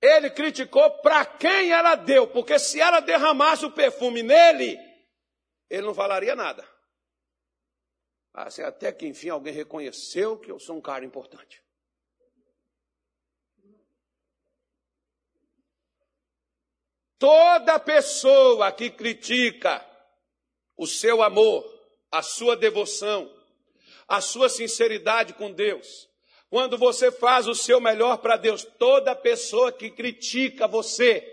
Ele 0.00 0.28
criticou 0.30 0.90
para 0.98 1.24
quem 1.24 1.72
ela 1.72 1.94
deu, 1.94 2.26
porque 2.26 2.58
se 2.58 2.80
ela 2.80 3.00
derramasse 3.00 3.64
o 3.64 3.70
perfume 3.70 4.22
nele, 4.22 4.78
ele 5.68 5.82
não 5.82 5.94
falaria 5.94 6.34
nada. 6.34 6.66
Assim, 8.32 8.62
até 8.62 8.92
que 8.92 9.06
enfim 9.06 9.28
alguém 9.28 9.52
reconheceu 9.52 10.38
que 10.38 10.50
eu 10.50 10.58
sou 10.58 10.76
um 10.76 10.80
cara 10.80 11.04
importante. 11.04 11.62
Toda 17.18 17.78
pessoa 17.78 18.72
que 18.72 18.90
critica 18.90 19.84
o 20.76 20.86
seu 20.86 21.22
amor, 21.22 21.64
a 22.10 22.22
sua 22.22 22.56
devoção, 22.56 23.32
a 24.06 24.20
sua 24.20 24.48
sinceridade 24.48 25.32
com 25.34 25.50
Deus, 25.52 26.10
quando 26.50 26.76
você 26.76 27.10
faz 27.10 27.48
o 27.48 27.54
seu 27.54 27.80
melhor 27.80 28.18
para 28.18 28.36
Deus, 28.36 28.64
toda 28.64 29.16
pessoa 29.16 29.72
que 29.72 29.90
critica 29.90 30.68
você, 30.68 31.30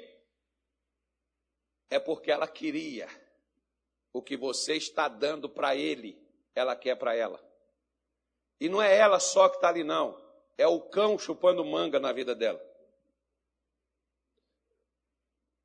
é 1.89 1.99
porque 1.99 2.31
ela 2.31 2.47
queria 2.47 3.09
o 4.13 4.21
que 4.21 4.35
você 4.35 4.75
está 4.75 5.07
dando 5.07 5.49
para 5.49 5.75
ele, 5.75 6.17
ela 6.53 6.75
quer 6.75 6.95
para 6.95 7.15
ela. 7.15 7.41
E 8.59 8.69
não 8.69 8.81
é 8.81 8.95
ela 8.95 9.19
só 9.19 9.49
que 9.49 9.55
está 9.55 9.69
ali, 9.69 9.83
não. 9.83 10.19
É 10.57 10.67
o 10.67 10.79
cão 10.79 11.17
chupando 11.17 11.65
manga 11.65 11.99
na 11.99 12.11
vida 12.11 12.35
dela. 12.35 12.61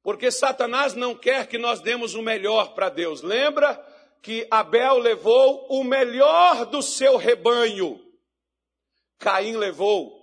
Porque 0.02 0.30
Satanás 0.30 0.94
não 0.94 1.16
quer 1.16 1.48
que 1.48 1.58
nós 1.58 1.80
demos 1.80 2.14
o 2.14 2.22
melhor 2.22 2.74
para 2.74 2.88
Deus. 2.88 3.22
Lembra 3.22 3.74
que 4.22 4.46
Abel 4.50 4.98
levou 4.98 5.66
o 5.68 5.82
melhor 5.82 6.64
do 6.66 6.80
seu 6.80 7.16
rebanho. 7.16 8.00
Caim 9.18 9.56
levou 9.56 10.16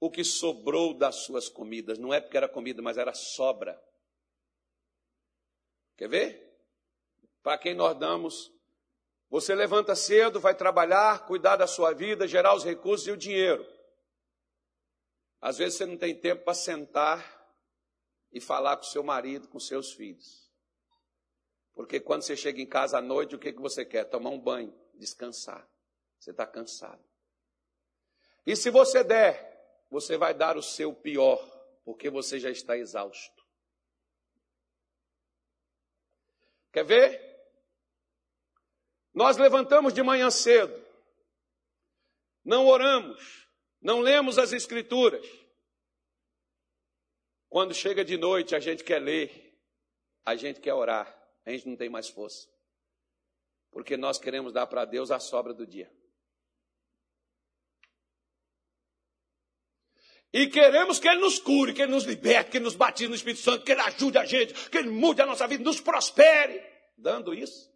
o 0.00 0.10
que 0.10 0.24
sobrou 0.24 0.92
das 0.92 1.16
suas 1.24 1.48
comidas. 1.48 1.98
Não 1.98 2.12
é 2.12 2.20
porque 2.20 2.36
era 2.36 2.48
comida, 2.48 2.82
mas 2.82 2.98
era 2.98 3.14
sobra. 3.14 3.80
Quer 5.96 6.08
ver? 6.08 6.47
Para 7.48 7.56
quem 7.56 7.72
nós 7.72 7.98
damos. 7.98 8.52
Você 9.30 9.54
levanta 9.54 9.94
cedo, 9.96 10.38
vai 10.38 10.54
trabalhar, 10.54 11.24
cuidar 11.24 11.56
da 11.56 11.66
sua 11.66 11.94
vida, 11.94 12.28
gerar 12.28 12.54
os 12.54 12.62
recursos 12.62 13.08
e 13.08 13.10
o 13.10 13.16
dinheiro. 13.16 13.66
Às 15.40 15.56
vezes 15.56 15.78
você 15.78 15.86
não 15.86 15.96
tem 15.96 16.14
tempo 16.14 16.44
para 16.44 16.52
sentar 16.52 17.50
e 18.30 18.38
falar 18.38 18.76
com 18.76 18.82
seu 18.82 19.02
marido, 19.02 19.48
com 19.48 19.58
seus 19.58 19.94
filhos. 19.94 20.52
Porque 21.72 21.98
quando 21.98 22.20
você 22.20 22.36
chega 22.36 22.60
em 22.60 22.66
casa 22.66 22.98
à 22.98 23.00
noite, 23.00 23.34
o 23.34 23.38
que, 23.38 23.50
que 23.50 23.62
você 23.62 23.82
quer? 23.82 24.04
Tomar 24.04 24.28
um 24.28 24.38
banho, 24.38 24.78
descansar. 24.92 25.66
Você 26.20 26.32
está 26.32 26.46
cansado. 26.46 27.02
E 28.44 28.54
se 28.54 28.68
você 28.68 29.02
der, 29.02 29.86
você 29.90 30.18
vai 30.18 30.34
dar 30.34 30.58
o 30.58 30.62
seu 30.62 30.92
pior, 30.92 31.42
porque 31.82 32.10
você 32.10 32.38
já 32.38 32.50
está 32.50 32.76
exausto. 32.76 33.42
Quer 36.70 36.84
ver? 36.84 37.27
Nós 39.14 39.36
levantamos 39.36 39.92
de 39.92 40.02
manhã 40.02 40.30
cedo, 40.30 40.74
não 42.44 42.66
oramos, 42.66 43.48
não 43.80 44.00
lemos 44.00 44.38
as 44.38 44.52
Escrituras. 44.52 45.26
Quando 47.48 47.74
chega 47.74 48.04
de 48.04 48.16
noite, 48.16 48.54
a 48.54 48.60
gente 48.60 48.84
quer 48.84 49.00
ler, 49.00 49.58
a 50.24 50.36
gente 50.36 50.60
quer 50.60 50.74
orar, 50.74 51.06
a 51.44 51.50
gente 51.50 51.66
não 51.66 51.76
tem 51.76 51.88
mais 51.88 52.08
força. 52.08 52.48
Porque 53.70 53.96
nós 53.96 54.18
queremos 54.18 54.52
dar 54.52 54.66
para 54.66 54.84
Deus 54.84 55.10
a 55.10 55.18
sobra 55.18 55.54
do 55.54 55.66
dia. 55.66 55.90
E 60.32 60.46
queremos 60.48 60.98
que 60.98 61.08
Ele 61.08 61.20
nos 61.20 61.38
cure, 61.38 61.72
que 61.72 61.80
Ele 61.80 61.92
nos 61.92 62.04
liberte, 62.04 62.50
que 62.50 62.58
Ele 62.58 62.64
nos 62.64 62.74
batize 62.74 63.08
no 63.08 63.14
Espírito 63.14 63.40
Santo, 63.40 63.64
que 63.64 63.72
Ele 63.72 63.80
ajude 63.80 64.18
a 64.18 64.24
gente, 64.24 64.52
que 64.68 64.76
Ele 64.76 64.90
mude 64.90 65.22
a 65.22 65.26
nossa 65.26 65.46
vida, 65.46 65.64
nos 65.64 65.80
prospere. 65.80 66.62
Dando 66.96 67.32
isso, 67.32 67.67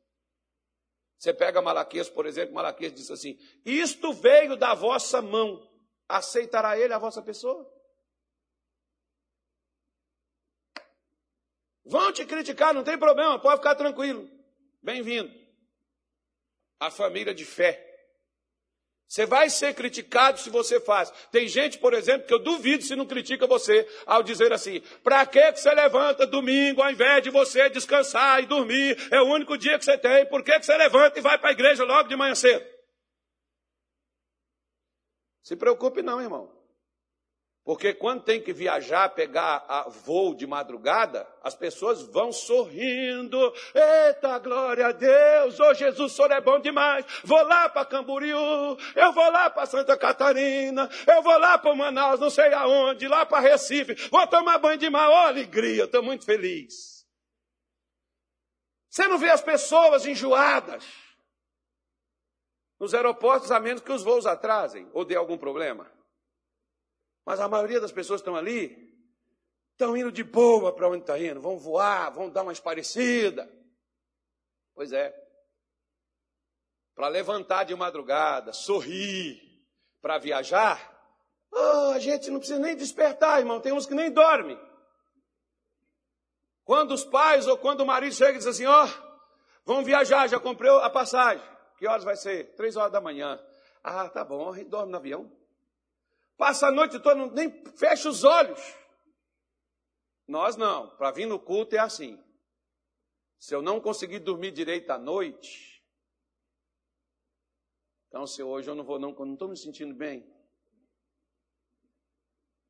Você 1.22 1.32
pega 1.32 1.62
Malaquias, 1.62 2.10
por 2.10 2.26
exemplo, 2.26 2.52
Malaquias 2.52 2.92
diz 2.92 3.08
assim: 3.08 3.38
Isto 3.64 4.12
veio 4.12 4.56
da 4.56 4.74
vossa 4.74 5.22
mão, 5.22 5.70
aceitará 6.08 6.76
ele 6.76 6.92
a 6.92 6.98
vossa 6.98 7.22
pessoa? 7.22 7.64
Vão 11.84 12.12
te 12.12 12.26
criticar, 12.26 12.74
não 12.74 12.82
tem 12.82 12.98
problema, 12.98 13.38
pode 13.38 13.58
ficar 13.58 13.76
tranquilo. 13.76 14.28
Bem-vindo. 14.82 15.32
A 16.80 16.90
família 16.90 17.32
de 17.32 17.44
fé. 17.44 17.91
Você 19.12 19.26
vai 19.26 19.50
ser 19.50 19.74
criticado 19.74 20.40
se 20.40 20.48
você 20.48 20.80
faz. 20.80 21.10
Tem 21.30 21.46
gente, 21.46 21.76
por 21.76 21.92
exemplo, 21.92 22.26
que 22.26 22.32
eu 22.32 22.38
duvido 22.38 22.82
se 22.82 22.96
não 22.96 23.04
critica 23.04 23.46
você 23.46 23.86
ao 24.06 24.22
dizer 24.22 24.54
assim: 24.54 24.80
para 25.04 25.26
que 25.26 25.52
você 25.52 25.70
levanta 25.74 26.26
domingo 26.26 26.80
ao 26.80 26.90
invés 26.90 27.22
de 27.22 27.28
você 27.28 27.68
descansar 27.68 28.42
e 28.42 28.46
dormir? 28.46 28.96
É 29.10 29.20
o 29.20 29.26
único 29.26 29.58
dia 29.58 29.78
que 29.78 29.84
você 29.84 29.98
tem. 29.98 30.24
Por 30.24 30.42
que 30.42 30.58
você 30.58 30.74
levanta 30.78 31.18
e 31.18 31.20
vai 31.20 31.36
para 31.36 31.50
a 31.50 31.52
igreja 31.52 31.84
logo 31.84 32.08
de 32.08 32.16
manhã 32.16 32.34
cedo? 32.34 32.64
Se 35.42 35.56
preocupe, 35.56 36.00
não, 36.00 36.18
irmão. 36.18 36.50
Porque 37.64 37.94
quando 37.94 38.24
tem 38.24 38.42
que 38.42 38.52
viajar, 38.52 39.08
pegar 39.10 39.64
a 39.68 39.88
voo 39.88 40.34
de 40.34 40.48
madrugada, 40.48 41.28
as 41.44 41.54
pessoas 41.54 42.02
vão 42.02 42.32
sorrindo. 42.32 43.38
Eita, 43.72 44.36
glória 44.40 44.88
a 44.88 44.92
Deus! 44.92 45.60
Ô 45.60 45.70
oh, 45.70 45.74
Jesus, 45.74 46.12
o 46.12 46.14
senhor 46.14 46.32
é 46.32 46.40
bom 46.40 46.58
demais. 46.58 47.06
Vou 47.22 47.40
lá 47.44 47.68
para 47.68 47.84
Camboriú, 47.84 48.76
eu 48.96 49.12
vou 49.12 49.30
lá 49.30 49.48
para 49.48 49.66
Santa 49.66 49.96
Catarina, 49.96 50.90
eu 51.06 51.22
vou 51.22 51.38
lá 51.38 51.56
para 51.56 51.74
Manaus, 51.74 52.18
não 52.18 52.30
sei 52.30 52.52
aonde, 52.52 53.06
lá 53.06 53.24
para 53.24 53.38
Recife. 53.38 53.94
Vou 54.10 54.26
tomar 54.26 54.58
banho 54.58 54.78
de 54.78 54.90
mar. 54.90 55.08
Oh, 55.08 55.28
alegria, 55.28 55.84
estou 55.84 56.02
muito 56.02 56.24
feliz. 56.24 57.06
Você 58.90 59.06
não 59.06 59.18
vê 59.18 59.30
as 59.30 59.40
pessoas 59.40 60.04
enjoadas 60.04 60.84
nos 62.80 62.92
aeroportos, 62.92 63.52
a 63.52 63.60
menos 63.60 63.80
que 63.80 63.92
os 63.92 64.02
voos 64.02 64.26
atrasem 64.26 64.90
ou 64.92 65.04
dê 65.04 65.14
algum 65.14 65.38
problema. 65.38 66.01
Mas 67.24 67.40
a 67.40 67.48
maioria 67.48 67.80
das 67.80 67.92
pessoas 67.92 68.20
que 68.20 68.28
estão 68.28 68.36
ali 68.36 68.92
estão 69.72 69.96
indo 69.96 70.12
de 70.12 70.22
boa 70.22 70.74
para 70.74 70.88
onde 70.88 71.02
está 71.02 71.18
indo, 71.18 71.40
vão 71.40 71.58
voar, 71.58 72.10
vão 72.10 72.30
dar 72.30 72.42
uma 72.42 72.52
esparecida. 72.52 73.50
Pois 74.74 74.92
é. 74.92 75.14
Para 76.94 77.08
levantar 77.08 77.64
de 77.64 77.74
madrugada, 77.74 78.52
sorrir, 78.52 79.40
para 80.00 80.18
viajar, 80.18 80.78
oh, 81.50 81.92
a 81.94 81.98
gente 81.98 82.30
não 82.30 82.38
precisa 82.38 82.60
nem 82.60 82.76
despertar, 82.76 83.40
irmão. 83.40 83.60
Tem 83.60 83.72
uns 83.72 83.86
que 83.86 83.94
nem 83.94 84.10
dormem. 84.10 84.60
Quando 86.64 86.92
os 86.92 87.04
pais 87.04 87.46
ou 87.46 87.56
quando 87.56 87.80
o 87.80 87.86
marido 87.86 88.14
chega 88.14 88.32
e 88.32 88.38
diz 88.38 88.46
assim: 88.46 88.66
Ó, 88.66 88.84
oh, 88.84 88.88
vamos 89.64 89.84
viajar, 89.84 90.28
já 90.28 90.38
comprei 90.38 90.70
a 90.70 90.90
passagem. 90.90 91.44
Que 91.76 91.86
horas 91.86 92.04
vai 92.04 92.16
ser? 92.16 92.54
Três 92.54 92.76
horas 92.76 92.92
da 92.92 93.00
manhã. 93.00 93.40
Ah, 93.82 94.08
tá 94.08 94.24
bom, 94.24 94.52
a 94.52 94.56
gente 94.56 94.68
dorme 94.68 94.92
no 94.92 94.98
avião. 94.98 95.41
Passa 96.36 96.68
a 96.68 96.72
noite 96.72 96.98
toda, 96.98 97.26
nem 97.26 97.64
fecha 97.76 98.08
os 98.08 98.24
olhos. 98.24 98.60
Nós 100.26 100.56
não. 100.56 100.96
Para 100.96 101.10
vir 101.10 101.26
no 101.26 101.38
culto 101.38 101.76
é 101.76 101.78
assim. 101.78 102.22
Se 103.38 103.54
eu 103.54 103.62
não 103.62 103.80
conseguir 103.80 104.20
dormir 104.20 104.52
direito 104.52 104.90
à 104.90 104.98
noite, 104.98 105.72
então 108.08 108.26
se 108.26 108.42
hoje 108.42 108.70
eu 108.70 108.74
não 108.74 108.84
vou, 108.84 108.98
não 108.98 109.10
estou 109.32 109.48
me 109.48 109.56
sentindo 109.56 109.94
bem. 109.94 110.30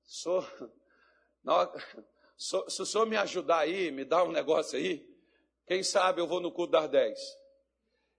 Sou, 0.02 0.42
não, 1.42 1.70
se 2.36 2.82
o 2.82 2.86
senhor 2.86 3.06
me 3.06 3.16
ajudar 3.16 3.58
aí, 3.58 3.90
me 3.90 4.04
dar 4.04 4.24
um 4.24 4.32
negócio 4.32 4.78
aí, 4.78 5.06
quem 5.66 5.82
sabe 5.82 6.20
eu 6.20 6.26
vou 6.26 6.40
no 6.40 6.52
culto 6.52 6.72
das 6.72 6.88
10. 6.88 7.42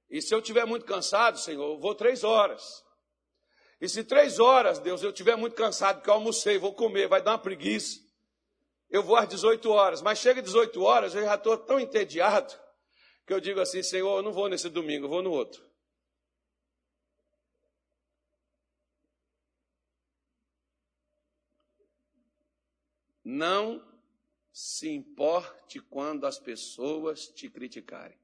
E 0.10 0.22
se 0.22 0.34
eu 0.34 0.40
estiver 0.40 0.66
muito 0.66 0.86
cansado, 0.86 1.40
Senhor, 1.40 1.74
eu 1.74 1.80
vou 1.80 1.96
três 1.96 2.24
horas. 2.24 2.86
E 3.84 3.90
se 3.90 4.02
três 4.02 4.40
horas, 4.40 4.80
Deus, 4.80 5.04
eu 5.04 5.10
estiver 5.10 5.36
muito 5.36 5.58
cansado, 5.58 5.98
porque 5.98 6.10
eu 6.10 6.14
almocei, 6.14 6.58
vou 6.58 6.74
comer, 6.74 7.10
vai 7.10 7.22
dar 7.22 7.32
uma 7.32 7.38
preguiça. 7.38 8.00
Eu 8.90 9.04
vou 9.04 9.18
às 9.18 9.28
18 9.28 9.70
horas, 9.70 10.02
mas 10.02 10.20
chega 10.20 10.40
às 10.40 10.46
18 10.46 10.82
horas, 10.82 11.14
eu 11.14 11.22
já 11.22 11.36
estou 11.36 11.58
tão 11.58 11.78
entediado, 11.78 12.58
que 13.28 13.34
eu 13.34 13.42
digo 13.42 13.60
assim, 13.60 13.84
Senhor, 13.84 14.16
eu 14.16 14.24
não 14.24 14.32
vou 14.32 14.48
nesse 14.48 14.70
domingo, 14.70 15.04
eu 15.04 15.10
vou 15.10 15.22
no 15.22 15.32
outro. 15.32 15.62
Não 23.22 23.86
se 24.54 24.88
importe 24.88 25.82
quando 25.82 26.26
as 26.26 26.40
pessoas 26.40 27.28
te 27.28 27.50
criticarem. 27.50 28.23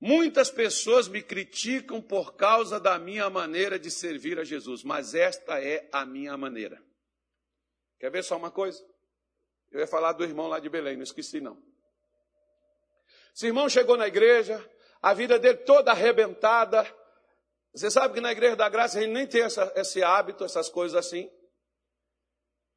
Muitas 0.00 0.50
pessoas 0.50 1.08
me 1.08 1.22
criticam 1.22 2.00
por 2.00 2.34
causa 2.34 2.80
da 2.80 2.98
minha 2.98 3.28
maneira 3.28 3.78
de 3.78 3.90
servir 3.90 4.38
a 4.38 4.44
Jesus, 4.44 4.82
mas 4.82 5.14
esta 5.14 5.62
é 5.62 5.86
a 5.92 6.06
minha 6.06 6.34
maneira. 6.38 6.82
Quer 7.98 8.10
ver 8.10 8.24
só 8.24 8.36
uma 8.36 8.50
coisa? 8.50 8.82
Eu 9.70 9.78
ia 9.78 9.86
falar 9.86 10.12
do 10.12 10.24
irmão 10.24 10.48
lá 10.48 10.58
de 10.58 10.70
Belém, 10.70 10.96
não 10.96 11.02
esqueci 11.02 11.38
não. 11.38 11.62
Esse 13.34 13.46
irmão 13.46 13.68
chegou 13.68 13.96
na 13.96 14.08
igreja, 14.08 14.66
a 15.02 15.12
vida 15.12 15.38
dele 15.38 15.58
toda 15.58 15.90
arrebentada. 15.90 16.86
Você 17.74 17.90
sabe 17.90 18.14
que 18.14 18.20
na 18.22 18.32
igreja 18.32 18.56
da 18.56 18.70
graça 18.70 18.98
a 18.98 19.02
gente 19.02 19.12
nem 19.12 19.26
tem 19.26 19.42
essa, 19.42 19.70
esse 19.76 20.02
hábito, 20.02 20.44
essas 20.44 20.70
coisas 20.70 20.96
assim. 20.96 21.30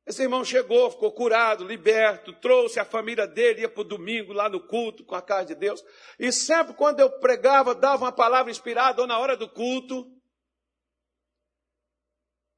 Esse 0.05 0.21
irmão 0.21 0.43
chegou, 0.43 0.91
ficou 0.91 1.11
curado, 1.13 1.65
liberto, 1.65 2.33
trouxe 2.33 2.79
a 2.79 2.83
família 2.85 3.25
dele, 3.25 3.61
ia 3.61 3.69
para 3.69 3.81
o 3.81 3.85
domingo 3.85 4.33
lá 4.33 4.49
no 4.49 4.59
culto 4.59 5.05
com 5.05 5.15
a 5.15 5.21
casa 5.21 5.47
de 5.47 5.55
Deus. 5.55 5.81
E 6.19 6.31
sempre 6.31 6.73
quando 6.73 6.99
eu 6.99 7.19
pregava, 7.19 7.73
dava 7.73 8.03
uma 8.03 8.11
palavra 8.11 8.51
inspirada, 8.51 9.01
ou 9.01 9.07
na 9.07 9.17
hora 9.17 9.37
do 9.37 9.49
culto, 9.49 10.05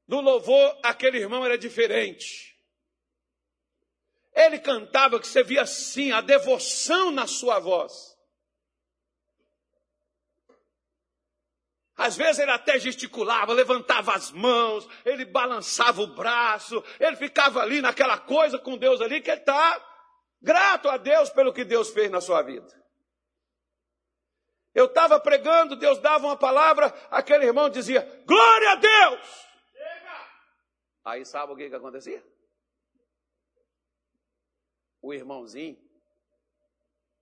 no 0.08 0.20
louvor, 0.20 0.78
aquele 0.82 1.18
irmão 1.18 1.44
era 1.44 1.56
diferente. 1.56 2.56
Ele 4.32 4.58
cantava 4.58 5.20
que 5.20 5.26
você 5.26 5.42
via 5.42 5.62
assim, 5.62 6.10
a 6.12 6.20
devoção 6.20 7.10
na 7.12 7.26
sua 7.26 7.60
voz. 7.60 8.15
Às 11.96 12.14
vezes 12.16 12.40
ele 12.40 12.50
até 12.50 12.78
gesticulava, 12.78 13.54
levantava 13.54 14.14
as 14.14 14.30
mãos, 14.30 14.86
ele 15.04 15.24
balançava 15.24 16.02
o 16.02 16.14
braço, 16.14 16.84
ele 17.00 17.16
ficava 17.16 17.60
ali 17.60 17.80
naquela 17.80 18.18
coisa 18.18 18.58
com 18.58 18.76
Deus 18.76 19.00
ali, 19.00 19.22
que 19.22 19.30
ele 19.30 19.40
está 19.40 19.82
grato 20.42 20.90
a 20.90 20.98
Deus 20.98 21.30
pelo 21.30 21.54
que 21.54 21.64
Deus 21.64 21.88
fez 21.90 22.10
na 22.10 22.20
sua 22.20 22.42
vida. 22.42 22.68
Eu 24.74 24.84
estava 24.84 25.18
pregando, 25.18 25.74
Deus 25.74 25.98
dava 25.98 26.26
uma 26.26 26.36
palavra, 26.36 26.88
aquele 27.10 27.46
irmão 27.46 27.70
dizia: 27.70 28.02
Glória 28.26 28.72
a 28.72 28.74
Deus! 28.74 29.46
Aí 31.02 31.24
sabe 31.24 31.52
o 31.52 31.56
que, 31.56 31.70
que 31.70 31.74
acontecia? 31.76 32.22
O 35.00 35.14
irmãozinho, 35.14 35.78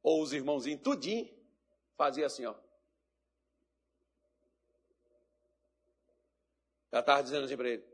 ou 0.03 0.21
os 0.23 0.33
irmãozinhos, 0.33 0.83
tudinho, 0.83 1.31
fazia 1.97 2.27
assim, 2.27 2.45
ó. 2.45 2.64
Ela 6.95 7.01
estava 7.01 7.25
dizendo 7.25 7.45
assim 7.45 7.57
para 7.57 7.71
ele: 7.71 7.85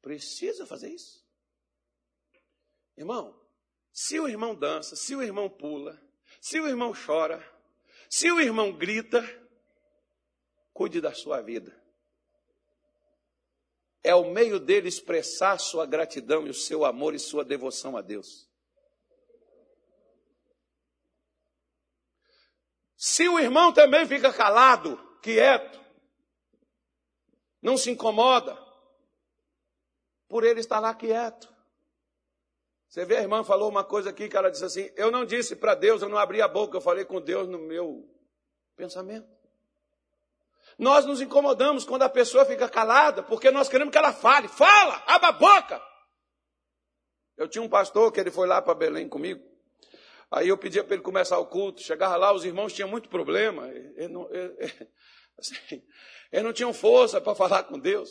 precisa 0.00 0.64
fazer 0.64 0.88
isso? 0.88 1.26
Irmão, 2.96 3.36
se 3.92 4.20
o 4.20 4.28
irmão 4.28 4.54
dança, 4.54 4.94
se 4.94 5.16
o 5.16 5.22
irmão 5.22 5.50
pula, 5.50 6.00
se 6.40 6.60
o 6.60 6.68
irmão 6.68 6.92
chora, 6.94 7.44
se 8.08 8.30
o 8.30 8.40
irmão 8.40 8.72
grita, 8.72 9.20
cuide 10.72 11.00
da 11.00 11.12
sua 11.12 11.40
vida. 11.40 11.76
É 14.00 14.14
o 14.14 14.30
meio 14.30 14.60
dele 14.60 14.88
expressar 14.88 15.58
sua 15.58 15.84
gratidão 15.84 16.46
e 16.46 16.50
o 16.50 16.54
seu 16.54 16.84
amor 16.84 17.16
e 17.16 17.18
sua 17.18 17.44
devoção 17.44 17.96
a 17.96 18.00
Deus. 18.00 18.48
Se 22.96 23.28
o 23.28 23.40
irmão 23.40 23.72
também 23.72 24.06
fica 24.06 24.32
calado, 24.32 24.96
quieto, 25.20 25.79
não 27.62 27.76
se 27.76 27.90
incomoda 27.90 28.56
por 30.28 30.44
ele 30.44 30.60
estar 30.60 30.80
lá 30.80 30.94
quieto. 30.94 31.48
Você 32.88 33.04
vê, 33.04 33.18
a 33.18 33.22
irmã 33.22 33.44
falou 33.44 33.68
uma 33.68 33.84
coisa 33.84 34.10
aqui 34.10 34.28
que 34.28 34.36
ela 34.36 34.50
disse 34.50 34.64
assim: 34.64 34.90
Eu 34.96 35.10
não 35.10 35.24
disse 35.24 35.54
para 35.54 35.74
Deus, 35.74 36.02
eu 36.02 36.08
não 36.08 36.18
abri 36.18 36.42
a 36.42 36.48
boca, 36.48 36.76
eu 36.76 36.80
falei 36.80 37.04
com 37.04 37.20
Deus 37.20 37.48
no 37.48 37.58
meu 37.58 38.08
pensamento. 38.76 39.28
Nós 40.78 41.04
nos 41.04 41.20
incomodamos 41.20 41.84
quando 41.84 42.02
a 42.02 42.08
pessoa 42.08 42.44
fica 42.44 42.68
calada, 42.68 43.22
porque 43.22 43.50
nós 43.50 43.68
queremos 43.68 43.92
que 43.92 43.98
ela 43.98 44.12
fale. 44.12 44.48
Fala, 44.48 45.02
abra 45.06 45.28
a 45.28 45.32
boca. 45.32 45.82
Eu 47.36 47.48
tinha 47.48 47.62
um 47.62 47.68
pastor 47.68 48.10
que 48.10 48.18
ele 48.18 48.30
foi 48.30 48.46
lá 48.46 48.60
para 48.62 48.74
Belém 48.74 49.08
comigo. 49.08 49.44
Aí 50.30 50.48
eu 50.48 50.56
pedia 50.56 50.82
para 50.82 50.94
ele 50.94 51.02
começar 51.02 51.38
o 51.38 51.46
culto. 51.46 51.82
Chegava 51.82 52.16
lá, 52.16 52.32
os 52.32 52.44
irmãos 52.44 52.72
tinham 52.72 52.88
muito 52.88 53.08
problema. 53.08 53.68
Ele 53.68 54.08
não, 54.08 54.32
ele, 54.32 54.56
assim, 55.38 55.82
eles 56.32 56.44
não 56.44 56.52
tinham 56.52 56.72
força 56.72 57.20
para 57.20 57.34
falar 57.34 57.64
com 57.64 57.78
Deus. 57.78 58.10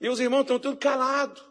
E 0.00 0.08
os 0.08 0.20
irmãos 0.20 0.42
estão 0.42 0.58
tudo 0.58 0.78
calados. 0.78 1.44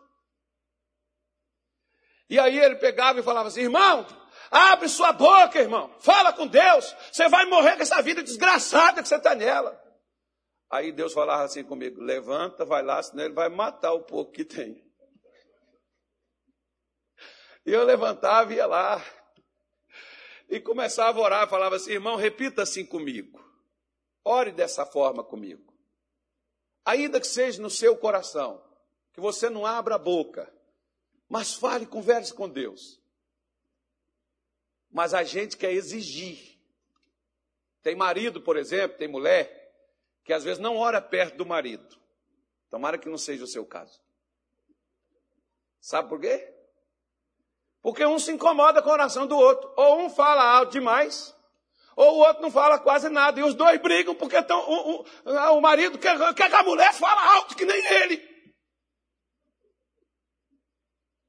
E 2.29 2.39
aí 2.39 2.57
ele 2.59 2.75
pegava 2.75 3.19
e 3.19 3.23
falava 3.23 3.47
assim: 3.47 3.61
irmão, 3.61 4.05
Abre 4.51 4.89
sua 4.89 5.11
boca, 5.13 5.59
irmão. 5.59 5.93
Fala 5.99 6.33
com 6.33 6.47
Deus. 6.47 6.95
Você 7.11 7.29
vai 7.29 7.45
morrer 7.45 7.75
com 7.75 7.83
essa 7.83 8.01
vida 8.01 8.23
desgraçada 8.23 9.01
que 9.01 9.07
você 9.07 9.15
está 9.15 9.35
nela. 9.35 9.79
Aí 10.71 10.91
Deus 10.91 11.13
falava 11.13 11.43
assim 11.43 11.63
comigo: 11.63 12.01
levanta, 12.01 12.65
vai 12.65 12.83
lá, 12.83 13.01
senão 13.01 13.25
ele 13.25 13.33
vai 13.33 13.49
matar 13.49 13.93
o 13.93 14.03
pouco 14.03 14.31
que 14.31 14.43
tem. 14.43 14.83
E 17.65 17.71
eu 17.71 17.83
levantava 17.83 18.51
e 18.51 18.57
ia 18.57 18.65
lá. 18.65 19.03
E 20.49 20.59
começava 20.59 21.19
a 21.19 21.21
orar, 21.21 21.49
falava 21.49 21.75
assim: 21.75 21.91
irmão, 21.91 22.15
repita 22.15 22.63
assim 22.63 22.85
comigo. 22.85 23.39
Ore 24.23 24.51
dessa 24.51 24.85
forma 24.85 25.23
comigo. 25.23 25.73
Ainda 26.85 27.19
que 27.19 27.27
seja 27.27 27.61
no 27.61 27.69
seu 27.69 27.95
coração, 27.95 28.63
que 29.13 29.19
você 29.19 29.49
não 29.49 29.65
abra 29.65 29.95
a 29.95 29.99
boca, 29.99 30.51
mas 31.27 31.53
fale, 31.53 31.85
converse 31.85 32.33
com 32.33 32.49
Deus. 32.49 32.99
Mas 34.89 35.13
a 35.13 35.23
gente 35.23 35.55
quer 35.55 35.71
exigir. 35.71 36.59
Tem 37.81 37.95
marido, 37.95 38.41
por 38.41 38.57
exemplo, 38.57 38.97
tem 38.97 39.07
mulher, 39.07 39.59
que 40.23 40.33
às 40.33 40.43
vezes 40.43 40.59
não 40.59 40.77
ora 40.77 41.01
perto 41.01 41.37
do 41.37 41.45
marido. 41.45 41.97
Tomara 42.69 42.97
que 42.97 43.09
não 43.09 43.17
seja 43.17 43.43
o 43.43 43.47
seu 43.47 43.65
caso. 43.65 44.01
Sabe 45.79 46.09
por 46.09 46.19
quê? 46.19 46.53
Porque 47.81 48.05
um 48.05 48.19
se 48.19 48.31
incomoda 48.31 48.81
com 48.81 48.89
a 48.89 48.93
oração 48.93 49.25
do 49.25 49.37
outro. 49.37 49.71
Ou 49.77 50.01
um 50.01 50.09
fala 50.09 50.43
alto 50.43 50.73
demais, 50.73 51.35
ou 51.99 52.15
o 52.15 52.19
outro 52.19 52.41
não 52.41 52.49
fala 52.49 52.79
quase 52.79 53.09
nada. 53.09 53.37
E 53.41 53.43
os 53.43 53.53
dois 53.53 53.77
brigam 53.81 54.15
porque 54.15 54.41
tão, 54.41 54.57
o, 54.57 55.01
o, 55.01 55.57
o 55.57 55.61
marido 55.61 55.99
quer, 55.99 56.17
quer 56.33 56.49
que 56.49 56.55
a 56.55 56.63
mulher 56.63 56.93
fala 56.93 57.35
alto 57.35 57.57
que 57.57 57.65
nem 57.65 57.77
ele. 57.93 58.29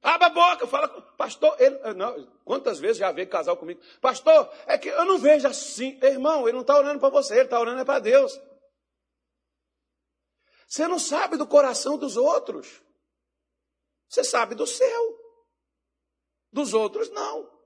Abre 0.00 0.28
a 0.28 0.30
boca, 0.30 0.68
fala, 0.68 0.88
pastor, 1.16 1.60
ele, 1.60 1.76
não, 1.94 2.24
quantas 2.44 2.78
vezes 2.78 2.98
já 2.98 3.10
veio 3.10 3.28
casal 3.28 3.56
comigo? 3.56 3.82
Pastor, 4.00 4.48
é 4.64 4.78
que 4.78 4.88
eu 4.88 5.04
não 5.04 5.18
vejo 5.18 5.48
assim. 5.48 5.98
Irmão, 6.04 6.44
ele 6.44 6.52
não 6.52 6.60
está 6.60 6.78
orando 6.78 7.00
para 7.00 7.08
você, 7.08 7.34
ele 7.34 7.42
está 7.42 7.58
orando 7.58 7.80
é 7.80 7.84
para 7.84 7.98
Deus. 7.98 8.40
Você 10.68 10.86
não 10.86 11.00
sabe 11.00 11.36
do 11.36 11.48
coração 11.48 11.98
dos 11.98 12.16
outros. 12.16 12.80
Você 14.08 14.22
sabe 14.22 14.54
do 14.54 14.68
seu. 14.68 15.18
Dos 16.52 16.74
outros, 16.74 17.10
não. 17.10 17.59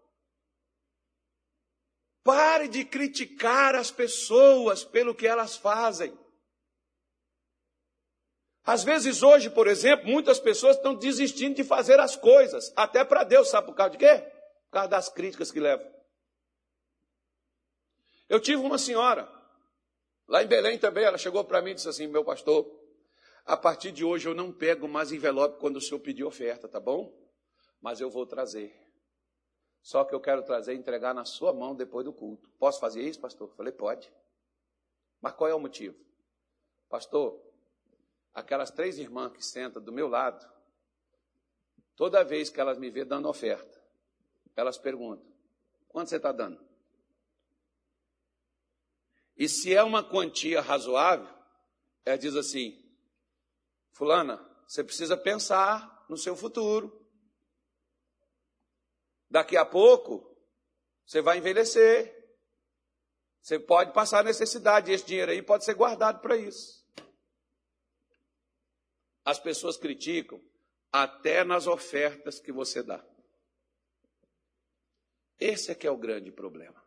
Pare 2.25 2.69
de 2.69 2.87
criticar 2.87 3.75
as 3.75 3.91
pessoas 3.91 4.83
pelo 4.83 5.15
que 5.15 5.27
elas 5.27 5.57
fazem. 5.57 6.19
Às 8.65 8.83
vezes 8.83 9.23
hoje, 9.23 9.51
por 9.51 9.67
exemplo, 9.67 10.07
muitas 10.09 10.41
pessoas 10.41 10.77
estão 10.77 10.95
desistindo 10.95 11.55
de 11.55 11.63
fazer 11.63 12.01
as 12.01 12.17
coisas, 12.17 12.73
até 12.75 13.05
para 13.05 13.23
Deus, 13.23 13.51
sabe 13.51 13.67
por 13.67 13.75
causa 13.75 13.91
de 13.91 13.99
quê? 13.99 14.21
Por 14.67 14.73
causa 14.73 14.89
das 14.89 15.11
críticas 15.11 15.53
que 15.53 15.61
levam. 15.61 15.87
Eu 18.27 18.41
tive 18.41 18.63
uma 18.63 18.79
senhora, 18.79 19.31
lá 20.27 20.43
em 20.43 20.47
Belém 20.47 20.79
também, 20.79 21.05
ela 21.05 21.19
chegou 21.19 21.45
para 21.45 21.61
mim 21.61 21.73
e 21.73 21.75
disse 21.75 21.91
assim: 21.91 22.07
meu 22.07 22.25
pastor, 22.25 22.67
a 23.45 23.55
partir 23.55 23.93
de 23.93 24.03
hoje 24.03 24.27
eu 24.27 24.35
não 24.35 24.51
pego 24.51 24.89
mais 24.89 25.13
envelope 25.13 25.61
quando 25.61 25.77
o 25.77 25.81
senhor 25.81 26.01
pedir 26.01 26.25
oferta, 26.25 26.67
tá 26.67 26.81
bom? 26.81 27.15
Mas 27.83 28.01
eu 28.01 28.09
vou 28.09 28.25
trazer. 28.25 28.84
Só 29.85 30.03
que 30.03 30.15
eu 30.15 30.21
quero 30.21 30.43
trazer 30.43 30.73
e 30.73 30.79
entregar 30.79 31.13
na 31.13 31.27
sua 31.27 31.53
mão 31.53 31.77
depois 31.77 32.07
do 32.07 32.13
culto. 32.13 32.49
Posso 32.59 32.81
fazer 32.81 33.03
isso, 33.03 33.21
pastor? 33.21 33.51
Falei, 33.55 33.71
pode. 33.71 34.11
Mas 35.21 35.35
qual 35.35 35.51
é 35.51 35.55
o 35.55 35.61
motivo? 35.61 35.95
Pastor, 36.89 37.39
aquelas 38.33 38.71
três 38.71 38.99
irmãs 38.99 39.35
que 39.35 39.45
sentam 39.45 39.83
do 39.83 39.93
meu 39.93 40.09
lado, 40.09 40.51
toda 41.95 42.25
vez 42.25 42.49
que 42.49 42.59
elas 42.59 42.79
me 42.79 42.89
vê 42.89 43.05
dando 43.05 43.29
oferta, 43.29 43.79
elas 44.57 44.79
perguntam: 44.79 45.31
quanto 45.87 46.09
você 46.09 46.17
está 46.17 46.33
dando? 46.33 46.59
E 49.37 49.51
se 49.51 49.75
é 49.75 49.83
uma 49.83 50.03
quantia 50.03 50.63
razoável, 50.63 51.29
ela 52.07 52.17
diz 52.17 52.35
assim: 52.37 52.83
Fulana, 53.93 54.39
você 54.67 54.83
precisa 54.83 55.15
pensar 55.15 56.07
no 56.09 56.17
seu 56.17 56.35
futuro. 56.35 57.04
Daqui 59.35 59.57
a 59.57 59.65
pouco, 59.65 60.33
você 61.05 61.21
vai 61.21 61.39
envelhecer. 61.39 62.39
Você 63.43 63.59
pode 63.59 63.93
passar 63.93 64.23
necessidade. 64.23 64.93
Esse 64.93 65.07
dinheiro 65.07 65.33
aí 65.33 65.43
pode 65.43 65.65
ser 65.65 65.75
guardado 65.75 66.21
para 66.21 66.37
isso. 66.37 66.87
As 69.25 69.41
pessoas 69.41 69.77
criticam 69.77 70.41
até 70.93 71.43
nas 71.43 71.67
ofertas 71.67 72.39
que 72.39 72.53
você 72.53 72.81
dá. 72.81 73.05
Esse 75.41 75.73
é 75.73 75.75
que 75.75 75.89
é 75.89 75.91
o 75.91 75.97
grande 75.97 76.31
problema. 76.31 76.81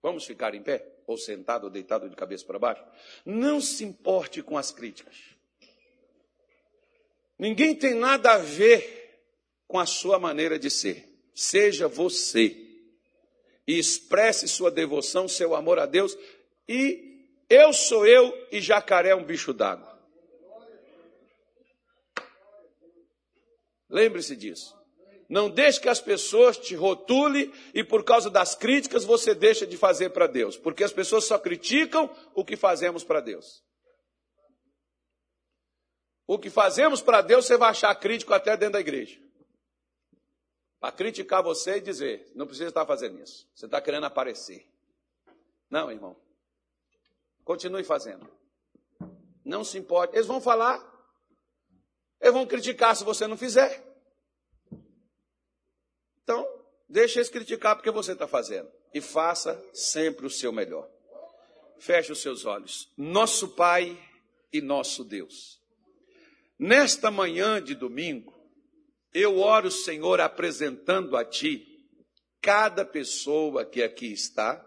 Vamos 0.00 0.24
ficar 0.24 0.54
em 0.54 0.62
pé? 0.62 1.02
Ou 1.06 1.18
sentado 1.18 1.64
ou 1.64 1.70
deitado 1.70 2.08
de 2.08 2.16
cabeça 2.16 2.46
para 2.46 2.58
baixo? 2.58 2.82
Não 3.26 3.60
se 3.60 3.84
importe 3.84 4.42
com 4.42 4.56
as 4.56 4.70
críticas. 4.70 5.36
Ninguém 7.38 7.76
tem 7.76 7.92
nada 7.92 8.32
a 8.32 8.38
ver 8.38 9.22
com 9.68 9.78
a 9.78 9.84
sua 9.84 10.18
maneira 10.18 10.58
de 10.58 10.70
ser. 10.70 11.09
Seja 11.40 11.88
você. 11.88 12.54
E 13.66 13.78
expresse 13.78 14.46
sua 14.46 14.70
devoção, 14.70 15.26
seu 15.26 15.54
amor 15.54 15.78
a 15.78 15.86
Deus. 15.86 16.14
E 16.68 17.24
eu 17.48 17.72
sou 17.72 18.06
eu 18.06 18.46
e 18.52 18.60
jacaré 18.60 19.08
é 19.08 19.14
um 19.14 19.24
bicho 19.24 19.54
d'água. 19.54 19.98
Lembre-se 23.88 24.36
disso. 24.36 24.78
Não 25.30 25.48
deixe 25.48 25.80
que 25.80 25.88
as 25.88 25.98
pessoas 25.98 26.58
te 26.58 26.74
rotulem 26.74 27.50
e 27.72 27.82
por 27.82 28.04
causa 28.04 28.28
das 28.28 28.54
críticas 28.54 29.02
você 29.02 29.34
deixa 29.34 29.66
de 29.66 29.78
fazer 29.78 30.10
para 30.10 30.26
Deus. 30.26 30.58
Porque 30.58 30.84
as 30.84 30.92
pessoas 30.92 31.24
só 31.24 31.38
criticam 31.38 32.14
o 32.34 32.44
que 32.44 32.54
fazemos 32.54 33.02
para 33.02 33.20
Deus. 33.22 33.64
O 36.26 36.38
que 36.38 36.50
fazemos 36.50 37.00
para 37.00 37.22
Deus, 37.22 37.46
você 37.46 37.56
vai 37.56 37.70
achar 37.70 37.94
crítico 37.94 38.34
até 38.34 38.58
dentro 38.58 38.74
da 38.74 38.80
igreja. 38.80 39.29
Para 40.80 40.92
criticar 40.92 41.42
você 41.42 41.76
e 41.76 41.80
dizer, 41.80 42.32
não 42.34 42.46
precisa 42.46 42.70
estar 42.70 42.86
fazendo 42.86 43.22
isso. 43.22 43.46
Você 43.54 43.66
está 43.66 43.82
querendo 43.82 44.06
aparecer. 44.06 44.66
Não, 45.68 45.92
irmão. 45.92 46.16
Continue 47.44 47.84
fazendo. 47.84 48.26
Não 49.44 49.62
se 49.62 49.76
importe. 49.76 50.16
Eles 50.16 50.26
vão 50.26 50.40
falar. 50.40 50.82
Eles 52.18 52.32
vão 52.32 52.46
criticar 52.46 52.96
se 52.96 53.04
você 53.04 53.26
não 53.26 53.36
fizer. 53.36 53.86
Então, 56.22 56.48
deixe 56.88 57.18
eles 57.18 57.28
criticar 57.28 57.76
porque 57.76 57.90
você 57.90 58.12
está 58.12 58.26
fazendo. 58.26 58.70
E 58.94 59.02
faça 59.02 59.62
sempre 59.74 60.24
o 60.24 60.30
seu 60.30 60.50
melhor. 60.50 60.88
Feche 61.78 62.10
os 62.10 62.22
seus 62.22 62.46
olhos. 62.46 62.90
Nosso 62.96 63.48
Pai 63.48 63.98
e 64.50 64.62
nosso 64.62 65.04
Deus. 65.04 65.60
Nesta 66.58 67.10
manhã 67.10 67.62
de 67.62 67.74
domingo, 67.74 68.39
eu 69.12 69.38
oro, 69.38 69.70
Senhor, 69.70 70.20
apresentando 70.20 71.16
a 71.16 71.24
Ti 71.24 71.66
cada 72.40 72.84
pessoa 72.84 73.64
que 73.64 73.82
aqui 73.82 74.12
está, 74.12 74.66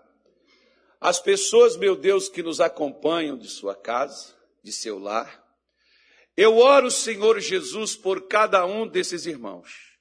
as 0.99 1.19
pessoas, 1.19 1.75
meu 1.75 1.95
Deus, 1.95 2.29
que 2.29 2.41
nos 2.41 2.61
acompanham 2.61 3.37
de 3.37 3.49
sua 3.49 3.75
casa, 3.75 4.33
de 4.63 4.71
seu 4.71 4.97
lar. 4.97 5.43
Eu 6.37 6.57
oro, 6.57 6.89
Senhor 6.89 7.39
Jesus, 7.39 7.95
por 7.95 8.27
cada 8.27 8.65
um 8.65 8.87
desses 8.87 9.25
irmãos. 9.25 9.97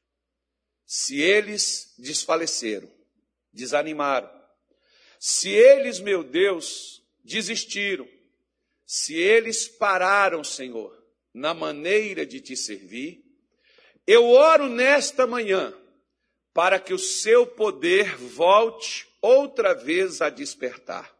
Se 0.87 1.21
eles 1.21 1.95
desfaleceram, 1.99 2.89
desanimaram, 3.53 4.31
se 5.19 5.51
eles, 5.51 5.99
meu 5.99 6.23
Deus, 6.23 7.03
desistiram, 7.25 8.09
se 8.87 9.15
eles 9.15 9.69
pararam, 9.69 10.45
Senhor, 10.45 10.93
na 11.33 11.55
maneira 11.55 12.27
de 12.27 12.41
te 12.41 12.57
servir. 12.57 13.22
Eu 14.07 14.29
oro 14.31 14.69
nesta 14.69 15.27
manhã 15.27 15.73
para 16.53 16.79
que 16.79 16.93
o 16.93 16.99
seu 16.99 17.47
poder 17.47 18.17
volte 18.17 19.07
outra 19.21 19.75
vez 19.75 20.21
a 20.21 20.29
despertar 20.29 21.11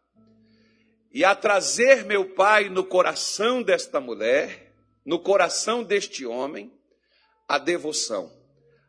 e 1.13 1.25
a 1.25 1.35
trazer, 1.35 2.05
meu 2.05 2.31
Pai, 2.31 2.69
no 2.69 2.85
coração 2.85 3.63
desta 3.63 4.01
mulher, 4.01 4.73
no 5.05 5.19
coração 5.19 5.85
deste 5.85 6.25
homem, 6.27 6.73
a 7.47 7.59
devoção. 7.59 8.33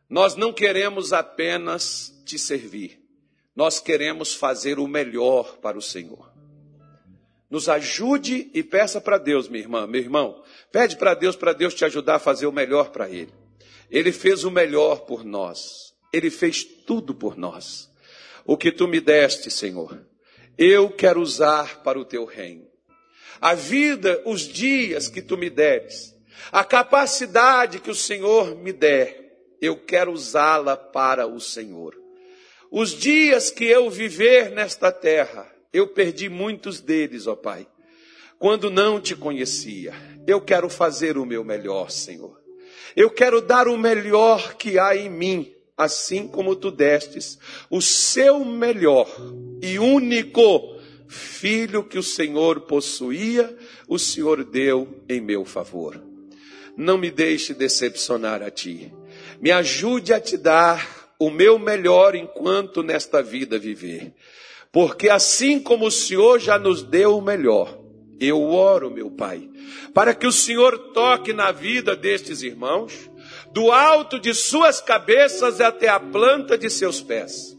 Nós 0.08 0.34
não 0.34 0.52
queremos 0.52 1.12
apenas 1.12 2.12
te 2.24 2.38
servir, 2.38 3.00
nós 3.54 3.78
queremos 3.78 4.34
fazer 4.34 4.78
o 4.78 4.88
melhor 4.88 5.58
para 5.58 5.78
o 5.78 5.82
Senhor. 5.82 6.32
Nos 7.50 7.68
ajude 7.68 8.50
e 8.52 8.62
peça 8.62 9.00
para 9.00 9.18
Deus, 9.18 9.48
minha 9.48 9.62
irmã, 9.62 9.86
meu 9.86 10.00
irmão, 10.00 10.42
Pede 10.74 10.96
para 10.96 11.14
Deus, 11.14 11.36
para 11.36 11.52
Deus 11.52 11.72
te 11.72 11.84
ajudar 11.84 12.16
a 12.16 12.18
fazer 12.18 12.46
o 12.46 12.52
melhor 12.52 12.90
para 12.90 13.08
Ele. 13.08 13.32
Ele 13.90 14.12
fez 14.12 14.44
o 14.44 14.50
melhor 14.50 15.00
por 15.00 15.24
nós. 15.24 15.94
Ele 16.12 16.30
fez 16.30 16.64
tudo 16.64 17.14
por 17.14 17.36
nós. 17.36 17.90
O 18.44 18.56
que 18.56 18.70
tu 18.70 18.86
me 18.86 19.00
deste, 19.00 19.50
Senhor, 19.50 20.04
eu 20.56 20.90
quero 20.90 21.20
usar 21.20 21.82
para 21.82 21.98
o 21.98 22.04
teu 22.04 22.24
reino. 22.24 22.66
A 23.40 23.54
vida, 23.54 24.22
os 24.24 24.42
dias 24.42 25.08
que 25.08 25.20
tu 25.20 25.36
me 25.36 25.50
deres, 25.50 26.14
a 26.52 26.62
capacidade 26.62 27.80
que 27.80 27.90
o 27.90 27.94
Senhor 27.94 28.54
me 28.56 28.72
der, 28.72 29.24
eu 29.60 29.76
quero 29.76 30.12
usá-la 30.12 30.76
para 30.76 31.26
o 31.26 31.40
Senhor. 31.40 31.94
Os 32.70 32.90
dias 32.90 33.50
que 33.50 33.64
eu 33.64 33.88
viver 33.88 34.50
nesta 34.50 34.92
terra, 34.92 35.50
eu 35.72 35.88
perdi 35.88 36.28
muitos 36.28 36.80
deles, 36.80 37.26
ó 37.26 37.34
Pai, 37.34 37.66
quando 38.38 38.70
não 38.70 39.00
te 39.00 39.16
conhecia. 39.16 39.94
Eu 40.26 40.40
quero 40.40 40.68
fazer 40.68 41.16
o 41.16 41.24
meu 41.24 41.42
melhor, 41.44 41.90
Senhor. 41.90 42.43
Eu 42.96 43.10
quero 43.10 43.40
dar 43.40 43.68
o 43.68 43.76
melhor 43.76 44.54
que 44.54 44.78
há 44.78 44.96
em 44.96 45.10
mim, 45.10 45.52
assim 45.76 46.28
como 46.28 46.54
tu 46.54 46.70
destes 46.70 47.38
o 47.68 47.80
seu 47.80 48.44
melhor 48.44 49.08
e 49.60 49.78
único 49.78 50.74
filho 51.08 51.84
que 51.84 51.98
o 51.98 52.02
Senhor 52.02 52.62
possuía, 52.62 53.56
o 53.88 53.98
Senhor 53.98 54.44
deu 54.44 55.02
em 55.08 55.20
meu 55.20 55.44
favor. 55.44 56.00
Não 56.76 56.98
me 56.98 57.10
deixe 57.10 57.54
decepcionar 57.54 58.42
a 58.42 58.50
ti. 58.50 58.92
Me 59.40 59.50
ajude 59.50 60.12
a 60.12 60.20
te 60.20 60.36
dar 60.36 61.14
o 61.18 61.30
meu 61.30 61.58
melhor 61.58 62.14
enquanto 62.14 62.82
nesta 62.82 63.22
vida 63.22 63.58
viver. 63.58 64.12
Porque 64.72 65.08
assim 65.08 65.60
como 65.60 65.86
o 65.86 65.90
Senhor 65.90 66.40
já 66.40 66.58
nos 66.58 66.82
deu 66.82 67.16
o 67.16 67.22
melhor, 67.22 67.78
eu 68.20 68.42
oro, 68.42 68.90
meu 68.90 69.10
Pai, 69.10 69.48
para 69.92 70.14
que 70.14 70.26
o 70.26 70.32
Senhor 70.32 70.92
toque 70.92 71.32
na 71.32 71.50
vida 71.52 71.96
destes 71.96 72.42
irmãos, 72.42 73.10
do 73.52 73.70
alto 73.70 74.18
de 74.18 74.34
suas 74.34 74.80
cabeças 74.80 75.60
até 75.60 75.88
a 75.88 76.00
planta 76.00 76.58
de 76.58 76.68
seus 76.68 77.00
pés. 77.00 77.56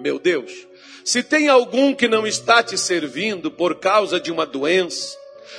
Meu 0.00 0.18
Deus, 0.18 0.66
se 1.04 1.22
tem 1.22 1.48
algum 1.48 1.94
que 1.94 2.08
não 2.08 2.26
está 2.26 2.62
te 2.62 2.76
servindo 2.76 3.50
por 3.50 3.76
causa 3.76 4.20
de 4.20 4.30
uma 4.30 4.46
doença, 4.46 5.16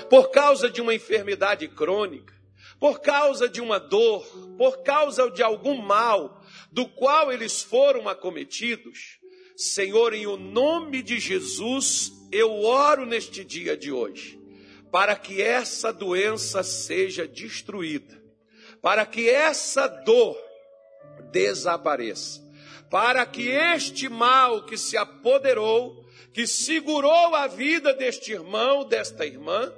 por 0.10 0.32
causa 0.32 0.70
de 0.70 0.82
uma 0.82 0.94
enfermidade 0.94 1.68
crônica, 1.68 2.34
por 2.80 3.00
causa 3.00 3.48
de 3.48 3.62
uma 3.62 3.80
dor, 3.80 4.26
por 4.58 4.84
causa 4.84 5.30
de 5.32 5.42
algum 5.42 5.78
mal, 5.82 6.42
do 6.72 6.86
qual 6.86 7.32
eles 7.32 7.62
foram 7.62 8.10
acometidos, 8.10 9.18
Senhor, 9.56 10.14
em 10.14 10.26
o 10.26 10.36
nome 10.36 11.02
de 11.02 11.20
Jesus, 11.20 12.12
eu 12.36 12.64
oro 12.64 13.06
neste 13.06 13.44
dia 13.44 13.78
de 13.78 13.92
hoje, 13.92 14.40
para 14.92 15.16
que 15.16 15.42
essa 15.42 15.92
doença 15.92 16.64
seja 16.64 17.28
destruída, 17.28 18.22
para 18.82 19.06
que 19.06 19.30
essa 19.30 19.88
dor 19.88 20.38
desapareça, 21.32 22.42
para 22.90 23.26
que 23.26 23.48
este 23.48 24.10
mal 24.10 24.66
que 24.66 24.78
se 24.78 24.98
apoderou, 24.98 26.06
que 26.34 26.46
segurou 26.48 27.36
a 27.36 27.48
vida 27.48 27.94
deste 27.94 28.32
irmão, 28.32 28.84
desta 28.86 29.26
irmã, 29.26 29.74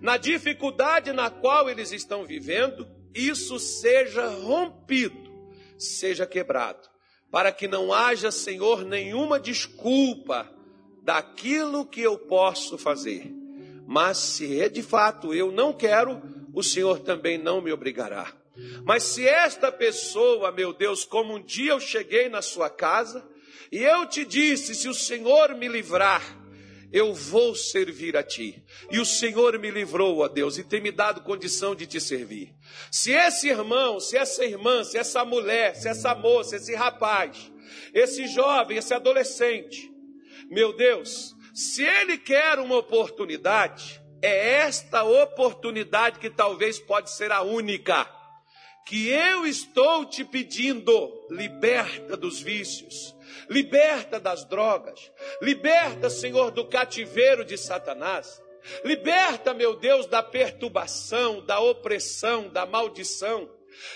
na 0.00 0.16
dificuldade 0.16 1.12
na 1.12 1.30
qual 1.30 1.70
eles 1.70 1.92
estão 1.92 2.24
vivendo, 2.24 2.88
isso 3.14 3.58
seja 3.58 4.28
rompido 4.28 5.22
seja 5.82 6.26
quebrado, 6.26 6.88
para 7.30 7.52
que 7.52 7.66
não 7.66 7.92
haja, 7.92 8.30
Senhor, 8.30 8.84
nenhuma 8.84 9.38
desculpa 9.40 10.50
daquilo 11.02 11.84
que 11.84 12.00
eu 12.00 12.16
posso 12.16 12.78
fazer. 12.78 13.32
Mas 13.86 14.18
se 14.18 14.60
é 14.60 14.68
de 14.68 14.82
fato 14.82 15.34
eu 15.34 15.50
não 15.50 15.72
quero, 15.72 16.22
o 16.54 16.62
Senhor 16.62 17.00
também 17.00 17.36
não 17.36 17.60
me 17.60 17.72
obrigará. 17.72 18.32
Mas 18.84 19.02
se 19.04 19.26
esta 19.26 19.72
pessoa, 19.72 20.52
meu 20.52 20.72
Deus, 20.72 21.04
como 21.04 21.34
um 21.34 21.42
dia 21.42 21.72
eu 21.72 21.80
cheguei 21.80 22.28
na 22.28 22.42
sua 22.42 22.68
casa 22.70 23.26
e 23.70 23.78
eu 23.78 24.06
te 24.06 24.24
disse: 24.24 24.74
se 24.74 24.88
o 24.88 24.94
Senhor 24.94 25.54
me 25.54 25.66
livrar, 25.68 26.22
eu 26.92 27.14
vou 27.14 27.54
servir 27.54 28.16
a 28.16 28.22
ti. 28.22 28.62
E 28.90 29.00
o 29.00 29.06
Senhor 29.06 29.58
me 29.58 29.70
livrou, 29.70 30.18
ó 30.18 30.28
Deus, 30.28 30.58
e 30.58 30.64
tem 30.64 30.80
me 30.80 30.92
dado 30.92 31.22
condição 31.22 31.74
de 31.74 31.86
te 31.86 31.98
servir. 31.98 32.54
Se 32.90 33.12
esse 33.12 33.48
irmão, 33.48 33.98
se 33.98 34.16
essa 34.16 34.44
irmã, 34.44 34.84
se 34.84 34.98
essa 34.98 35.24
mulher, 35.24 35.74
se 35.74 35.88
essa 35.88 36.14
moça, 36.14 36.56
esse 36.56 36.74
rapaz, 36.74 37.50
esse 37.94 38.26
jovem, 38.26 38.76
esse 38.76 38.92
adolescente, 38.92 39.91
meu 40.52 40.74
Deus, 40.74 41.34
se 41.54 41.82
ele 41.82 42.18
quer 42.18 42.58
uma 42.58 42.76
oportunidade, 42.76 44.02
é 44.20 44.56
esta 44.58 45.02
oportunidade 45.02 46.18
que 46.18 46.28
talvez 46.28 46.78
pode 46.78 47.10
ser 47.10 47.32
a 47.32 47.40
única 47.40 48.06
que 48.86 49.08
eu 49.08 49.46
estou 49.46 50.04
te 50.04 50.22
pedindo, 50.24 51.26
liberta 51.30 52.18
dos 52.18 52.38
vícios, 52.40 53.14
liberta 53.48 54.20
das 54.20 54.44
drogas, 54.44 55.10
liberta, 55.40 56.10
Senhor, 56.10 56.50
do 56.50 56.66
cativeiro 56.66 57.46
de 57.46 57.56
Satanás. 57.56 58.42
Liberta, 58.84 59.54
meu 59.54 59.74
Deus, 59.76 60.04
da 60.06 60.22
perturbação, 60.22 61.44
da 61.46 61.60
opressão, 61.60 62.50
da 62.50 62.66
maldição. 62.66 63.50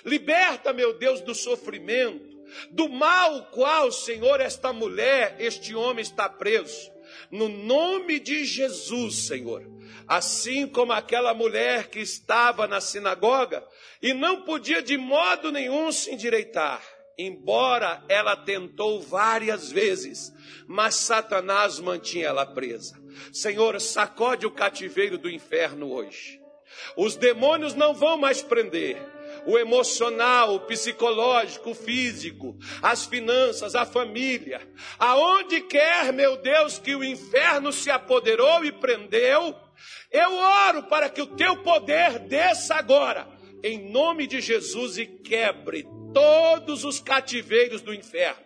Liberta, 0.07 0.73
meu 0.73 0.99
Deus, 0.99 1.21
do 1.21 1.35
sofrimento, 1.35 2.36
do 2.71 2.89
mal 2.89 3.47
qual, 3.53 3.91
Senhor, 3.91 4.41
esta 4.41 4.73
mulher, 4.73 5.37
este 5.39 5.75
homem 5.75 6.03
está 6.03 6.29
preso. 6.29 6.91
No 7.31 7.49
nome 7.49 8.19
de 8.19 8.45
Jesus, 8.45 9.27
Senhor. 9.27 9.65
Assim 10.07 10.67
como 10.67 10.93
aquela 10.93 11.35
mulher 11.35 11.89
que 11.89 11.99
estava 11.99 12.67
na 12.67 12.81
sinagoga 12.81 13.67
e 14.01 14.15
não 14.15 14.43
podia 14.43 14.83
de 14.83 14.97
modo 14.97 15.51
nenhum 15.51 15.91
se 15.91 16.13
endireitar 16.13 16.83
embora 17.19 18.05
ela 18.09 18.37
tentou 18.37 19.01
várias 19.01 19.71
vezes, 19.73 20.33
mas 20.67 20.97
Satanás 20.97 21.79
mantinha 21.79 22.27
ela 22.27 22.45
presa. 22.45 23.01
Senhor, 23.33 23.81
sacode 23.81 24.47
o 24.47 24.51
cativeiro 24.51 25.17
do 25.17 25.31
inferno 25.31 25.91
hoje. 25.91 26.41
Os 26.97 27.17
demônios 27.17 27.75
não 27.75 27.95
vão 27.95 28.19
mais 28.19 28.43
prender. 28.43 28.99
O 29.47 29.57
emocional, 29.59 30.55
o 30.55 30.61
psicológico, 30.61 31.71
o 31.71 31.75
físico, 31.75 32.57
as 32.83 33.07
finanças, 33.07 33.75
a 33.75 33.87
família. 33.87 34.61
Aonde 34.99 35.61
quer, 35.63 36.13
meu 36.13 36.37
Deus, 36.37 36.79
que 36.79 36.97
o 36.97 37.05
inferno 37.05 37.73
se 37.73 37.91
apoderou 37.91 38.65
e 38.65 38.73
prendeu, 38.73 39.55
eu 40.11 40.35
oro 40.35 40.83
para 40.85 41.09
que 41.09 41.23
o 41.23 41.27
teu 41.27 41.57
poder 41.63 42.19
desça 42.21 42.75
agora, 42.75 43.29
em 43.63 43.91
nome 43.91 44.27
de 44.27 44.41
Jesus, 44.41 44.99
e 44.99 45.07
quebre 45.07 45.87
todos 46.13 46.85
os 46.85 47.01
cativeiros 47.01 47.81
do 47.81 47.95
inferno. 47.95 48.45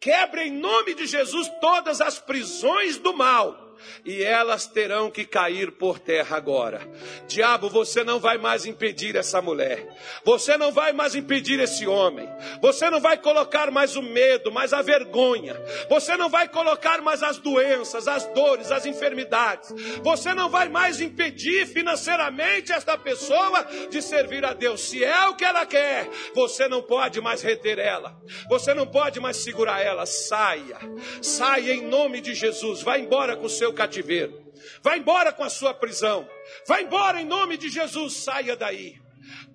Quebre 0.00 0.48
em 0.48 0.52
nome 0.52 0.94
de 0.94 1.06
Jesus 1.06 1.48
todas 1.60 2.00
as 2.00 2.18
prisões 2.18 2.98
do 2.98 3.12
mal 3.12 3.61
e 4.04 4.22
elas 4.22 4.66
terão 4.66 5.10
que 5.10 5.24
cair 5.24 5.72
por 5.72 5.98
terra 5.98 6.36
agora. 6.36 6.80
Diabo, 7.26 7.68
você 7.68 8.04
não 8.04 8.18
vai 8.18 8.38
mais 8.38 8.66
impedir 8.66 9.16
essa 9.16 9.40
mulher, 9.40 9.86
você 10.24 10.56
não 10.56 10.72
vai 10.72 10.92
mais 10.92 11.14
impedir 11.14 11.60
esse 11.60 11.86
homem, 11.86 12.28
você 12.60 12.90
não 12.90 13.00
vai 13.00 13.16
colocar 13.16 13.70
mais 13.70 13.96
o 13.96 14.02
medo, 14.02 14.52
mais 14.52 14.72
a 14.72 14.82
vergonha, 14.82 15.56
você 15.88 16.16
não 16.16 16.28
vai 16.28 16.48
colocar 16.48 17.00
mais 17.00 17.22
as 17.22 17.38
doenças, 17.38 18.08
as 18.08 18.26
dores, 18.26 18.70
as 18.70 18.86
enfermidades, 18.86 19.72
você 20.02 20.34
não 20.34 20.48
vai 20.48 20.68
mais 20.68 21.00
impedir 21.00 21.66
financeiramente 21.66 22.72
esta 22.72 22.96
pessoa 22.96 23.66
de 23.90 24.02
servir 24.02 24.44
a 24.44 24.52
Deus. 24.52 24.80
Se 24.82 25.02
é 25.04 25.28
o 25.28 25.34
que 25.34 25.44
ela 25.44 25.66
quer, 25.66 26.08
você 26.34 26.68
não 26.68 26.82
pode 26.82 27.20
mais 27.20 27.42
reter 27.42 27.78
ela, 27.78 28.16
você 28.48 28.74
não 28.74 28.86
pode 28.86 29.20
mais 29.20 29.36
segurar 29.36 29.80
ela. 29.80 30.06
Saia, 30.06 30.78
saia 31.20 31.72
em 31.74 31.86
nome 31.86 32.20
de 32.20 32.34
Jesus, 32.34 32.82
vá 32.82 32.98
embora 32.98 33.36
com 33.36 33.48
seu 33.48 33.71
seu 33.72 33.74
cativeiro. 33.74 34.52
Vá 34.82 34.96
embora 34.96 35.32
com 35.32 35.42
a 35.42 35.48
sua 35.48 35.74
prisão. 35.74 36.28
Vá 36.66 36.80
embora 36.80 37.20
em 37.20 37.24
nome 37.24 37.56
de 37.56 37.68
Jesus, 37.68 38.14
saia 38.14 38.54
daí. 38.54 39.00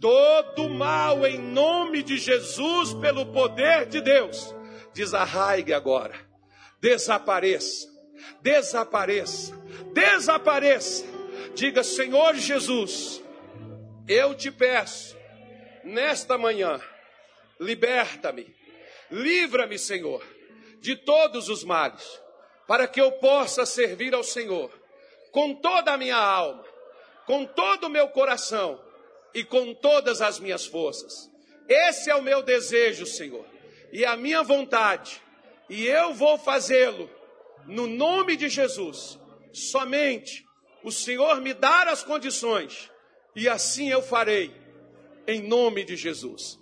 Todo 0.02 0.70
mal 0.70 1.26
em 1.26 1.38
nome 1.38 2.04
de 2.04 2.18
Jesus, 2.18 2.94
pelo 2.96 3.28
poder 3.28 3.86
de 3.86 4.02
Deus, 4.02 4.54
desarraigue 4.94 5.74
agora. 5.74 6.16
Desapareça. 6.82 7.88
Desapareça. 8.42 9.56
Desapareça. 9.94 11.06
Diga, 11.54 11.84
Senhor 11.84 12.36
Jesus, 12.36 13.24
eu 14.08 14.36
te 14.36 14.52
peço, 14.52 15.18
nesta 15.84 16.38
manhã, 16.38 16.80
liberta-me, 17.60 18.46
livra-me, 19.10 19.80
Senhor, 19.80 20.24
de 20.80 20.96
todos 20.96 21.50
os 21.50 21.64
males 21.64 22.22
para 22.68 22.88
que 22.88 23.00
eu 23.00 23.14
possa 23.14 23.66
servir 23.66 24.14
ao 24.14 24.24
Senhor 24.24 24.70
com 25.32 25.54
toda 25.54 25.94
a 25.94 25.98
minha 25.98 26.18
alma, 26.18 26.66
com 27.26 27.46
todo 27.46 27.86
o 27.86 27.90
meu 27.90 28.10
coração 28.10 28.80
e 29.34 29.44
com 29.44 29.74
todas 29.74 30.22
as 30.22 30.40
minhas 30.40 30.66
forças. 30.66 31.30
Esse 31.68 32.10
é 32.10 32.16
o 32.16 32.22
meu 32.22 32.42
desejo, 32.42 33.06
Senhor, 33.06 33.46
e 33.92 34.06
a 34.06 34.16
minha 34.16 34.42
vontade, 34.44 35.22
e 35.70 35.86
eu 35.86 36.14
vou 36.14 36.38
fazê-lo 36.38 37.10
no 37.66 37.88
nome 37.88 38.36
de 38.36 38.50
Jesus. 38.50 39.20
Somente 39.54 40.46
o 40.84 40.92
Senhor 40.92 41.42
me 41.42 41.54
dar 41.54 41.88
as 41.88 42.04
condições, 42.04 42.90
e 43.36 43.48
assim 43.48 43.90
eu 43.90 44.02
farei, 44.02 44.54
em 45.28 45.42
nome 45.42 45.84
de 45.84 45.96
Jesus. 45.96 46.58